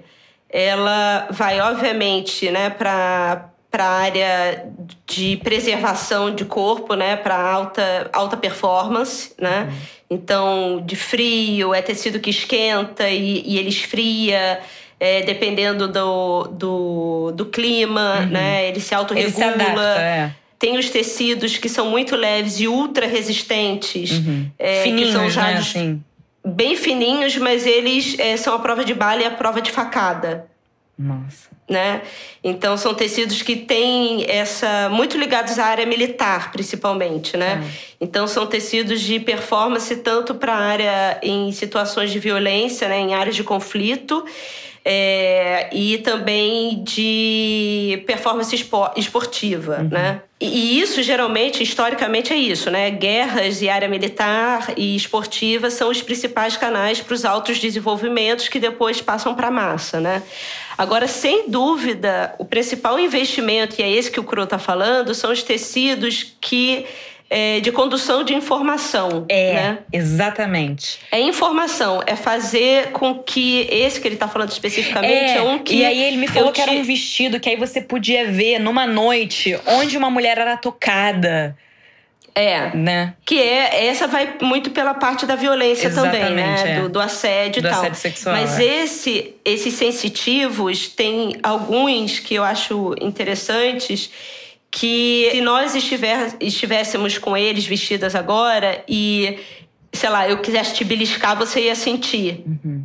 ela 0.48 1.26
vai, 1.30 1.60
obviamente, 1.60 2.50
né, 2.50 2.70
para 2.70 3.50
para 3.70 3.86
a 3.86 4.02
área 4.02 4.66
de 5.04 5.36
preservação 5.38 6.32
de 6.32 6.44
corpo, 6.44 6.94
né, 6.94 7.16
para 7.16 7.36
alta, 7.36 8.08
alta 8.12 8.36
performance, 8.36 9.32
né? 9.36 9.66
Uhum. 9.68 9.76
Então, 10.10 10.82
de 10.86 10.94
frio, 10.94 11.74
é 11.74 11.82
tecido 11.82 12.20
que 12.20 12.30
esquenta 12.30 13.08
e, 13.08 13.42
e 13.44 13.58
ele 13.58 13.70
esfria, 13.70 14.60
é, 15.00 15.22
dependendo 15.22 15.88
do, 15.88 16.44
do, 16.52 17.32
do 17.32 17.46
clima, 17.46 18.20
uhum. 18.20 18.26
né? 18.26 18.68
Ele 18.68 18.78
se 18.78 18.94
autorregula. 18.94 19.44
Ele 19.44 19.54
se 19.56 19.60
adapta, 19.60 20.00
é. 20.00 20.30
Tem 20.56 20.78
os 20.78 20.88
tecidos 20.88 21.58
que 21.58 21.68
são 21.68 21.90
muito 21.90 22.14
leves 22.14 22.60
e 22.60 22.68
ultra 22.68 23.08
resistentes. 23.08 24.12
Uhum. 24.12 24.52
É, 24.56 24.84
Fininhos, 24.84 25.08
que 25.08 25.16
são 25.16 25.26
usados, 25.26 25.74
né? 25.74 25.80
Assim 25.80 26.04
bem 26.44 26.76
fininhos, 26.76 27.36
mas 27.38 27.66
eles 27.66 28.18
é, 28.18 28.36
são 28.36 28.54
a 28.54 28.58
prova 28.58 28.84
de 28.84 28.92
bala 28.92 29.22
e 29.22 29.24
a 29.24 29.30
prova 29.30 29.60
de 29.60 29.70
facada. 29.70 30.46
Nossa. 30.98 31.54
Né? 31.68 32.02
Então 32.42 32.76
são 32.76 32.94
tecidos 32.94 33.40
que 33.40 33.56
têm 33.56 34.26
essa 34.28 34.88
muito 34.90 35.16
ligados 35.16 35.58
à 35.58 35.64
área 35.64 35.86
militar, 35.86 36.52
principalmente, 36.52 37.38
né? 37.38 37.64
Então 37.98 38.26
são 38.26 38.46
tecidos 38.46 39.00
de 39.00 39.18
performance 39.18 39.96
tanto 39.96 40.34
para 40.34 40.52
a 40.52 40.58
área 40.58 41.18
em 41.22 41.50
situações 41.52 42.10
de 42.10 42.18
violência, 42.18 42.86
né, 42.86 43.00
em 43.00 43.14
áreas 43.14 43.34
de 43.34 43.42
conflito, 43.42 44.26
é, 44.84 45.70
e 45.72 45.96
também 45.98 46.84
de 46.84 48.02
performance 48.06 48.54
esportiva, 48.96 49.78
uhum. 49.78 49.88
né? 49.88 50.20
E 50.38 50.78
isso 50.78 51.02
geralmente, 51.02 51.62
historicamente, 51.62 52.32
é 52.32 52.36
isso, 52.36 52.70
né? 52.70 52.90
Guerras 52.90 53.62
e 53.62 53.68
área 53.68 53.88
militar 53.88 54.74
e 54.76 54.94
esportiva 54.94 55.70
são 55.70 55.88
os 55.88 56.02
principais 56.02 56.56
canais 56.58 57.00
para 57.00 57.14
os 57.14 57.24
altos 57.24 57.58
desenvolvimentos 57.58 58.48
que 58.48 58.60
depois 58.60 59.00
passam 59.00 59.34
para 59.34 59.48
a 59.48 59.50
massa, 59.50 60.00
né? 60.00 60.22
Agora, 60.76 61.08
sem 61.08 61.48
dúvida, 61.48 62.34
o 62.38 62.44
principal 62.44 62.98
investimento, 62.98 63.80
e 63.80 63.82
é 63.82 63.90
esse 63.90 64.10
que 64.10 64.20
o 64.20 64.24
Cru 64.24 64.42
está 64.42 64.58
falando, 64.58 65.14
são 65.14 65.32
os 65.32 65.42
tecidos 65.42 66.34
que 66.40 66.84
é, 67.36 67.58
de 67.58 67.72
condução 67.72 68.22
de 68.22 68.32
informação. 68.32 69.26
É, 69.28 69.54
né? 69.54 69.78
exatamente. 69.92 71.00
É 71.10 71.18
informação, 71.18 72.00
é 72.06 72.14
fazer 72.14 72.92
com 72.92 73.18
que 73.18 73.66
esse 73.72 74.00
que 74.00 74.06
ele 74.06 74.14
está 74.14 74.28
falando 74.28 74.50
especificamente 74.50 75.32
é, 75.32 75.38
é, 75.38 75.42
um 75.42 75.58
que. 75.58 75.74
E 75.74 75.84
aí 75.84 76.00
ele 76.00 76.16
me 76.16 76.28
falou 76.28 76.52
que 76.52 76.60
era 76.60 76.70
um 76.70 76.84
vestido 76.84 77.40
que 77.40 77.48
aí 77.48 77.56
você 77.56 77.80
podia 77.80 78.30
ver 78.30 78.60
numa 78.60 78.86
noite 78.86 79.58
onde 79.66 79.98
uma 79.98 80.08
mulher 80.08 80.38
era 80.38 80.56
tocada. 80.56 81.56
É. 82.36 82.70
Né? 82.76 83.14
Que 83.24 83.40
é, 83.40 83.86
essa 83.86 84.06
vai 84.06 84.34
muito 84.40 84.70
pela 84.70 84.94
parte 84.94 85.26
da 85.26 85.34
violência 85.34 85.88
Exatamente, 85.88 86.20
também, 86.20 86.34
né? 86.34 86.76
É. 86.76 86.80
Do, 86.80 86.88
do, 86.88 87.00
assédio 87.00 87.62
do 87.62 87.68
e 87.68 87.70
tal. 87.70 87.80
Assédio 87.80 87.98
sexual, 87.98 88.36
Mas 88.36 88.60
é. 88.60 88.82
esse, 88.82 89.34
esses 89.44 89.74
sensitivos, 89.74 90.88
tem 90.88 91.36
alguns 91.42 92.20
que 92.20 92.34
eu 92.34 92.44
acho 92.44 92.94
interessantes 93.00 94.10
que 94.76 95.28
se 95.30 95.40
nós 95.40 95.72
estiver, 95.76 96.34
estivéssemos 96.40 97.16
com 97.16 97.36
eles 97.36 97.64
vestidas 97.64 98.16
agora 98.16 98.82
e, 98.88 99.38
sei 99.92 100.08
lá, 100.10 100.28
eu 100.28 100.38
quisesse 100.38 100.74
te 100.74 100.84
beliscar, 100.84 101.36
você 101.36 101.60
ia 101.66 101.76
sentir. 101.76 102.42
Uhum. 102.44 102.82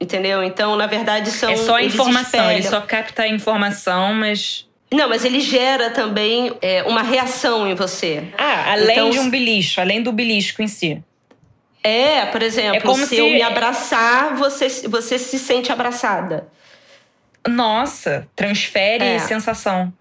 Entendeu? 0.00 0.42
Então, 0.42 0.74
na 0.76 0.86
verdade, 0.86 1.30
são. 1.30 1.50
É 1.50 1.56
só 1.56 1.78
informação, 1.78 2.22
espelham. 2.40 2.50
ele 2.52 2.62
só 2.62 2.80
capta 2.80 3.22
a 3.24 3.28
informação, 3.28 4.14
mas. 4.14 4.66
Não, 4.90 5.06
mas 5.06 5.26
ele 5.26 5.40
gera 5.40 5.90
também 5.90 6.56
é, 6.62 6.82
uma 6.84 7.02
reação 7.02 7.68
em 7.68 7.74
você. 7.74 8.24
Ah, 8.38 8.72
além 8.72 8.92
Então, 8.96 9.10
de 9.10 9.18
um 9.18 9.28
belisco, 9.28 9.80
além 9.82 10.02
do 10.02 10.10
belisco 10.10 10.62
em 10.62 10.68
si. 10.68 11.02
É, 11.82 12.24
por 12.26 12.42
exemplo, 12.42 12.76
É 12.76 12.80
como 12.80 12.96
se, 13.02 13.08
se- 13.08 13.18
eu 13.18 13.26
me 13.26 13.42
abraçar, 13.42 14.34
você, 14.36 14.68
você 14.88 15.18
se 15.18 15.38
sente 15.38 15.70
abraçada. 15.70 16.48
Nossa, 17.46 18.26
transfere 18.34 19.04
É. 19.04 19.18
sensação. 19.18 19.92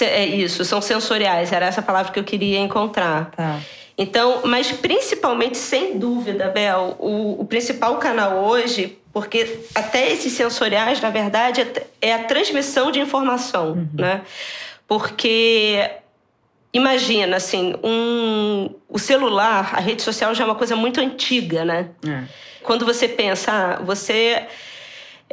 É 0.00 0.24
isso, 0.24 0.64
são 0.64 0.80
sensoriais, 0.80 1.52
era 1.52 1.66
essa 1.66 1.82
palavra 1.82 2.12
que 2.12 2.18
eu 2.18 2.24
queria 2.24 2.58
encontrar. 2.58 3.30
Tá. 3.30 3.60
Então, 3.96 4.40
mas 4.44 4.72
principalmente, 4.72 5.58
sem 5.58 5.98
dúvida, 5.98 6.48
Bel, 6.48 6.96
o, 6.98 7.42
o 7.42 7.44
principal 7.44 7.98
canal 7.98 8.38
hoje, 8.44 8.98
porque 9.12 9.60
até 9.74 10.10
esses 10.10 10.32
sensoriais, 10.32 11.00
na 11.00 11.10
verdade, 11.10 11.60
é 11.60 11.86
é 12.00 12.14
a 12.14 12.24
transmissão 12.24 12.90
de 12.90 12.98
informação, 12.98 13.88
né? 13.92 14.22
Porque 14.88 15.88
imagina, 16.72 17.36
assim, 17.36 17.74
um, 17.84 18.70
o 18.88 18.98
celular, 18.98 19.74
a 19.74 19.80
rede 19.80 20.02
social 20.02 20.34
já 20.34 20.42
é 20.42 20.46
uma 20.46 20.54
coisa 20.54 20.74
muito 20.74 21.00
antiga, 21.00 21.64
né? 21.64 21.90
É. 22.06 22.24
Quando 22.62 22.84
você 22.84 23.06
pensa, 23.06 23.52
ah, 23.52 23.82
você 23.82 24.46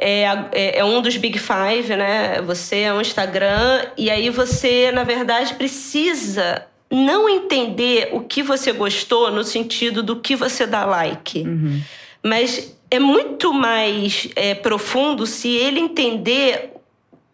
é, 0.00 0.24
é, 0.52 0.78
é 0.78 0.84
um 0.84 1.02
dos 1.02 1.16
Big 1.16 1.38
Five, 1.38 1.94
né? 1.94 2.40
Você 2.42 2.80
é 2.80 2.92
um 2.92 3.00
Instagram, 3.00 3.84
e 3.96 4.10
aí 4.10 4.30
você, 4.30 4.90
na 4.90 5.04
verdade, 5.04 5.54
precisa 5.54 6.66
não 6.90 7.28
entender 7.28 8.08
o 8.12 8.20
que 8.20 8.42
você 8.42 8.72
gostou 8.72 9.30
no 9.30 9.44
sentido 9.44 10.02
do 10.02 10.16
que 10.16 10.34
você 10.34 10.66
dá 10.66 10.84
like. 10.84 11.42
Uhum. 11.42 11.80
Mas 12.22 12.76
é 12.90 12.98
muito 12.98 13.52
mais 13.52 14.28
é, 14.34 14.54
profundo 14.54 15.26
se 15.26 15.48
ele 15.48 15.78
entender 15.78 16.72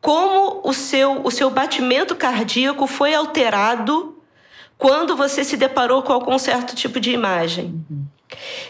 como 0.01 0.61
o 0.63 0.73
seu, 0.73 1.23
o 1.25 1.31
seu 1.31 1.51
batimento 1.51 2.15
cardíaco 2.15 2.87
foi 2.87 3.15
alterado 3.15 4.17
quando 4.77 5.17
você 5.17 5.43
se 5.43 5.57
deparou 5.57 6.03
com 6.03 6.13
algum 6.13 6.39
certo 6.39 6.77
tipo 6.77 7.01
de 7.01 7.11
imagem. 7.11 7.83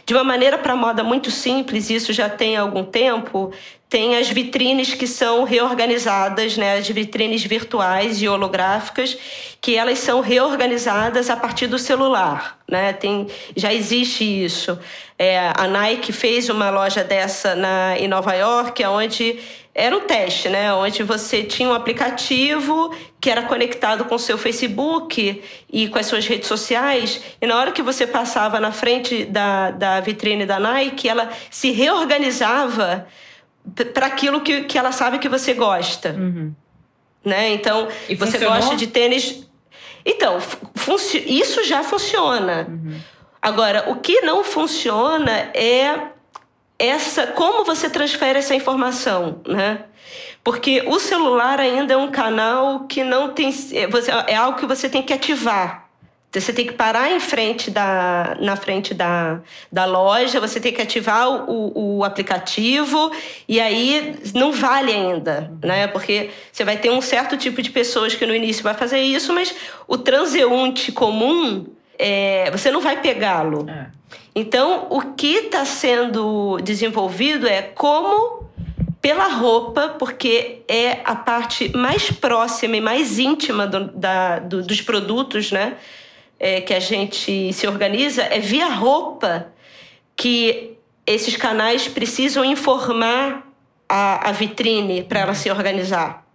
De 0.05 0.15
uma 0.15 0.23
maneira 0.23 0.57
para 0.57 0.77
moda 0.77 1.03
muito 1.03 1.31
simples, 1.31 1.91
isso 1.91 2.13
já 2.13 2.29
tem 2.29 2.57
algum 2.57 2.85
tempo, 2.85 3.51
tem 3.89 4.17
as 4.17 4.29
vitrines 4.29 4.95
que 4.95 5.07
são 5.07 5.45
reorganizadas, 5.45 6.57
né? 6.57 6.77
as 6.77 6.89
vitrines 6.89 7.45
virtuais 7.45 8.21
e 8.21 8.29
holográficas, 8.29 9.17
que 9.61 9.77
elas 9.77 10.01
são 10.01 10.21
reorganizadas 10.21 11.31
a 11.31 11.37
partir 11.37 11.69
do 11.69 11.79
celular. 11.79 12.59
Né? 12.69 12.93
Tem, 12.93 13.29
já 13.57 13.73
existe 13.73 14.25
isso. 14.25 14.79
É, 15.17 15.53
a 15.57 15.69
Nike 15.69 16.13
fez 16.13 16.49
uma 16.49 16.69
loja 16.69 17.05
dessa 17.05 17.55
na, 17.55 17.97
em 17.97 18.09
Nova 18.09 18.35
York, 18.35 18.85
onde 18.85 19.39
era 19.73 19.95
um 19.95 20.01
teste, 20.01 20.49
né? 20.49 20.73
Onde 20.73 21.03
você 21.03 21.43
tinha 21.43 21.69
um 21.69 21.75
aplicativo 21.75 22.95
que 23.21 23.31
era 23.31 23.43
conectado 23.43 24.07
com 24.07 24.15
o 24.15 24.19
seu 24.19 24.39
Facebook 24.39 25.43
e 25.71 25.89
com 25.89 25.99
as 25.99 26.07
suas 26.07 26.27
redes 26.27 26.49
sociais, 26.49 27.21
e 27.41 27.47
na 27.47 27.59
hora 27.59 27.73
que 27.73 27.83
você 27.83 28.07
passava 28.07 28.59
na 28.59 28.73
frente 28.73 29.27
da, 29.27 29.71
da 29.71 30.01
vitrine 30.01 30.47
da 30.47 30.59
Nike, 30.59 31.09
ela 31.09 31.31
se 31.51 31.73
reorganizava 31.73 33.07
para 33.93 34.07
aquilo 34.07 34.41
que, 34.41 34.63
que 34.65 34.79
ela 34.79 34.93
sabe 34.93 35.19
que 35.19 35.29
você 35.29 35.55
gosta. 35.55 36.13
Uhum. 36.13 36.53
Né? 37.25 37.53
Então, 37.53 37.89
E 38.09 38.15
você 38.15 38.33
funcionou? 38.33 38.57
gosta 38.57 38.77
de 38.77 38.87
tênis. 38.87 39.47
Então, 40.05 40.39
isso 41.27 41.65
já 41.65 41.83
funciona. 41.83 42.69
Agora, 43.43 43.91
o 43.91 43.97
que 43.97 44.21
não 44.21 44.45
funciona 44.45 45.51
é 45.53 46.11
essa 46.79 47.27
como 47.29 47.65
você 47.65 47.91
transfere 47.91 48.39
essa 48.39 48.55
informação, 48.55 49.41
né? 49.47 49.85
Porque 50.45 50.85
o 50.87 51.01
celular 51.01 51.59
ainda 51.61 51.95
é 51.95 51.97
um 51.97 52.11
canal 52.11 52.87
que 52.87 53.03
não 53.03 53.33
tem 53.33 53.49
é, 53.73 53.87
você, 53.89 54.13
é 54.29 54.37
algo 54.37 54.59
que 54.59 54.67
você 54.67 54.89
tem 54.89 55.03
que 55.03 55.13
ativar. 55.13 55.86
Você 56.41 56.53
tem 56.53 56.67
que 56.67 56.73
parar 56.73 57.11
em 57.11 57.21
frente 57.21 57.71
da, 57.71 58.37
na 58.41 58.57
frente 58.57 58.93
da, 58.93 59.41
da 59.71 59.85
loja, 59.85 60.39
você 60.41 60.61
tem 60.61 60.73
que 60.73 60.83
ativar 60.83 61.29
o, 61.51 61.99
o 61.99 62.05
aplicativo 62.05 63.11
e 63.49 63.61
aí 63.61 64.17
não 64.35 64.53
vale 64.53 64.93
ainda, 64.93 65.51
né? 65.63 65.87
Porque 65.87 66.31
você 66.53 66.65
vai 66.65 66.77
ter 66.77 66.91
um 66.91 67.01
certo 67.01 67.37
tipo 67.37 67.61
de 67.63 67.71
pessoas 67.71 68.15
que 68.15 68.27
no 68.27 68.35
início 68.35 68.63
vai 68.63 68.75
fazer 68.75 69.01
isso, 69.01 69.33
mas 69.33 69.55
o 69.89 69.97
transeunte 69.99 70.93
comum, 70.93 71.67
é, 71.99 72.51
você 72.51 72.71
não 72.71 72.81
vai 72.81 73.01
pegá-lo. 73.01 73.67
É. 73.69 73.87
Então, 74.35 74.87
o 74.91 75.01
que 75.15 75.35
está 75.47 75.65
sendo 75.65 76.59
desenvolvido 76.63 77.49
é 77.49 77.63
como 77.63 78.45
pela 79.01 79.29
roupa, 79.29 79.95
porque 79.99 80.63
é 80.69 80.99
a 81.05 81.15
parte 81.15 81.75
mais 81.77 82.11
próxima 82.11 82.77
e 82.77 82.81
mais 82.81 83.19
íntima 83.19 83.67
do- 83.67 83.91
da- 83.93 84.41
do- 84.41 84.63
dos 84.63 84.81
produtos, 84.81 85.53
né? 85.53 85.75
É, 86.39 86.61
que 86.61 86.75
a 86.75 86.81
gente 86.81 87.51
se 87.55 87.67
organiza, 87.67 88.23
é 88.23 88.41
via 88.41 88.69
roupa 88.69 89.53
que 90.15 90.77
esses 91.07 91.37
canais 91.37 91.89
precisam 91.89 92.45
informar 92.45 93.47
a, 93.89 94.29
a 94.29 94.33
vitrine 94.33 95.03
para 95.03 95.21
ela 95.21 95.35
se 95.35 95.51
organizar. 95.51 96.27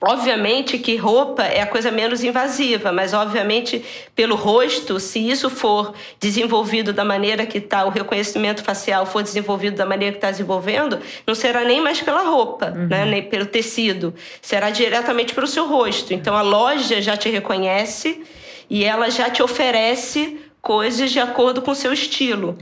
Obviamente 0.00 0.78
que 0.78 0.94
roupa 0.96 1.42
é 1.42 1.62
a 1.62 1.66
coisa 1.66 1.90
menos 1.90 2.22
invasiva, 2.22 2.92
mas 2.92 3.14
obviamente 3.14 3.82
pelo 4.14 4.36
rosto, 4.36 5.00
se 5.00 5.18
isso 5.18 5.48
for 5.48 5.94
desenvolvido 6.20 6.92
da 6.92 7.02
maneira 7.02 7.46
que 7.46 7.58
está, 7.58 7.84
o 7.86 7.88
reconhecimento 7.88 8.62
facial 8.62 9.06
for 9.06 9.22
desenvolvido 9.22 9.76
da 9.76 9.86
maneira 9.86 10.12
que 10.12 10.18
está 10.18 10.30
desenvolvendo, 10.30 11.00
não 11.26 11.34
será 11.34 11.64
nem 11.64 11.80
mais 11.80 12.02
pela 12.02 12.22
roupa, 12.22 12.70
né? 12.70 13.06
nem 13.06 13.22
pelo 13.22 13.46
tecido, 13.46 14.14
será 14.42 14.68
diretamente 14.68 15.34
pelo 15.34 15.46
seu 15.46 15.66
rosto. 15.66 16.12
Então 16.12 16.36
a 16.36 16.42
loja 16.42 17.00
já 17.00 17.16
te 17.16 17.30
reconhece 17.30 18.22
e 18.68 18.84
ela 18.84 19.10
já 19.10 19.30
te 19.30 19.42
oferece 19.42 20.40
coisas 20.60 21.10
de 21.10 21.20
acordo 21.20 21.62
com 21.62 21.70
o 21.70 21.74
seu 21.74 21.92
estilo. 21.92 22.58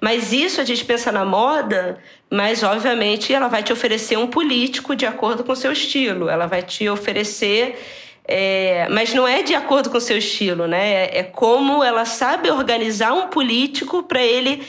Mas 0.00 0.32
isso 0.32 0.60
a 0.60 0.64
gente 0.64 0.84
pensa 0.84 1.12
na 1.12 1.24
moda, 1.24 1.98
mas 2.30 2.62
obviamente 2.62 3.32
ela 3.32 3.48
vai 3.48 3.62
te 3.62 3.72
oferecer 3.72 4.16
um 4.16 4.26
político 4.26 4.94
de 4.94 5.06
acordo 5.06 5.44
com 5.44 5.52
o 5.52 5.56
seu 5.56 5.72
estilo. 5.72 6.28
Ela 6.28 6.46
vai 6.46 6.62
te 6.62 6.88
oferecer. 6.88 7.78
é, 8.26 8.88
mas 8.90 9.12
não 9.12 9.28
é 9.28 9.42
de 9.42 9.54
acordo 9.54 9.90
com 9.90 9.98
o 9.98 10.00
seu 10.00 10.16
estilo, 10.16 10.66
né? 10.66 11.04
É, 11.04 11.18
é 11.18 11.22
como 11.22 11.84
ela 11.84 12.04
sabe 12.04 12.50
organizar 12.50 13.12
um 13.12 13.28
político 13.28 14.02
para 14.02 14.22
ele 14.22 14.62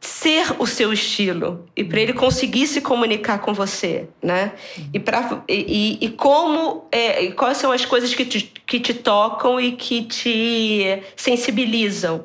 ser 0.00 0.54
o 0.58 0.66
seu 0.66 0.92
estilo 0.92 1.66
e 1.76 1.82
para 1.82 2.00
ele 2.00 2.12
conseguir 2.12 2.66
se 2.66 2.80
comunicar 2.80 3.40
com 3.40 3.52
você, 3.52 4.08
né? 4.22 4.52
E, 4.92 4.98
pra, 5.00 5.42
e, 5.48 5.98
e- 6.00 6.06
e 6.06 6.08
como 6.10 6.84
é, 6.92 7.24
e 7.24 7.32
quais 7.32 7.58
são 7.58 7.72
as 7.72 7.84
coisas 7.84 8.14
que 8.14 8.24
te, 8.24 8.52
que 8.66 8.78
te 8.80 8.94
tocam 8.94 9.60
e 9.60 9.72
que 9.72 10.02
te 10.04 11.02
sensibilizam, 11.16 12.24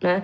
né? 0.00 0.22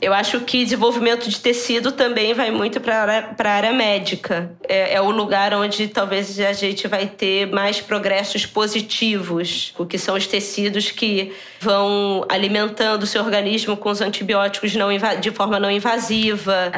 Eu 0.00 0.14
acho 0.14 0.40
que 0.40 0.62
desenvolvimento 0.62 1.28
de 1.28 1.40
tecido 1.40 1.90
também 1.90 2.32
vai 2.32 2.50
muito 2.50 2.80
para 2.80 3.34
a 3.36 3.48
área 3.48 3.72
médica. 3.72 4.52
É, 4.68 4.94
é 4.94 5.00
o 5.00 5.10
lugar 5.10 5.52
onde 5.52 5.88
talvez 5.88 6.38
a 6.38 6.52
gente 6.52 6.86
vai 6.86 7.06
ter 7.06 7.46
mais 7.46 7.80
progressos 7.80 8.46
positivos, 8.46 9.74
o 9.76 9.84
que 9.84 9.98
são 9.98 10.14
os 10.14 10.26
tecidos 10.26 10.92
que 10.92 11.32
vão 11.60 12.24
alimentando 12.28 13.02
o 13.02 13.06
seu 13.06 13.22
organismo 13.22 13.76
com 13.76 13.90
os 13.90 14.00
antibióticos 14.00 14.74
não 14.76 14.88
de 15.20 15.30
forma 15.32 15.58
não 15.58 15.70
invasiva. 15.70 16.72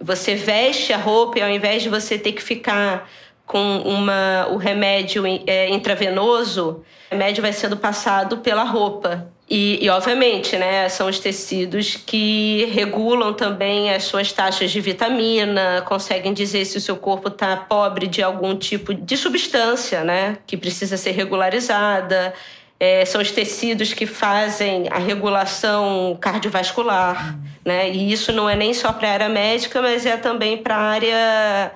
Você 0.00 0.34
veste 0.34 0.92
a 0.92 0.98
roupa 0.98 1.38
e 1.38 1.42
ao 1.42 1.50
invés 1.50 1.82
de 1.82 1.90
você 1.90 2.18
ter 2.18 2.32
que 2.32 2.42
ficar 2.42 3.08
com 3.44 3.78
uma, 3.78 4.48
o 4.50 4.56
remédio 4.56 5.24
é, 5.46 5.68
intravenoso, 5.68 6.82
o 7.10 7.14
remédio 7.14 7.42
vai 7.42 7.52
sendo 7.52 7.76
passado 7.76 8.38
pela 8.38 8.64
roupa. 8.64 9.30
E, 9.48 9.84
e, 9.84 9.88
obviamente, 9.88 10.56
né, 10.56 10.88
são 10.88 11.08
os 11.08 11.20
tecidos 11.20 11.94
que 11.94 12.64
regulam 12.72 13.32
também 13.32 13.94
as 13.94 14.02
suas 14.02 14.32
taxas 14.32 14.72
de 14.72 14.80
vitamina, 14.80 15.84
conseguem 15.86 16.32
dizer 16.32 16.64
se 16.64 16.78
o 16.78 16.80
seu 16.80 16.96
corpo 16.96 17.28
está 17.28 17.56
pobre 17.56 18.08
de 18.08 18.20
algum 18.20 18.56
tipo 18.56 18.92
de 18.92 19.16
substância, 19.16 20.02
né, 20.02 20.38
que 20.48 20.56
precisa 20.56 20.96
ser 20.96 21.12
regularizada. 21.12 22.34
É, 22.78 23.04
são 23.04 23.22
os 23.22 23.30
tecidos 23.30 23.94
que 23.94 24.04
fazem 24.04 24.88
a 24.90 24.98
regulação 24.98 26.18
cardiovascular, 26.20 27.38
né, 27.64 27.88
e 27.88 28.12
isso 28.12 28.32
não 28.32 28.50
é 28.50 28.56
nem 28.56 28.74
só 28.74 28.92
para 28.92 29.08
a 29.08 29.12
área 29.12 29.28
médica, 29.28 29.80
mas 29.80 30.04
é 30.04 30.16
também 30.16 30.56
para 30.58 30.76
a 30.76 30.80
área 30.80 31.72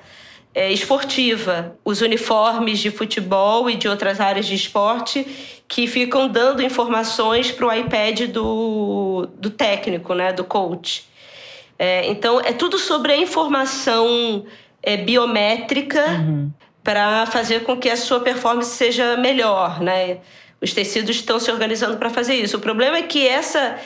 é, 0.52 0.72
esportiva, 0.72 1.76
os 1.84 2.00
uniformes 2.00 2.80
de 2.80 2.90
futebol 2.90 3.70
e 3.70 3.76
de 3.76 3.86
outras 3.86 4.20
áreas 4.20 4.44
de 4.44 4.56
esporte 4.56 5.24
que 5.70 5.86
ficam 5.86 6.26
dando 6.26 6.60
informações 6.60 7.52
para 7.52 7.64
o 7.64 7.72
iPad 7.72 8.22
do, 8.22 9.28
do 9.38 9.50
técnico, 9.50 10.14
né, 10.14 10.32
do 10.32 10.42
coach. 10.42 11.08
É, 11.78 12.08
então, 12.08 12.40
é 12.40 12.52
tudo 12.52 12.76
sobre 12.76 13.12
a 13.12 13.16
informação 13.16 14.44
é, 14.82 14.96
biométrica 14.96 16.04
uhum. 16.08 16.50
para 16.82 17.24
fazer 17.26 17.60
com 17.60 17.76
que 17.76 17.88
a 17.88 17.96
sua 17.96 18.18
performance 18.18 18.70
seja 18.70 19.16
melhor. 19.16 19.80
Né? 19.80 20.18
Os 20.60 20.74
tecidos 20.74 21.14
estão 21.14 21.38
se 21.38 21.52
organizando 21.52 21.96
para 21.98 22.10
fazer 22.10 22.34
isso. 22.34 22.56
O 22.56 22.60
problema 22.60 22.96
é 22.96 23.02
que 23.02 23.28
essa, 23.28 23.78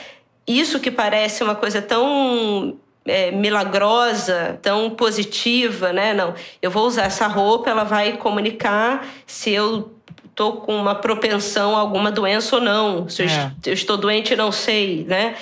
isso 0.47 0.79
que 0.79 0.89
parece 0.89 1.43
uma 1.43 1.53
coisa 1.53 1.83
tão 1.83 2.79
é, 3.05 3.29
milagrosa, 3.29 4.57
tão 4.59 4.89
positiva, 4.89 5.93
né? 5.93 6.15
Não, 6.15 6.33
eu 6.63 6.71
vou 6.71 6.87
usar 6.87 7.03
essa 7.03 7.27
roupa, 7.27 7.69
ela 7.69 7.83
vai 7.83 8.17
comunicar 8.17 9.07
se 9.27 9.51
eu 9.51 9.95
tô 10.35 10.53
com 10.53 10.75
uma 10.75 10.93
propensão 10.93 11.75
a 11.75 11.79
alguma 11.79 12.11
doença 12.11 12.57
ou 12.57 12.61
não. 12.61 13.09
Se 13.09 13.23
é. 13.23 13.51
eu 13.65 13.73
estou 13.73 13.97
doente, 13.97 14.35
não 14.35 14.51
sei, 14.51 15.05
né? 15.07 15.35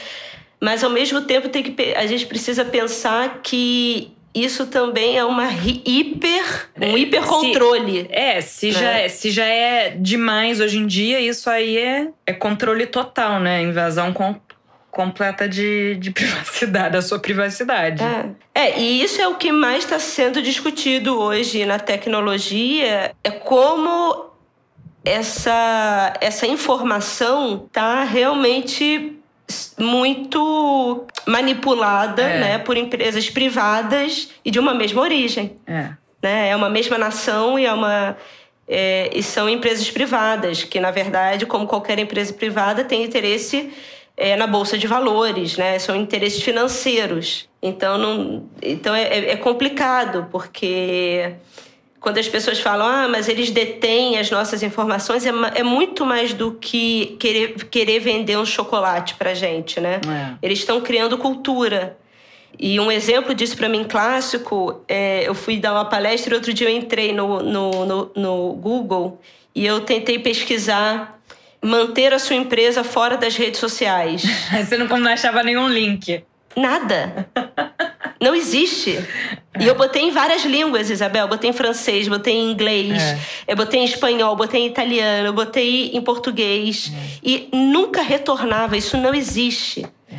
Mas 0.62 0.84
ao 0.84 0.90
mesmo 0.90 1.22
tempo 1.22 1.50
tem 1.50 1.64
que 1.64 1.94
a 1.96 2.06
gente 2.06 2.26
precisa 2.26 2.64
pensar 2.64 3.42
que 3.44 4.14
isso 4.34 4.68
também 4.68 5.18
é 5.18 5.26
uma 5.26 5.48
hiper, 5.52 6.70
um 6.82 6.98
hipercontrole. 6.98 8.04
Se, 8.04 8.08
é, 8.12 8.42
se, 8.42 8.68
né? 8.68 8.74
já, 8.74 8.92
é, 8.92 9.10
se 9.10 9.32
já 9.32 9.46
é 9.46 9.90
demais 9.90 10.60
hoje 10.60 10.78
em 10.78 10.88
dia, 10.88 11.20
isso 11.20 11.50
aí 11.50 11.78
é, 11.78 12.08
é 12.26 12.34
controle 12.34 12.88
total, 12.88 13.40
né? 13.40 13.62
Invasão 13.62 14.12
com, 14.12 14.36
completa 14.90 15.48
de, 15.48 15.96
de 15.96 16.10
privacidade, 16.12 16.94
da 16.94 17.02
sua 17.02 17.20
privacidade. 17.20 18.02
É. 18.56 18.70
é, 18.70 18.80
e 18.80 19.04
isso 19.04 19.22
é 19.22 19.28
o 19.28 19.36
que 19.36 19.52
mais 19.52 19.84
está 19.84 20.00
sendo 20.00 20.42
discutido 20.42 21.20
hoje 21.20 21.66
na 21.66 21.78
tecnologia, 21.78 23.14
é 23.24 23.30
como 23.30 24.33
essa, 25.04 26.14
essa 26.22 26.48
informação 26.48 27.66
está 27.68 28.04
realmente 28.04 29.18
muito 29.78 31.06
manipulada 31.28 32.22
é. 32.22 32.40
né, 32.40 32.58
por 32.60 32.78
empresas 32.78 33.30
privadas 33.30 34.30
e 34.44 34.50
de 34.50 34.60
uma 34.60 34.74
mesma 34.74 35.02
origem. 35.02 35.58
É, 35.68 35.90
né? 36.22 36.50
é 36.50 36.56
uma 36.56 36.70
mesma 36.70 36.98
nação 36.98 37.60
e 37.60 37.66
é 37.66 37.74
uma. 37.74 38.18
É, 38.66 39.10
e 39.14 39.22
são 39.22 39.50
empresas 39.50 39.92
privadas, 39.92 40.64
que, 40.64 40.80
na 40.80 40.90
verdade, 40.90 41.46
como 41.46 41.68
qualquer 41.68 42.00
empresa 42.00 42.32
privada, 42.32 42.86
tem 42.86 43.04
interesse 43.04 43.74
é, 44.16 44.38
na 44.38 44.48
bolsa 44.48 44.78
de 44.78 44.88
valores, 44.88 45.58
né? 45.58 45.78
São 45.80 45.94
interesses 45.98 46.42
financeiros. 46.42 47.50
Então, 47.62 47.98
não, 47.98 48.50
então 48.62 48.96
é, 48.96 49.32
é 49.32 49.36
complicado, 49.36 50.30
porque 50.32 51.36
quando 52.04 52.18
as 52.18 52.28
pessoas 52.28 52.60
falam, 52.60 52.86
ah, 52.86 53.08
mas 53.08 53.30
eles 53.30 53.50
detêm 53.50 54.20
as 54.20 54.30
nossas 54.30 54.62
informações, 54.62 55.26
é, 55.26 55.32
é 55.56 55.64
muito 55.64 56.06
mais 56.06 56.34
do 56.34 56.52
que 56.52 57.16
querer, 57.18 57.54
querer 57.70 58.00
vender 58.00 58.38
um 58.38 58.46
chocolate 58.46 59.16
pra 59.16 59.34
gente, 59.34 59.80
né? 59.80 60.02
É. 60.06 60.34
Eles 60.42 60.60
estão 60.60 60.82
criando 60.82 61.18
cultura. 61.18 61.98
E 62.60 62.78
um 62.78 62.92
exemplo 62.92 63.34
disso 63.34 63.56
para 63.56 63.70
mim 63.70 63.86
clássico, 63.86 64.82
é, 64.86 65.26
eu 65.26 65.34
fui 65.34 65.56
dar 65.56 65.72
uma 65.72 65.86
palestra 65.86 66.34
e 66.34 66.36
outro 66.36 66.54
dia 66.54 66.70
eu 66.70 66.76
entrei 66.76 67.14
no, 67.14 67.42
no, 67.42 67.86
no, 67.86 68.12
no 68.14 68.54
Google 68.56 69.22
e 69.56 69.66
eu 69.66 69.80
tentei 69.80 70.20
pesquisar 70.20 71.22
manter 71.62 72.14
a 72.14 72.20
sua 72.20 72.36
empresa 72.36 72.84
fora 72.84 73.16
das 73.16 73.38
redes 73.38 73.62
sociais. 73.62 74.24
Você 74.52 74.78
não, 74.78 74.88
não 75.00 75.10
achava 75.10 75.42
nenhum 75.42 75.70
link. 75.70 76.22
Nada. 76.54 77.30
Não 78.24 78.34
existe. 78.34 78.92
É. 79.54 79.64
E 79.64 79.68
eu 79.68 79.76
botei 79.76 80.02
em 80.02 80.12
várias 80.12 80.46
línguas, 80.46 80.90
Isabel. 80.90 81.28
Botei 81.28 81.50
em 81.50 81.54
francês, 81.54 82.08
botei 82.08 82.34
em 82.34 82.52
inglês, 82.52 83.02
é. 83.02 83.20
eu 83.50 83.56
botei 83.58 83.82
em 83.82 83.84
espanhol, 83.84 84.34
botei 84.34 84.62
em 84.62 84.68
italiano, 84.68 85.28
eu 85.28 85.34
botei 85.34 85.92
em 85.94 86.02
português. 86.02 86.90
É. 86.96 87.20
E 87.22 87.50
nunca 87.52 88.02
retornava. 88.02 88.78
Isso 88.78 88.96
não 88.96 89.14
existe. 89.14 89.86
É. 90.10 90.16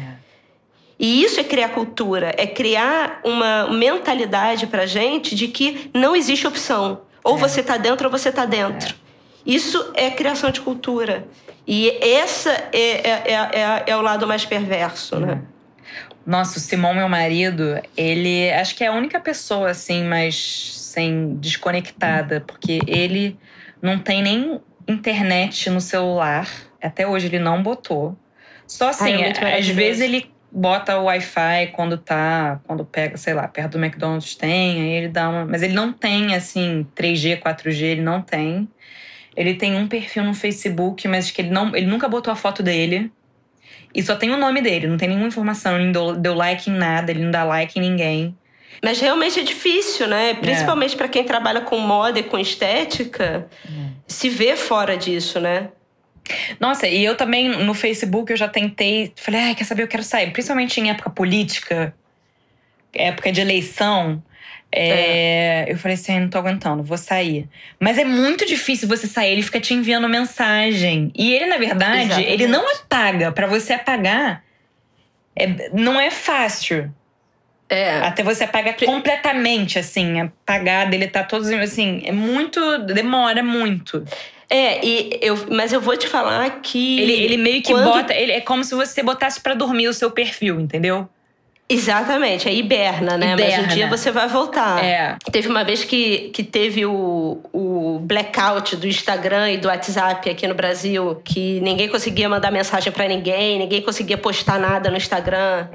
E 0.99 1.25
isso 1.25 1.41
é 1.41 1.45
criar 1.45 1.71
cultura, 1.71 2.35
é 2.37 2.47
criar 2.47 3.21
uma 3.25 3.69
mentalidade 3.69 4.67
pra 4.67 4.85
gente 4.85 5.35
de 5.35 5.49
que 5.49 5.91
não 5.95 6.15
existe 6.15 6.47
opção. 6.47 7.01
Ou 7.25 7.37
é. 7.37 7.39
você 7.39 7.63
tá 7.63 7.79
dentro 7.79 8.07
ou 8.07 8.13
você 8.13 8.31
tá 8.31 8.45
dentro. 8.45 8.95
Isso 9.47 9.93
é 9.95 10.11
criação 10.11 10.51
de 10.51 10.61
cultura. 10.61 11.27
E 11.67 11.89
essa 12.03 12.51
é, 12.71 12.79
é, 12.79 13.23
é, 13.25 13.33
é, 13.33 13.85
é 13.87 13.97
o 13.97 14.03
lado 14.03 14.27
mais 14.27 14.45
perverso, 14.45 15.19
né? 15.19 15.41
Nossa, 16.27 16.59
o 16.59 16.61
Simão, 16.61 16.95
meu 16.95 17.09
marido, 17.09 17.81
ele 17.97 18.51
acho 18.53 18.75
que 18.75 18.83
é 18.83 18.87
a 18.87 18.93
única 18.93 19.21
pessoa 19.21 19.71
assim, 19.71 20.05
mais 20.05 20.81
sem 20.95 21.35
desconectada, 21.37 22.41
porque 22.47 22.81
ele 22.87 23.39
não 23.83 23.99
tem 23.99 24.23
nem 24.23 24.61
internet 24.89 25.69
no 25.69 25.81
celular. 25.81 26.49
Até 26.83 27.07
hoje 27.07 27.27
ele 27.27 27.39
não 27.39 27.63
botou. 27.63 28.17
Só 28.67 28.89
assim, 28.89 29.23
Ai, 29.23 29.59
às 29.59 29.69
vezes 29.69 30.03
ele 30.03 30.31
bota 30.51 30.99
o 30.99 31.05
Wi-Fi 31.05 31.73
quando 31.73 31.99
tá, 31.99 32.61
quando 32.67 32.85
pega, 32.85 33.17
sei 33.17 33.35
lá, 33.35 33.49
perto 33.49 33.73
do 33.73 33.85
McDonald's 33.85 34.37
tem, 34.37 34.81
aí 34.81 34.91
ele 34.91 35.09
dá 35.09 35.29
uma, 35.29 35.45
mas 35.45 35.63
ele 35.63 35.75
não 35.75 35.93
tem 35.93 36.35
assim 36.35 36.87
3G, 36.95 37.43
4G, 37.43 37.83
ele 37.83 38.03
não 38.03 38.23
tem. 38.23 38.69
Ele 39.37 39.55
tem 39.55 39.75
um 39.75 39.89
perfil 39.89 40.23
no 40.23 40.33
Facebook, 40.33 41.09
mas 41.09 41.31
que 41.31 41.43
ele, 41.43 41.51
não, 41.51 41.75
ele 41.75 41.87
nunca 41.87 42.09
botou 42.09 42.33
a 42.33 42.37
foto 42.37 42.63
dele. 42.63 43.11
E 43.95 44.03
só 44.03 44.17
tem 44.17 44.31
o 44.31 44.37
nome 44.37 44.61
dele, 44.61 44.87
não 44.87 44.97
tem 44.97 45.09
nenhuma 45.09 45.29
informação. 45.29 45.79
Ele 45.79 45.93
não 45.93 46.21
deu 46.21 46.35
like 46.35 46.69
em 46.69 46.75
nada, 46.75 47.11
ele 47.11 47.23
não 47.23 47.31
dá 47.31 47.45
like 47.45 47.79
em 47.79 47.83
ninguém. 47.83 48.37
Mas 48.83 49.01
realmente 49.01 49.39
é 49.39 49.43
difícil, 49.43 50.09
né? 50.09 50.35
Principalmente 50.35 50.95
é. 50.95 50.99
para 50.99 51.09
quem 51.09 51.25
trabalha 51.25 51.61
com 51.61 51.79
moda 51.79 52.19
e 52.19 52.23
com 52.23 52.39
estética, 52.39 53.47
é. 53.65 53.69
se 54.07 54.29
ver 54.29 54.57
fora 54.57 54.97
disso, 54.97 55.41
né? 55.41 55.69
Nossa, 56.59 56.89
e 56.89 57.05
eu 57.05 57.17
também 57.17 57.49
no 57.49 57.75
Facebook 57.75 58.33
eu 58.33 58.37
já 58.37 58.49
tentei, 58.49 59.13
falei, 59.17 59.41
ai, 59.41 59.55
quer 59.55 59.65
saber, 59.65 59.83
eu 59.83 59.89
quero 59.89 60.03
sair, 60.03 60.31
principalmente 60.33 60.81
em 60.81 60.91
época 60.91 61.11
política, 61.11 61.95
época 62.93 63.31
de 63.31 63.41
eleição. 63.41 64.23
É, 64.77 65.67
é. 65.69 65.73
Eu 65.73 65.79
falei 65.79 65.95
assim, 65.95 66.19
não 66.19 66.29
tô 66.29 66.39
aguentando, 66.39 66.83
vou 66.83 66.99
sair. 66.99 67.49
Mas 67.79 67.97
é 67.97 68.05
muito 68.05 68.45
difícil 68.45 68.89
você 68.89 69.07
sair, 69.07 69.31
ele 69.31 69.43
fica 69.43 69.61
te 69.61 69.73
enviando 69.73 70.09
mensagem. 70.09 71.13
E 71.15 71.33
ele, 71.33 71.47
na 71.47 71.57
verdade, 71.57 72.03
Exatamente. 72.03 72.33
ele 72.33 72.47
não 72.49 72.65
apaga. 72.73 73.31
para 73.31 73.47
você 73.47 73.75
apagar, 73.75 74.43
é, 75.37 75.71
não 75.73 76.01
é 76.01 76.11
fácil. 76.11 76.93
É. 77.69 77.99
Até 78.01 78.23
você 78.23 78.45
apagar 78.45 78.77
completamente, 78.77 79.79
assim, 79.79 80.21
apagar, 80.21 80.91
deletar 80.91 81.27
todos, 81.27 81.49
assim, 81.51 82.03
é 82.05 82.13
muito. 82.13 82.79
demora 82.79 83.43
muito. 83.43 84.05
É, 84.51 84.85
e 84.85 85.19
eu, 85.23 85.47
mas 85.51 85.73
eu 85.73 85.81
vou 85.81 85.97
te 85.97 86.07
falar 86.07 86.61
que. 86.61 87.01
Ele, 87.01 87.13
ele 87.13 87.37
meio 87.37 87.63
que 87.63 87.73
quando... 87.73 87.85
bota. 87.85 88.13
Ele, 88.13 88.33
é 88.33 88.41
como 88.41 88.63
se 88.65 88.75
você 88.75 89.03
botasse 89.03 89.41
para 89.41 89.55
dormir 89.55 89.89
o 89.89 89.95
seu 89.95 90.11
perfil, 90.11 90.61
entendeu? 90.61 91.09
Exatamente, 91.67 92.47
é 92.47 92.55
hiberna, 92.55 93.17
né? 93.17 93.33
Hiberna. 93.33 93.63
Mas 93.63 93.73
um 93.73 93.75
dia 93.75 93.89
você 93.89 94.11
vai 94.11 94.29
voltar. 94.29 94.85
É. 94.85 95.17
Teve 95.33 95.49
uma 95.49 95.65
vez 95.65 95.83
que, 95.83 96.31
que 96.35 96.43
teve 96.43 96.85
o, 96.85 97.41
o 97.53 97.99
blackout 98.03 98.77
do 98.77 98.87
Instagram 98.87 99.53
e 99.53 99.57
do 99.57 99.69
WhatsApp 99.69 100.29
aqui 100.29 100.47
no 100.47 100.55
Brasil, 100.55 101.21
que 101.25 101.61
ninguém 101.61 101.89
conseguia 101.89 102.29
mandar 102.29 102.51
mensagem 102.51 102.93
para 102.93 103.09
ninguém, 103.09 103.59
ninguém 103.59 103.81
conseguia 103.81 104.19
postar 104.19 104.59
nada 104.59 104.91
no 104.91 104.97
Instagram. 104.97 105.69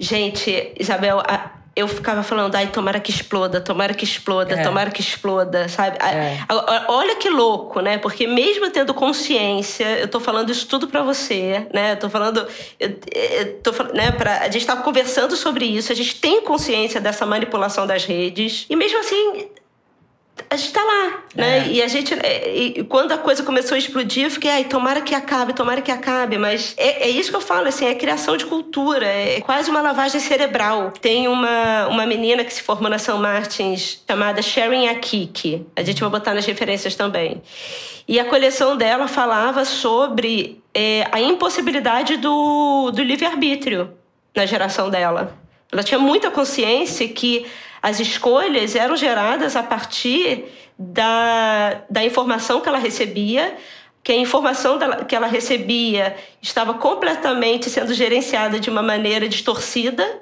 Gente, 0.00 0.72
Isabel, 0.78 1.20
a, 1.20 1.50
eu 1.74 1.86
ficava 1.86 2.22
falando, 2.22 2.54
ai, 2.56 2.66
tomara 2.66 2.98
que 2.98 3.10
exploda, 3.10 3.60
tomara 3.60 3.94
que 3.94 4.04
exploda, 4.04 4.54
é. 4.54 4.62
tomara 4.62 4.90
que 4.90 5.00
exploda, 5.00 5.68
sabe? 5.68 5.98
É. 6.04 6.38
Olha 6.88 7.16
que 7.16 7.30
louco, 7.30 7.80
né? 7.80 7.96
Porque 7.98 8.26
mesmo 8.26 8.70
tendo 8.70 8.92
consciência, 8.92 9.98
eu 9.98 10.08
tô 10.08 10.18
falando 10.18 10.50
isso 10.50 10.66
tudo 10.66 10.88
para 10.88 11.02
você, 11.02 11.66
né? 11.72 11.92
Eu 11.92 11.96
tô 11.96 12.10
falando, 12.10 12.46
eu, 12.78 12.88
eu 13.12 13.54
tô, 13.62 13.70
né? 13.94 14.10
Pra, 14.12 14.40
a 14.40 14.50
gente 14.50 14.66
tava 14.66 14.82
conversando 14.82 15.36
sobre 15.36 15.64
isso, 15.64 15.92
a 15.92 15.94
gente 15.94 16.16
tem 16.16 16.42
consciência 16.42 17.00
dessa 17.00 17.24
manipulação 17.24 17.86
das 17.86 18.04
redes, 18.04 18.66
e 18.68 18.74
mesmo 18.74 18.98
assim, 18.98 19.48
a 20.50 20.56
gente 20.56 20.72
tá 20.72 20.82
lá, 20.82 21.22
né? 21.32 21.68
E 21.68 21.80
a 21.80 21.86
gente, 21.86 22.12
é, 22.12 22.52
e 22.52 22.82
quando 22.82 23.12
a 23.12 23.18
coisa 23.18 23.44
começou 23.44 23.76
a 23.76 23.78
explodir, 23.78 24.24
eu 24.24 24.30
fiquei, 24.32 24.50
ai, 24.50 24.64
tomara 24.64 25.00
que 25.00 25.14
acabe, 25.14 25.52
tomara 25.52 25.80
que 25.80 25.92
acabe. 25.92 26.36
Mas 26.38 26.74
é, 26.76 27.04
é 27.04 27.08
isso 27.08 27.30
que 27.30 27.36
eu 27.36 27.40
falo, 27.40 27.68
assim, 27.68 27.86
é 27.86 27.94
criação 27.94 28.36
de 28.36 28.44
cultura, 28.46 29.06
é 29.06 29.40
quase 29.42 29.70
uma 29.70 29.80
lavagem 29.80 30.20
cerebral. 30.20 30.90
Tem 31.00 31.28
uma, 31.28 31.86
uma 31.86 32.04
menina 32.04 32.44
que 32.44 32.52
se 32.52 32.62
formou 32.62 32.90
na 32.90 32.98
São 32.98 33.16
Martins 33.18 34.02
chamada 34.08 34.42
Sharon 34.42 34.88
Akiki. 34.88 35.64
A 35.76 35.84
gente 35.84 36.00
vai 36.00 36.10
botar 36.10 36.34
nas 36.34 36.44
referências 36.44 36.96
também. 36.96 37.40
E 38.08 38.18
a 38.18 38.24
coleção 38.24 38.76
dela 38.76 39.06
falava 39.06 39.64
sobre 39.64 40.60
é, 40.74 41.06
a 41.12 41.20
impossibilidade 41.20 42.16
do, 42.16 42.90
do 42.90 43.04
livre-arbítrio 43.04 43.92
na 44.34 44.44
geração 44.46 44.90
dela. 44.90 45.38
Ela 45.70 45.84
tinha 45.84 46.00
muita 46.00 46.28
consciência 46.28 47.06
que 47.06 47.46
as 47.82 48.00
escolhas 48.00 48.76
eram 48.76 48.96
geradas 48.96 49.56
a 49.56 49.62
partir 49.62 50.44
da, 50.78 51.82
da 51.88 52.04
informação 52.04 52.60
que 52.60 52.68
ela 52.68 52.78
recebia, 52.78 53.56
que 54.02 54.12
a 54.12 54.16
informação 54.16 54.78
que 55.06 55.14
ela 55.14 55.26
recebia 55.26 56.16
estava 56.40 56.74
completamente 56.74 57.68
sendo 57.68 57.92
gerenciada 57.92 58.58
de 58.58 58.70
uma 58.70 58.82
maneira 58.82 59.28
distorcida 59.28 60.20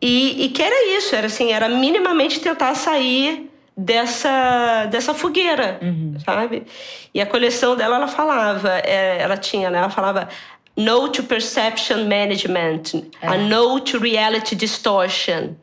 e, 0.00 0.44
e 0.44 0.48
que 0.50 0.62
era 0.62 0.96
isso, 0.96 1.14
era 1.14 1.26
assim, 1.26 1.52
era 1.52 1.68
minimamente 1.68 2.40
tentar 2.40 2.74
sair 2.74 3.50
dessa, 3.76 4.86
dessa 4.86 5.12
fogueira, 5.12 5.78
uhum. 5.82 6.16
sabe? 6.24 6.64
E 7.12 7.20
a 7.20 7.26
coleção 7.26 7.76
dela, 7.76 7.96
ela 7.96 8.08
falava, 8.08 8.78
é, 8.78 9.18
ela 9.20 9.36
tinha, 9.36 9.70
né? 9.70 9.78
Ela 9.78 9.90
falava 9.90 10.28
No 10.76 11.08
to 11.08 11.22
Perception 11.24 12.04
Management, 12.04 13.08
é. 13.20 13.26
a 13.26 13.36
No 13.36 13.80
to 13.80 13.98
Reality 13.98 14.54
Distortion. 14.54 15.54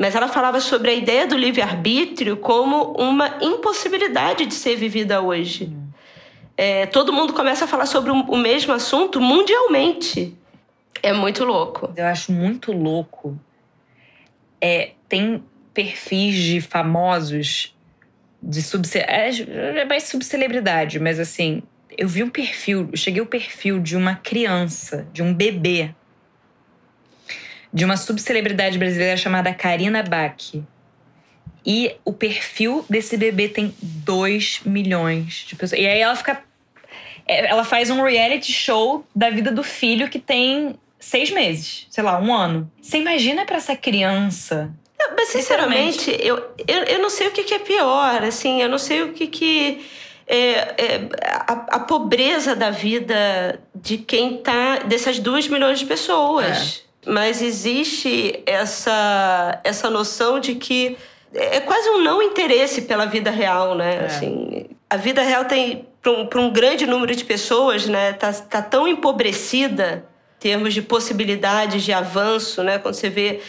Mas 0.00 0.14
ela 0.14 0.28
falava 0.28 0.60
sobre 0.60 0.90
a 0.90 0.94
ideia 0.94 1.26
do 1.26 1.36
livre-arbítrio 1.36 2.38
como 2.38 2.92
uma 2.92 3.36
impossibilidade 3.42 4.46
de 4.46 4.54
ser 4.54 4.74
vivida 4.74 5.20
hoje. 5.20 5.64
Uhum. 5.64 5.88
É, 6.56 6.86
todo 6.86 7.12
mundo 7.12 7.34
começa 7.34 7.66
a 7.66 7.68
falar 7.68 7.84
sobre 7.84 8.10
o 8.10 8.36
mesmo 8.38 8.72
assunto 8.72 9.20
mundialmente. 9.20 10.34
É 11.02 11.12
muito 11.12 11.44
louco. 11.44 11.92
Eu 11.94 12.06
acho 12.06 12.32
muito 12.32 12.72
louco. 12.72 13.38
É, 14.58 14.92
tem 15.06 15.44
perfis 15.74 16.34
de 16.34 16.62
famosos 16.62 17.76
de 18.42 18.62
subce... 18.62 19.00
é, 19.00 19.28
é 19.80 19.84
mais 19.84 20.04
subcelebridade, 20.04 20.98
mas 20.98 21.20
assim, 21.20 21.62
eu 21.96 22.08
vi 22.08 22.22
um 22.22 22.30
perfil, 22.30 22.88
eu 22.90 22.96
cheguei 22.96 23.20
ao 23.20 23.26
perfil 23.26 23.78
de 23.78 23.98
uma 23.98 24.14
criança, 24.14 25.06
de 25.12 25.22
um 25.22 25.34
bebê, 25.34 25.94
de 27.72 27.84
uma 27.84 27.96
subcelebridade 27.96 28.78
brasileira 28.78 29.16
chamada 29.16 29.52
Karina 29.52 30.02
Bach. 30.02 30.54
E 31.64 31.96
o 32.04 32.12
perfil 32.12 32.84
desse 32.88 33.16
bebê 33.16 33.48
tem 33.48 33.74
2 33.80 34.62
milhões 34.64 35.44
de 35.46 35.56
pessoas. 35.56 35.80
E 35.80 35.86
aí 35.86 36.00
ela 36.00 36.16
fica. 36.16 36.42
É, 37.26 37.46
ela 37.46 37.64
faz 37.64 37.90
um 37.90 38.02
reality 38.02 38.52
show 38.52 39.06
da 39.14 39.30
vida 39.30 39.52
do 39.52 39.62
filho 39.62 40.08
que 40.08 40.18
tem 40.18 40.74
seis 40.98 41.30
meses, 41.30 41.86
sei 41.90 42.02
lá, 42.02 42.18
um 42.18 42.34
ano. 42.34 42.70
Você 42.80 42.98
imagina 42.98 43.44
para 43.44 43.56
essa 43.56 43.76
criança 43.76 44.74
mas, 45.16 45.28
sinceramente, 45.28 46.16
eu, 46.20 46.36
eu, 46.66 46.82
eu 46.84 46.98
não 47.00 47.10
sei 47.10 47.28
o 47.28 47.30
que, 47.30 47.42
que 47.42 47.54
é 47.54 47.58
pior, 47.58 48.22
assim, 48.22 48.62
eu 48.62 48.68
não 48.68 48.78
sei 48.78 49.02
o 49.02 49.12
que 49.12 49.26
que... 49.26 49.86
É, 50.26 50.36
é, 50.36 51.08
a, 51.24 51.52
a, 51.76 51.80
pobreza 51.80 52.54
da 52.54 52.70
vida 52.70 53.60
de 53.74 53.98
quem 53.98 54.38
tá... 54.38 54.78
dessas 54.78 55.18
duas 55.18 55.48
milhões 55.48 55.80
de 55.80 55.86
pessoas. 55.86 56.84
É. 56.86 56.89
Mas 57.06 57.40
existe 57.40 58.42
essa, 58.44 59.60
essa 59.64 59.88
noção 59.88 60.38
de 60.38 60.54
que 60.54 60.96
é 61.32 61.60
quase 61.60 61.88
um 61.90 62.02
não 62.02 62.22
interesse 62.22 62.82
pela 62.82 63.06
vida 63.06 63.30
real, 63.30 63.74
né? 63.74 64.00
É. 64.02 64.04
Assim, 64.06 64.66
a 64.88 64.96
vida 64.96 65.22
real 65.22 65.44
tem, 65.44 65.86
para 66.02 66.12
um, 66.12 66.28
um 66.46 66.50
grande 66.50 66.86
número 66.86 67.14
de 67.14 67.24
pessoas, 67.24 67.86
né? 67.86 68.12
Tá, 68.12 68.32
tá 68.32 68.60
tão 68.60 68.86
empobrecida 68.86 70.04
em 70.36 70.40
termos 70.40 70.74
de 70.74 70.82
possibilidades 70.82 71.82
de 71.82 71.92
avanço, 71.92 72.62
né? 72.62 72.78
Quando 72.78 72.94
você 72.94 73.08
vê 73.08 73.40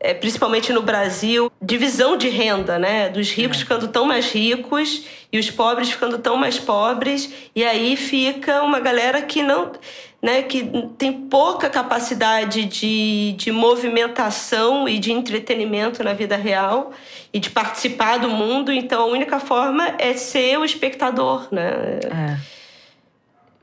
é, 0.00 0.14
principalmente 0.14 0.72
no 0.72 0.80
Brasil, 0.82 1.50
divisão 1.60 2.16
de 2.16 2.28
renda, 2.28 2.78
né? 2.78 3.08
Dos 3.08 3.30
ricos 3.30 3.58
é. 3.58 3.60
ficando 3.60 3.88
tão 3.88 4.06
mais 4.06 4.30
ricos 4.30 5.04
e 5.32 5.38
os 5.38 5.50
pobres 5.50 5.90
ficando 5.90 6.18
tão 6.18 6.36
mais 6.36 6.58
pobres. 6.58 7.32
E 7.54 7.64
aí 7.64 7.96
fica 7.96 8.62
uma 8.62 8.80
galera 8.80 9.20
que 9.22 9.42
não. 9.42 9.72
Né, 10.20 10.42
que 10.42 10.68
tem 10.98 11.12
pouca 11.12 11.70
capacidade 11.70 12.64
de, 12.64 13.34
de 13.38 13.52
movimentação 13.52 14.88
e 14.88 14.98
de 14.98 15.12
entretenimento 15.12 16.02
na 16.02 16.12
vida 16.12 16.36
real 16.36 16.90
e 17.32 17.38
de 17.38 17.50
participar 17.50 18.18
do 18.18 18.28
mundo, 18.28 18.72
então 18.72 19.02
a 19.02 19.06
única 19.06 19.38
forma 19.38 19.94
é 19.96 20.14
ser 20.14 20.58
o 20.58 20.64
espectador, 20.64 21.46
né? 21.52 22.00
É. 22.10 22.58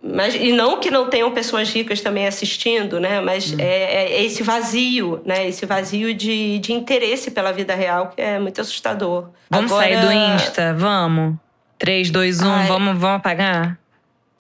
Mas, 0.08 0.36
e 0.36 0.52
não 0.52 0.80
que 0.80 0.92
não 0.92 1.10
tenham 1.10 1.32
pessoas 1.32 1.74
ricas 1.74 2.00
também 2.00 2.28
assistindo, 2.28 3.00
né? 3.00 3.20
Mas 3.22 3.52
hum. 3.52 3.58
é, 3.58 4.06
é, 4.06 4.24
esse 4.24 4.44
vazio, 4.44 5.20
né? 5.26 5.48
Esse 5.48 5.66
vazio 5.66 6.14
de, 6.14 6.60
de 6.60 6.74
interesse 6.74 7.32
pela 7.32 7.52
vida 7.52 7.74
real 7.74 8.10
que 8.10 8.22
é 8.22 8.38
muito 8.40 8.62
assustador. 8.62 9.30
Vamos 9.50 9.72
Agora... 9.72 9.88
sair 9.88 10.06
do 10.06 10.12
Insta? 10.12 10.76
Vamos? 10.76 11.36
3, 11.80 12.12
2, 12.12 12.42
1, 12.42 12.48
Ai. 12.48 12.68
vamos, 12.68 12.98
vamos 13.00 13.16
apagar? 13.16 13.80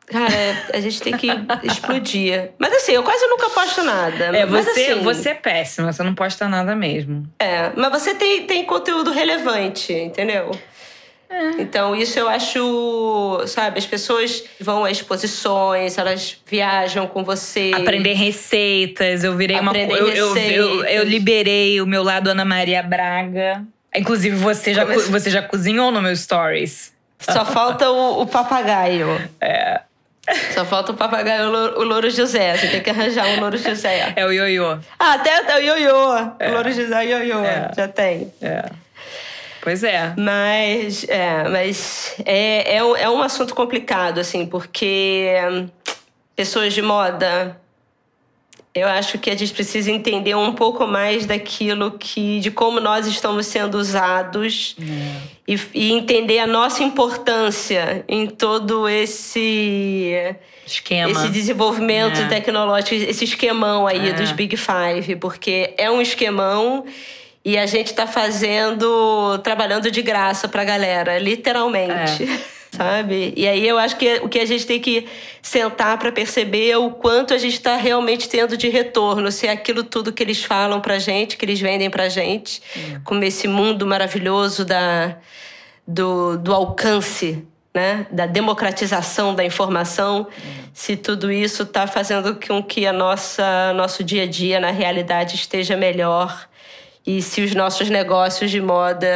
Cara, 0.08 0.64
a 0.74 0.80
gente 0.80 1.01
tem 1.01 1.18
que 1.18 1.28
explodir. 1.64 2.51
Mas 2.60 2.74
assim, 2.74 2.91
eu 2.91 3.03
quase 3.03 3.26
nunca 3.28 3.49
posto 3.49 3.84
nada. 3.84 4.26
É, 4.26 4.45
mas, 4.45 4.66
você, 4.66 4.82
assim, 4.82 5.03
você 5.03 5.30
é 5.30 5.34
péssima, 5.34 5.91
você 5.91 6.03
não 6.03 6.14
posta 6.14 6.47
nada 6.47 6.76
mesmo. 6.76 7.28
É, 7.39 7.72
mas 7.76 7.91
você 7.91 8.14
tem, 8.14 8.45
tem 8.45 8.64
conteúdo 8.66 9.12
relevante, 9.12 9.93
entendeu? 9.93 10.51
É. 11.30 11.62
Então, 11.62 11.95
isso 11.95 12.20
eu 12.20 12.30
acho, 12.30 13.43
sabe, 13.47 13.80
as 13.80 13.86
pessoas 13.86 14.43
vão 14.60 14.86
a 14.86 14.91
exposições, 14.91 15.97
elas 15.97 16.38
viajam 16.45 17.08
com 17.08 17.24
você. 17.24 17.72
Aprender 17.74 18.14
receitas, 18.14 19.24
eu 19.24 19.36
virei 19.36 19.58
Aprender 19.58 20.01
uma. 20.01 20.10
Eu, 20.10 20.38
eu, 20.38 20.38
eu, 20.38 20.84
eu, 20.86 21.03
liberei 21.03 21.82
o 21.82 21.88
meu 21.88 22.03
lado 22.03 22.30
Ana 22.30 22.45
Maria 22.45 22.84
Braga. 22.84 23.66
Inclusive, 23.95 24.36
você 24.36 24.74
já, 24.74 24.86
Comece... 24.86 25.10
você 25.10 25.30
já 25.30 25.41
cozinhou 25.41 25.91
no 25.91 26.01
meu 26.01 26.16
stories. 26.16 26.93
Só 27.20 27.43
falta 27.43 27.89
o, 27.89 28.22
o 28.22 28.28
papagaio. 28.28 29.08
É. 29.41 29.82
Só 30.53 30.65
falta 30.65 30.91
o 30.91 30.95
papagaio, 30.95 31.49
o 31.49 31.84
Louro 31.84 32.09
José. 32.09 32.57
Você 32.57 32.67
tem 32.67 32.82
que 32.82 32.89
arranjar 32.89 33.28
um 33.28 33.39
Louro 33.39 33.57
José. 33.57 34.13
É 34.15 34.26
o 34.26 34.32
ioiô. 34.32 34.80
Ah, 34.97 35.13
até, 35.13 35.38
até 35.38 35.57
o 35.57 35.59
ioiô. 35.59 36.36
É. 36.39 36.49
O 36.49 36.53
Louro 36.53 36.71
José 36.71 37.05
é 37.05 37.09
ioiô. 37.09 37.43
É. 37.43 37.71
Já 37.76 37.88
tem. 37.88 38.34
É. 38.41 38.65
Pois 39.61 39.84
é. 39.84 40.13
Mas 40.17 41.05
é, 41.09 41.43
mas 41.49 42.15
é, 42.23 42.76
é, 42.76 42.78
é 42.78 43.09
um 43.09 43.21
assunto 43.21 43.55
complicado, 43.55 44.19
assim, 44.19 44.45
porque 44.45 45.34
pessoas 46.36 46.73
de 46.73 46.82
moda 46.82 47.59
eu 48.76 48.89
acho 48.89 49.17
que 49.17 49.30
a 49.30 49.38
gente 49.38 49.53
precisa 49.53 49.89
entender 49.89 50.36
um 50.36 50.51
pouco 50.51 50.86
mais 50.86 51.26
daquilo 51.26 51.91
que 51.91 52.41
de 52.41 52.51
como 52.51 52.82
nós 52.82 53.07
estamos 53.07 53.45
sendo 53.45 53.78
usados 53.78 54.76
é. 54.78 55.53
e, 55.53 55.59
e, 55.73 55.91
entender 55.93 56.39
a 56.39 56.45
nossa 56.45 56.84
importância 56.84 58.03
em 58.05 58.28
todo 58.28 58.89
esse 58.89 60.13
esquema 60.67 61.09
esse 61.09 61.30
desenvolvimento 61.30 62.19
é. 62.19 62.28
tecnológico 62.28 62.95
esse 62.95 63.23
esquemão 63.23 63.88
aí 63.88 64.09
é. 64.09 64.13
dos 64.13 64.34
big 64.34 64.57
five 64.57 65.15
porque 65.15 65.73
é 65.78 65.89
um 65.89 66.01
esquemão 66.01 66.84
e 67.45 67.59
a 67.59 67.67
gente 67.67 67.88
está 67.88 68.07
fazendo, 68.07 69.38
trabalhando 69.43 69.91
de 69.91 70.01
graça 70.01 70.47
para 70.47 70.63
a 70.63 70.65
galera, 70.65 71.19
literalmente. 71.19 72.28
Sabe? 72.76 73.34
E 73.38 73.47
aí 73.47 73.65
eu 73.67 73.78
acho 73.78 73.95
que 73.95 74.15
o 74.15 74.28
que 74.28 74.39
a 74.39 74.45
gente 74.45 74.65
tem 74.65 74.80
que 74.80 75.07
sentar 75.41 75.97
para 75.97 76.11
perceber 76.11 76.69
é 76.71 76.78
o 76.78 76.91
quanto 76.91 77.34
a 77.34 77.38
gente 77.38 77.53
está 77.53 77.78
realmente 77.78 78.28
tendo 78.28 78.57
de 78.57 78.67
retorno, 78.67 79.32
se 79.32 79.47
é 79.47 79.51
aquilo 79.51 79.84
tudo 79.84 80.11
que 80.11 80.21
eles 80.21 80.43
falam 80.43 80.82
para 80.82 80.99
gente, 80.99 81.38
que 81.38 81.45
eles 81.45 81.59
vendem 81.59 81.89
para 81.89 82.09
gente, 82.09 82.61
é. 82.76 82.99
como 83.03 83.23
esse 83.23 83.47
mundo 83.47 83.88
maravilhoso 83.88 84.65
da, 84.65 85.15
do, 85.88 86.38
do 86.38 86.53
alcance 86.53 87.45
né, 87.73 88.07
da 88.09 88.26
democratização 88.26 89.36
da 89.36 89.43
informação, 89.43 90.28
se 90.73 90.95
tudo 90.95 91.30
isso 91.32 91.63
está 91.63 91.86
fazendo 91.86 92.39
com 92.47 92.63
que 92.63 92.88
a 92.88 92.93
nossa 92.93 93.73
nosso 93.73 94.01
dia 94.01 94.23
a 94.23 94.26
dia 94.26 94.61
na 94.61 94.71
realidade 94.71 95.36
esteja 95.36 95.76
melhor 95.76 96.47
e 97.05 97.21
se 97.21 97.41
os 97.41 97.53
nossos 97.53 97.89
negócios 97.89 98.49
de 98.49 98.61
moda 98.61 99.07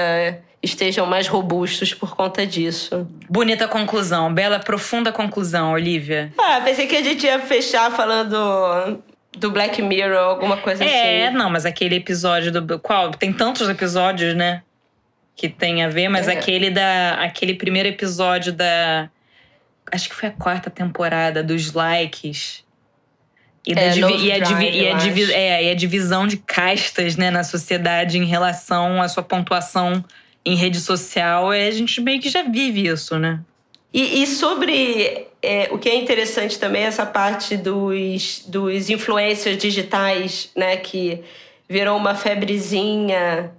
estejam 0.62 1.06
mais 1.06 1.28
robustos 1.28 1.94
por 1.94 2.16
conta 2.16 2.46
disso. 2.46 3.08
Bonita 3.30 3.68
conclusão, 3.68 4.34
bela, 4.34 4.60
profunda 4.60 5.12
conclusão, 5.12 5.72
Olivia. 5.72 6.32
Ah, 6.38 6.62
pensei 6.64 6.88
que 6.88 6.96
a 6.96 7.04
gente 7.04 7.26
ia 7.26 7.40
fechar 7.40 7.92
falando 7.92 9.02
do 9.38 9.52
Black 9.52 9.82
Mirror, 9.82 10.18
alguma 10.18 10.58
coisa 10.58 10.84
é, 10.84 10.88
assim. 10.88 10.98
É, 10.98 11.32
não, 11.32 11.50
mas 11.50 11.66
aquele 11.66 11.96
episódio 11.96 12.52
do 12.52 12.80
qual 12.80 13.12
tem 13.12 13.32
tantos 13.32 13.70
episódios, 13.70 14.36
né, 14.36 14.62
que 15.36 15.48
tem 15.48 15.84
a 15.84 15.88
ver, 15.88 16.10
mas 16.10 16.28
é. 16.28 16.34
aquele 16.34 16.70
da 16.70 17.14
aquele 17.22 17.54
primeiro 17.54 17.88
episódio 17.88 18.52
da 18.52 19.10
acho 19.92 20.10
que 20.10 20.16
foi 20.16 20.30
a 20.30 20.32
quarta 20.32 20.70
temporada 20.70 21.42
dos 21.42 21.72
likes 21.72 22.64
e, 23.66 23.74
é, 23.74 23.90
divi 23.90 24.26
e, 24.26 24.32
a, 24.32 24.38
e, 24.38 24.42
a 24.42 24.94
divi 24.98 25.34
é, 25.34 25.64
e 25.66 25.72
a 25.72 25.74
divisão 25.74 26.28
de 26.28 26.38
castas 26.38 27.16
né, 27.16 27.32
na 27.32 27.44
sociedade 27.44 28.18
em 28.18 28.26
relação 28.26 29.02
à 29.02 29.08
sua 29.08 29.24
pontuação 29.24 30.04
em 30.50 30.56
rede 30.56 30.80
social, 30.80 31.54
é, 31.54 31.68
a 31.68 31.72
gente 31.72 32.02
meio 32.02 32.20
que 32.20 32.30
já 32.30 32.42
vive 32.42 32.88
isso, 32.88 33.20
né? 33.20 33.40
E, 33.94 34.24
e 34.24 34.28
sobre 34.28 35.28
é, 35.42 35.70
o 35.72 35.78
que 35.78 35.90
é 35.90 35.96
interessante 35.96 36.58
também, 36.58 36.84
essa 36.84 37.06
parte 37.06 37.56
dos, 37.56 38.44
dos 38.48 38.90
influencers 38.90 39.58
digitais, 39.58 40.50
né? 40.56 40.78
Que 40.78 41.24
virou 41.68 41.96
uma 41.98 42.16
febrezinha 42.16 43.52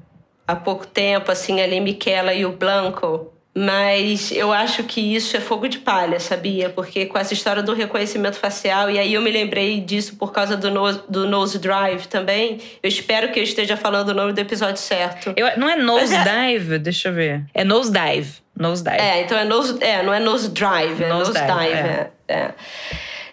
há 0.47 0.57
pouco 0.57 0.87
tempo, 0.87 1.31
assim, 1.31 1.61
ali 1.61 1.81
Miquela 1.81 2.35
e 2.35 2.45
o 2.45 2.53
Blanco. 2.53 3.33
Mas 3.53 4.31
eu 4.31 4.53
acho 4.53 4.85
que 4.85 5.01
isso 5.01 5.37
é 5.37 5.41
fogo 5.41 5.67
de 5.67 5.79
palha, 5.79 6.21
sabia? 6.21 6.71
Porque 6.71 7.07
com 7.07 7.19
essa 7.19 7.35
história 7.35 7.63
do 7.63 7.75
reconhecimento 7.75 8.37
facial, 8.37 8.89
e 8.89 8.99
aí 8.99 9.13
eu 9.13 9.21
me 9.21 9.31
lembrei 9.31 9.81
disso 9.81 10.15
por 10.17 10.33
causa 10.33 10.57
do, 10.57 10.71
no, 10.71 10.93
do 11.09 11.27
Nose 11.27 11.59
Drive 11.59 12.07
também. 12.07 12.61
Eu 12.81 12.89
espero 12.89 13.33
que 13.33 13.41
eu 13.41 13.43
esteja 13.43 13.77
falando 13.77 14.11
o 14.11 14.15
nome 14.15 14.33
do 14.33 14.39
episódio 14.39 14.81
certo. 14.81 15.33
Eu, 15.37 15.59
não 15.59 15.69
é 15.69 15.75
Nose 15.75 16.15
é... 16.15 16.23
Dive? 16.23 16.79
Deixa 16.79 17.09
eu 17.09 17.13
ver. 17.13 17.45
É 17.53 17.65
Nose 17.65 17.91
Dive. 17.91 18.35
Nose 18.57 18.85
Dive. 18.85 19.01
É, 19.01 19.23
então 19.23 19.37
é 19.37 19.45
Nose. 19.45 19.83
É, 19.83 20.03
não 20.03 20.15
é 20.15 20.21
Nose 20.21 20.51
Drive, 20.51 21.03
é 21.03 21.09
Nose, 21.09 21.33
nose 21.33 21.47
Dive. 21.47 21.75
É. 21.75 22.11
É, 22.29 22.55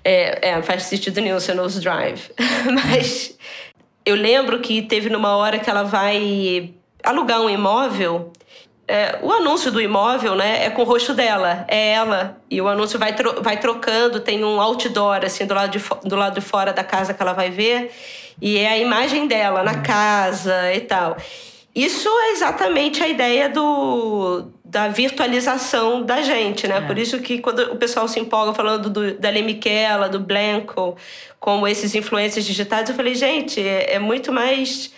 é. 0.03 0.49
é, 0.49 0.61
faz 0.63 0.83
sentido 0.83 1.21
nenhum 1.21 1.39
ser 1.39 1.53
Nose 1.53 1.79
Drive. 1.79 2.31
Mas 2.73 3.37
eu 4.03 4.15
lembro 4.15 4.59
que 4.61 4.81
teve 4.81 5.11
numa 5.11 5.35
hora 5.35 5.59
que 5.59 5.69
ela 5.69 5.83
vai 5.83 6.73
alugar 7.03 7.39
um 7.39 7.49
imóvel 7.49 8.33
é, 8.87 9.19
o 9.21 9.31
anúncio 9.33 9.69
do 9.69 9.81
imóvel, 9.81 10.35
né, 10.35 10.65
é 10.65 10.69
com 10.69 10.81
o 10.81 10.85
rosto 10.85 11.13
dela, 11.13 11.65
é 11.67 11.91
ela. 11.91 12.37
E 12.49 12.61
o 12.61 12.67
anúncio 12.67 12.97
vai, 12.97 13.13
tro 13.13 13.41
vai 13.41 13.59
trocando, 13.59 14.21
tem 14.21 14.43
um 14.45 14.61
outdoor, 14.61 15.25
assim, 15.25 15.45
do 15.45 15.53
lado, 15.53 15.71
de 15.71 15.83
do 16.07 16.15
lado 16.15 16.35
de 16.35 16.41
fora 16.41 16.71
da 16.71 16.83
casa 16.83 17.13
que 17.13 17.21
ela 17.21 17.33
vai 17.33 17.49
ver. 17.49 17.91
E 18.41 18.57
é 18.57 18.69
a 18.69 18.77
imagem 18.77 19.27
dela 19.27 19.61
na 19.61 19.81
casa 19.81 20.73
e 20.73 20.81
tal. 20.81 21.17
Isso 21.75 22.07
é 22.09 22.31
exatamente 22.31 23.03
a 23.03 23.07
ideia 23.07 23.49
do, 23.49 24.47
da 24.63 24.87
virtualização 24.87 26.01
da 26.03 26.21
gente, 26.21 26.67
né? 26.67 26.77
É. 26.77 26.81
Por 26.81 26.97
isso 26.97 27.19
que 27.19 27.39
quando 27.39 27.59
o 27.73 27.75
pessoal 27.75 28.07
se 28.07 28.19
empolga 28.19 28.53
falando 28.53 28.89
do, 28.89 29.13
da 29.15 29.29
Lemiquela, 29.29 30.07
do 30.07 30.19
Blanco, 30.19 30.95
como 31.39 31.67
esses 31.67 31.93
influências 31.93 32.45
digitais, 32.45 32.89
eu 32.89 32.95
falei, 32.95 33.15
gente, 33.15 33.61
é, 33.61 33.95
é 33.95 33.99
muito 33.99 34.31
mais 34.31 34.91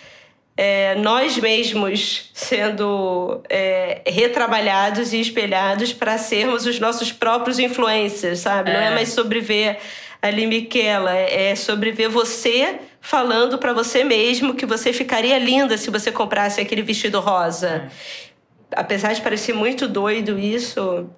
é, 0.62 0.94
nós 0.96 1.38
mesmos 1.38 2.28
sendo 2.34 3.42
é, 3.48 4.02
retrabalhados 4.06 5.14
e 5.14 5.18
espelhados 5.18 5.94
para 5.94 6.18
sermos 6.18 6.66
os 6.66 6.78
nossos 6.78 7.10
próprios 7.10 7.58
influencers, 7.58 8.40
sabe? 8.40 8.70
É. 8.70 8.74
Não 8.74 8.80
é 8.80 8.90
mais 8.90 9.08
sobre 9.08 9.40
ver 9.40 9.78
ali 10.20 10.46
Miquela, 10.46 11.16
é 11.16 11.56
sobre 11.56 11.92
ver 11.92 12.10
você 12.10 12.78
falando 13.00 13.56
para 13.56 13.72
você 13.72 14.04
mesmo 14.04 14.54
que 14.54 14.66
você 14.66 14.92
ficaria 14.92 15.38
linda 15.38 15.78
se 15.78 15.88
você 15.88 16.12
comprasse 16.12 16.60
aquele 16.60 16.82
vestido 16.82 17.20
rosa. 17.20 17.90
É. 18.70 18.80
Apesar 18.80 19.14
de 19.14 19.22
parecer 19.22 19.54
muito 19.54 19.88
doido 19.88 20.38
isso, 20.38 21.08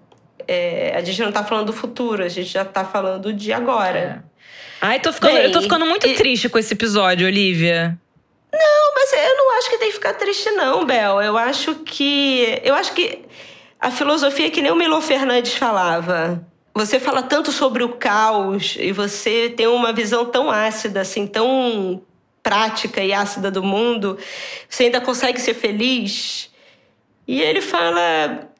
é, 0.46 0.92
a 0.94 1.02
gente 1.02 1.20
não 1.20 1.30
está 1.30 1.42
falando 1.42 1.66
do 1.66 1.72
futuro, 1.72 2.22
a 2.22 2.28
gente 2.28 2.48
já 2.48 2.62
está 2.62 2.84
falando 2.84 3.32
de 3.32 3.52
agora. 3.52 3.98
É. 3.98 4.18
Ai, 4.80 5.00
tô 5.00 5.12
ficando, 5.12 5.34
Bem, 5.34 5.42
eu 5.42 5.50
tô 5.50 5.62
ficando 5.62 5.84
muito 5.84 6.06
e... 6.06 6.14
triste 6.14 6.48
com 6.48 6.60
esse 6.60 6.74
episódio, 6.74 7.26
Olivia. 7.26 7.98
Não, 8.52 8.94
mas 8.94 9.12
eu 9.12 9.36
não 9.36 9.58
acho 9.58 9.70
que 9.70 9.78
tem 9.78 9.88
que 9.88 9.94
ficar 9.94 10.14
triste, 10.14 10.50
não, 10.50 10.84
Bel. 10.84 11.22
Eu 11.22 11.36
acho 11.38 11.76
que. 11.76 12.60
Eu 12.62 12.74
acho 12.74 12.92
que 12.92 13.24
a 13.80 13.90
filosofia 13.90 14.46
é 14.46 14.50
que 14.50 14.60
nem 14.60 14.70
o 14.70 14.76
Milo 14.76 15.00
Fernandes 15.00 15.54
falava. 15.54 16.46
Você 16.74 17.00
fala 17.00 17.22
tanto 17.22 17.50
sobre 17.50 17.82
o 17.82 17.90
caos 17.90 18.76
e 18.78 18.92
você 18.92 19.50
tem 19.50 19.66
uma 19.66 19.92
visão 19.92 20.24
tão 20.26 20.50
ácida, 20.50 21.00
assim, 21.00 21.26
tão 21.26 22.02
prática 22.42 23.02
e 23.02 23.12
ácida 23.12 23.50
do 23.50 23.62
mundo, 23.62 24.18
você 24.68 24.84
ainda 24.84 25.00
consegue 25.00 25.40
ser 25.40 25.54
feliz. 25.54 26.50
E 27.26 27.40
ele 27.40 27.60
fala: 27.60 28.51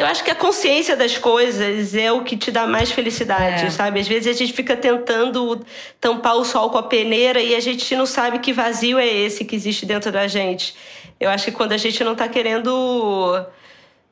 eu 0.00 0.06
acho 0.06 0.24
que 0.24 0.30
a 0.30 0.34
consciência 0.34 0.96
das 0.96 1.18
coisas 1.18 1.94
é 1.94 2.10
o 2.10 2.24
que 2.24 2.36
te 2.36 2.50
dá 2.50 2.66
mais 2.66 2.90
felicidade, 2.90 3.66
é. 3.66 3.70
sabe? 3.70 4.00
Às 4.00 4.08
vezes 4.08 4.34
a 4.34 4.38
gente 4.38 4.52
fica 4.52 4.74
tentando 4.74 5.60
tampar 6.00 6.36
o 6.36 6.44
sol 6.44 6.70
com 6.70 6.78
a 6.78 6.82
peneira 6.82 7.40
e 7.40 7.54
a 7.54 7.60
gente 7.60 7.94
não 7.94 8.06
sabe 8.06 8.38
que 8.38 8.52
vazio 8.52 8.98
é 8.98 9.06
esse 9.06 9.44
que 9.44 9.54
existe 9.54 9.84
dentro 9.84 10.10
da 10.10 10.26
gente. 10.26 10.74
Eu 11.18 11.28
acho 11.28 11.44
que 11.44 11.52
quando 11.52 11.72
a 11.72 11.76
gente 11.76 12.02
não 12.02 12.14
tá 12.14 12.26
querendo, 12.28 13.44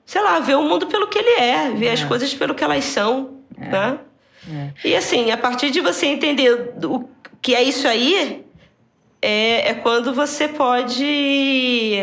sei 0.05 0.21
lá, 0.21 0.39
ver 0.41 0.57
o 0.57 0.63
mundo 0.63 0.87
pelo 0.87 1.09
que 1.09 1.19
ele 1.19 1.41
é, 1.41 1.71
ver 1.71 1.87
é. 1.87 1.93
as 1.93 2.05
coisas 2.05 2.35
pelo 2.35 2.55
que 2.55 2.63
elas 2.63 2.85
são, 2.85 3.39
é. 3.59 3.69
né? 3.69 3.99
É. 4.85 4.89
E 4.89 4.95
assim, 4.95 5.31
a 5.31 5.37
partir 5.37 5.71
de 5.71 5.81
você 5.81 6.07
entender 6.07 6.75
o 6.85 7.09
que 7.41 7.55
é 7.55 7.63
isso 7.63 7.89
aí, 7.89 8.45
é, 9.23 9.71
é 9.71 9.75
quando 9.75 10.13
você 10.13 10.49
pode 10.49 11.97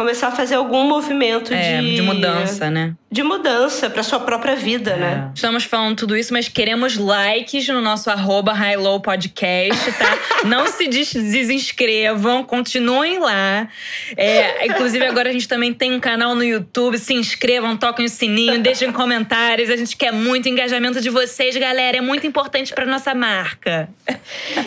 começar 0.00 0.28
a 0.28 0.32
fazer 0.32 0.54
algum 0.54 0.88
movimento 0.88 1.52
é, 1.52 1.78
de, 1.78 1.96
de 1.96 2.02
mudança, 2.02 2.70
né? 2.70 2.96
De 3.12 3.24
mudança 3.24 3.90
para 3.90 4.04
sua 4.04 4.20
própria 4.20 4.54
vida, 4.54 4.92
é. 4.92 4.96
né? 4.96 5.30
Estamos 5.34 5.64
falando 5.64 5.96
tudo 5.96 6.16
isso, 6.16 6.32
mas 6.32 6.46
queremos 6.46 6.96
likes 6.96 7.66
no 7.66 7.80
nosso 7.80 8.08
arroba 8.08 8.54
Podcast, 9.02 9.92
tá? 9.98 10.18
Não 10.46 10.68
se 10.68 10.86
des 10.86 11.12
desinscrevam, 11.12 12.44
continuem 12.44 13.18
lá. 13.18 13.68
É, 14.16 14.64
inclusive, 14.66 15.04
agora 15.04 15.30
a 15.30 15.32
gente 15.32 15.48
também 15.48 15.74
tem 15.74 15.92
um 15.92 15.98
canal 15.98 16.36
no 16.36 16.44
YouTube. 16.44 16.98
Se 16.98 17.12
inscrevam, 17.12 17.76
toquem 17.76 18.04
o 18.04 18.08
sininho, 18.08 18.58
deixem 18.62 18.92
comentários. 18.92 19.70
A 19.70 19.76
gente 19.76 19.96
quer 19.96 20.12
muito 20.12 20.48
engajamento 20.48 21.00
de 21.00 21.10
vocês, 21.10 21.56
galera. 21.56 21.96
É 21.96 22.00
muito 22.00 22.28
importante 22.28 22.72
para 22.72 22.86
nossa 22.86 23.12
marca. 23.12 23.88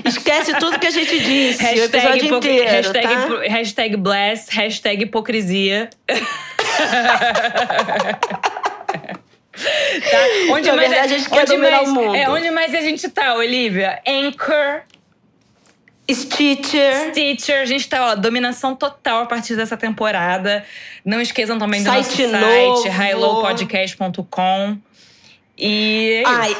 Esquece 0.03 0.53
tudo 0.59 0.77
que 0.79 0.87
a 0.87 0.91
gente 0.91 1.17
disse. 1.17 1.63
Hashtag, 1.63 2.29
o 2.29 2.37
inteiro, 2.37 2.69
hashtag, 2.69 3.07
tá? 3.07 3.41
hashtag 3.47 3.95
bless, 3.95 4.47
hashtag 4.51 5.03
hipocrisia. 5.03 5.89
tá? 9.53 10.51
Onde 10.51 10.67
Na 10.69 10.76
mais 10.76 10.89
verdade, 10.89 11.13
a 11.13 11.17
gente 11.17 11.30
quer 11.30 11.45
dominar 11.45 11.71
mais, 11.71 11.89
o 11.89 11.93
mundo. 11.93 12.15
É, 12.15 12.30
onde 12.30 12.51
mais 12.51 12.74
a 12.74 12.82
gente 12.82 13.07
tá, 13.09 13.36
Olivia? 13.36 14.01
Anchor. 14.07 14.82
Stitcher. 16.11 17.11
Stitcher. 17.11 17.61
A 17.61 17.65
gente 17.65 17.88
tá, 17.88 18.11
ó, 18.11 18.15
dominação 18.15 18.76
total 18.76 19.24
a 19.24 19.26
partir 19.26 19.55
dessa 19.55 19.78
temporada. 19.78 20.65
Não 21.05 21.21
esqueçam 21.21 21.57
também 21.57 21.82
do 21.82 21.86
site 21.86 22.28
nosso 22.28 22.45
novo. 22.45 22.78
site, 22.78 22.89
highlowpodcast.com. 22.89 24.78
E 25.57 26.24
é 26.26 26.28
Ai, 26.28 26.57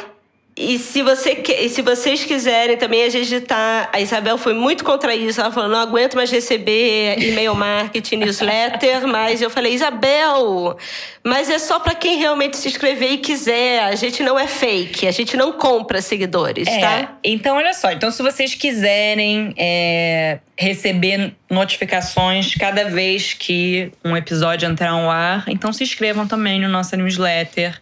e 0.56 0.78
se, 0.78 1.01
você, 1.01 1.41
e 1.60 1.68
se 1.68 1.82
vocês 1.82 2.24
quiserem 2.26 2.78
também, 2.78 3.04
a 3.04 3.10
gente 3.10 3.41
tá. 3.41 3.89
A 3.91 3.99
Isabel 3.99 4.38
foi 4.38 4.54
muito 4.54 4.84
contra 4.84 5.16
isso. 5.16 5.41
Ela 5.41 5.51
falou: 5.51 5.68
não 5.68 5.80
aguento 5.80 6.14
mais 6.14 6.30
receber 6.30 7.16
e-mail 7.18 7.56
marketing, 7.56 8.18
newsletter. 8.18 9.06
Mas 9.10 9.41
eu 9.41 9.49
falei: 9.49 9.74
Isabel, 9.74 10.78
mas 11.24 11.49
é 11.49 11.58
só 11.58 11.80
para 11.80 11.95
quem 11.95 12.18
realmente 12.18 12.58
se 12.58 12.68
inscrever 12.68 13.14
e 13.14 13.18
quiser. 13.18 13.84
A 13.84 13.95
gente 13.95 14.22
não 14.22 14.38
é 14.38 14.45
fake, 14.45 15.08
a 15.08 15.12
gente 15.12 15.38
não 15.38 15.54
compra 15.54 16.01
seguidores, 16.01 16.68
é, 16.68 16.80
tá? 16.80 17.18
Então, 17.24 17.56
olha 17.56 17.74
só. 17.74 17.91
Então, 17.91 18.12
se 18.12 18.22
vocês 18.22 18.54
quiserem 18.54 19.54
é, 19.58 20.39
receber 20.58 21.34
notificações 21.49 22.54
cada 22.56 22.86
vez 22.86 23.34
que 23.34 23.91
um 24.04 24.16
episódio 24.18 24.70
entrar 24.70 24.91
no 24.91 25.10
ar, 25.10 25.45
então 25.47 25.72
se 25.72 25.84
inscrevam 25.84 26.28
também 26.28 26.60
no 26.60 26.68
nossa 26.68 26.97
newsletter. 26.97 27.82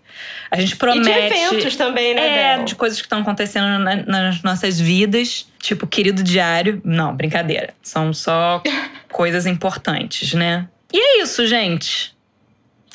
A 0.50 0.60
gente 0.60 0.76
promete. 0.76 1.10
E 1.10 1.14
de 1.14 1.20
eventos 1.20 1.76
também, 1.76 2.14
né? 2.14 2.54
É, 2.54 2.56
Bel? 2.58 2.66
de 2.66 2.76
coisas 2.76 3.00
que 3.00 3.06
estão 3.06 3.20
acontecendo 3.20 3.80
na, 3.80 3.96
nas 3.96 4.44
nossas 4.44 4.80
vidas. 4.80 5.48
Tipo, 5.60 5.88
querido 5.88 6.24
diário. 6.24 6.82
Não, 6.84 7.16
brincadeira. 7.16 7.74
São 7.82 8.14
só 8.14 8.62
coisas 9.12 9.46
importantes, 9.46 10.34
né? 10.34 10.68
E 10.94 11.00
é 11.00 11.24
isso, 11.24 11.48
gente. 11.48 12.16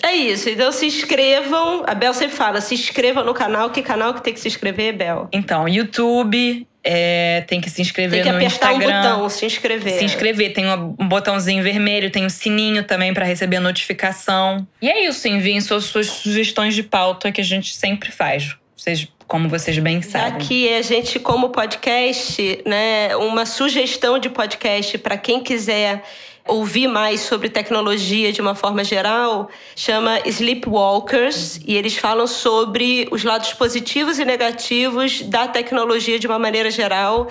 É 0.02 0.12
isso. 0.12 0.48
Então 0.48 0.70
se 0.72 0.86
inscrevam. 0.86 1.84
A 1.86 1.94
Bel 1.94 2.12
sempre 2.12 2.36
fala: 2.36 2.60
se 2.60 2.74
inscrevam 2.74 3.24
no 3.24 3.34
canal. 3.34 3.70
Que 3.70 3.82
canal 3.82 4.14
que 4.14 4.22
tem 4.22 4.34
que 4.34 4.40
se 4.40 4.48
inscrever, 4.48 4.94
Bel? 4.94 5.28
Então, 5.32 5.68
YouTube, 5.68 6.66
é, 6.88 7.40
tem 7.48 7.60
que 7.60 7.68
se 7.68 7.82
inscrever 7.82 8.24
no 8.24 8.40
Instagram. 8.40 8.48
Tem 8.48 8.48
que 8.48 8.84
apertar 8.84 9.12
um 9.12 9.16
botão, 9.18 9.28
se 9.28 9.44
inscrever. 9.44 9.98
Se 9.98 10.04
inscrever. 10.04 10.52
Tem 10.52 10.64
um 10.70 11.08
botãozinho 11.08 11.62
vermelho, 11.62 12.10
tem 12.10 12.24
um 12.24 12.30
sininho 12.30 12.84
também 12.84 13.12
para 13.12 13.24
receber 13.24 13.56
a 13.56 13.60
notificação. 13.60 14.66
E 14.80 14.88
é 14.88 15.08
isso, 15.08 15.26
enviem 15.26 15.60
suas, 15.60 15.84
suas 15.84 16.06
sugestões 16.06 16.76
de 16.76 16.84
pauta 16.84 17.32
que 17.32 17.40
a 17.40 17.44
gente 17.44 17.74
sempre 17.74 18.12
faz. 18.12 18.54
Vocês, 18.76 19.08
como 19.26 19.48
vocês 19.48 19.76
bem 19.78 20.00
sabem. 20.00 20.34
Aqui 20.34 20.72
a 20.72 20.82
gente, 20.82 21.18
como 21.18 21.48
podcast, 21.48 22.62
né, 22.64 23.16
uma 23.16 23.44
sugestão 23.44 24.20
de 24.20 24.30
podcast 24.30 24.96
para 24.98 25.18
quem 25.18 25.42
quiser 25.42 26.04
ouvir 26.46 26.86
mais 26.86 27.20
sobre 27.20 27.48
tecnologia 27.48 28.32
de 28.32 28.40
uma 28.40 28.54
forma 28.54 28.84
geral, 28.84 29.48
chama 29.74 30.20
Sleepwalkers, 30.26 31.60
e 31.66 31.76
eles 31.76 31.96
falam 31.96 32.26
sobre 32.26 33.08
os 33.10 33.24
lados 33.24 33.52
positivos 33.52 34.18
e 34.18 34.24
negativos 34.24 35.22
da 35.22 35.48
tecnologia 35.48 36.18
de 36.18 36.26
uma 36.26 36.38
maneira 36.38 36.70
geral. 36.70 37.28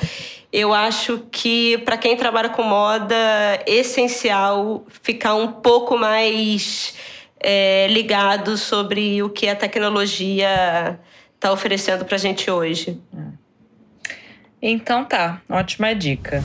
Eu 0.51 0.73
acho 0.73 1.23
que 1.31 1.77
para 1.79 1.97
quem 1.97 2.15
trabalha 2.15 2.49
com 2.49 2.63
moda 2.63 3.15
é 3.15 3.63
essencial 3.67 4.85
ficar 5.01 5.35
um 5.35 5.47
pouco 5.47 5.97
mais 5.97 6.93
é, 7.39 7.87
ligado 7.89 8.57
sobre 8.57 9.21
o 9.21 9.29
que 9.29 9.47
a 9.47 9.55
tecnologia 9.55 10.99
está 11.35 11.51
oferecendo 11.51 12.05
para 12.05 12.15
a 12.15 12.19
gente 12.19 12.49
hoje. 12.49 12.99
Então 14.61 15.03
tá, 15.03 15.41
ótima 15.49 15.93
dica. 15.93 16.41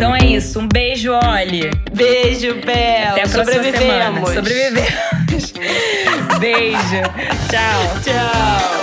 Então 0.00 0.16
é 0.16 0.24
isso. 0.24 0.58
Um 0.58 0.66
beijo, 0.66 1.12
Oli. 1.12 1.70
Beijo, 1.92 2.54
Bel. 2.64 3.10
Até 3.10 3.20
a 3.20 3.28
Sobrevivemos. 3.28 3.78
Semana. 3.78 4.34
Sobrevivemos. 4.34 5.52
beijo. 6.40 7.02
Tchau. 7.50 8.00
Tchau. 8.02 8.80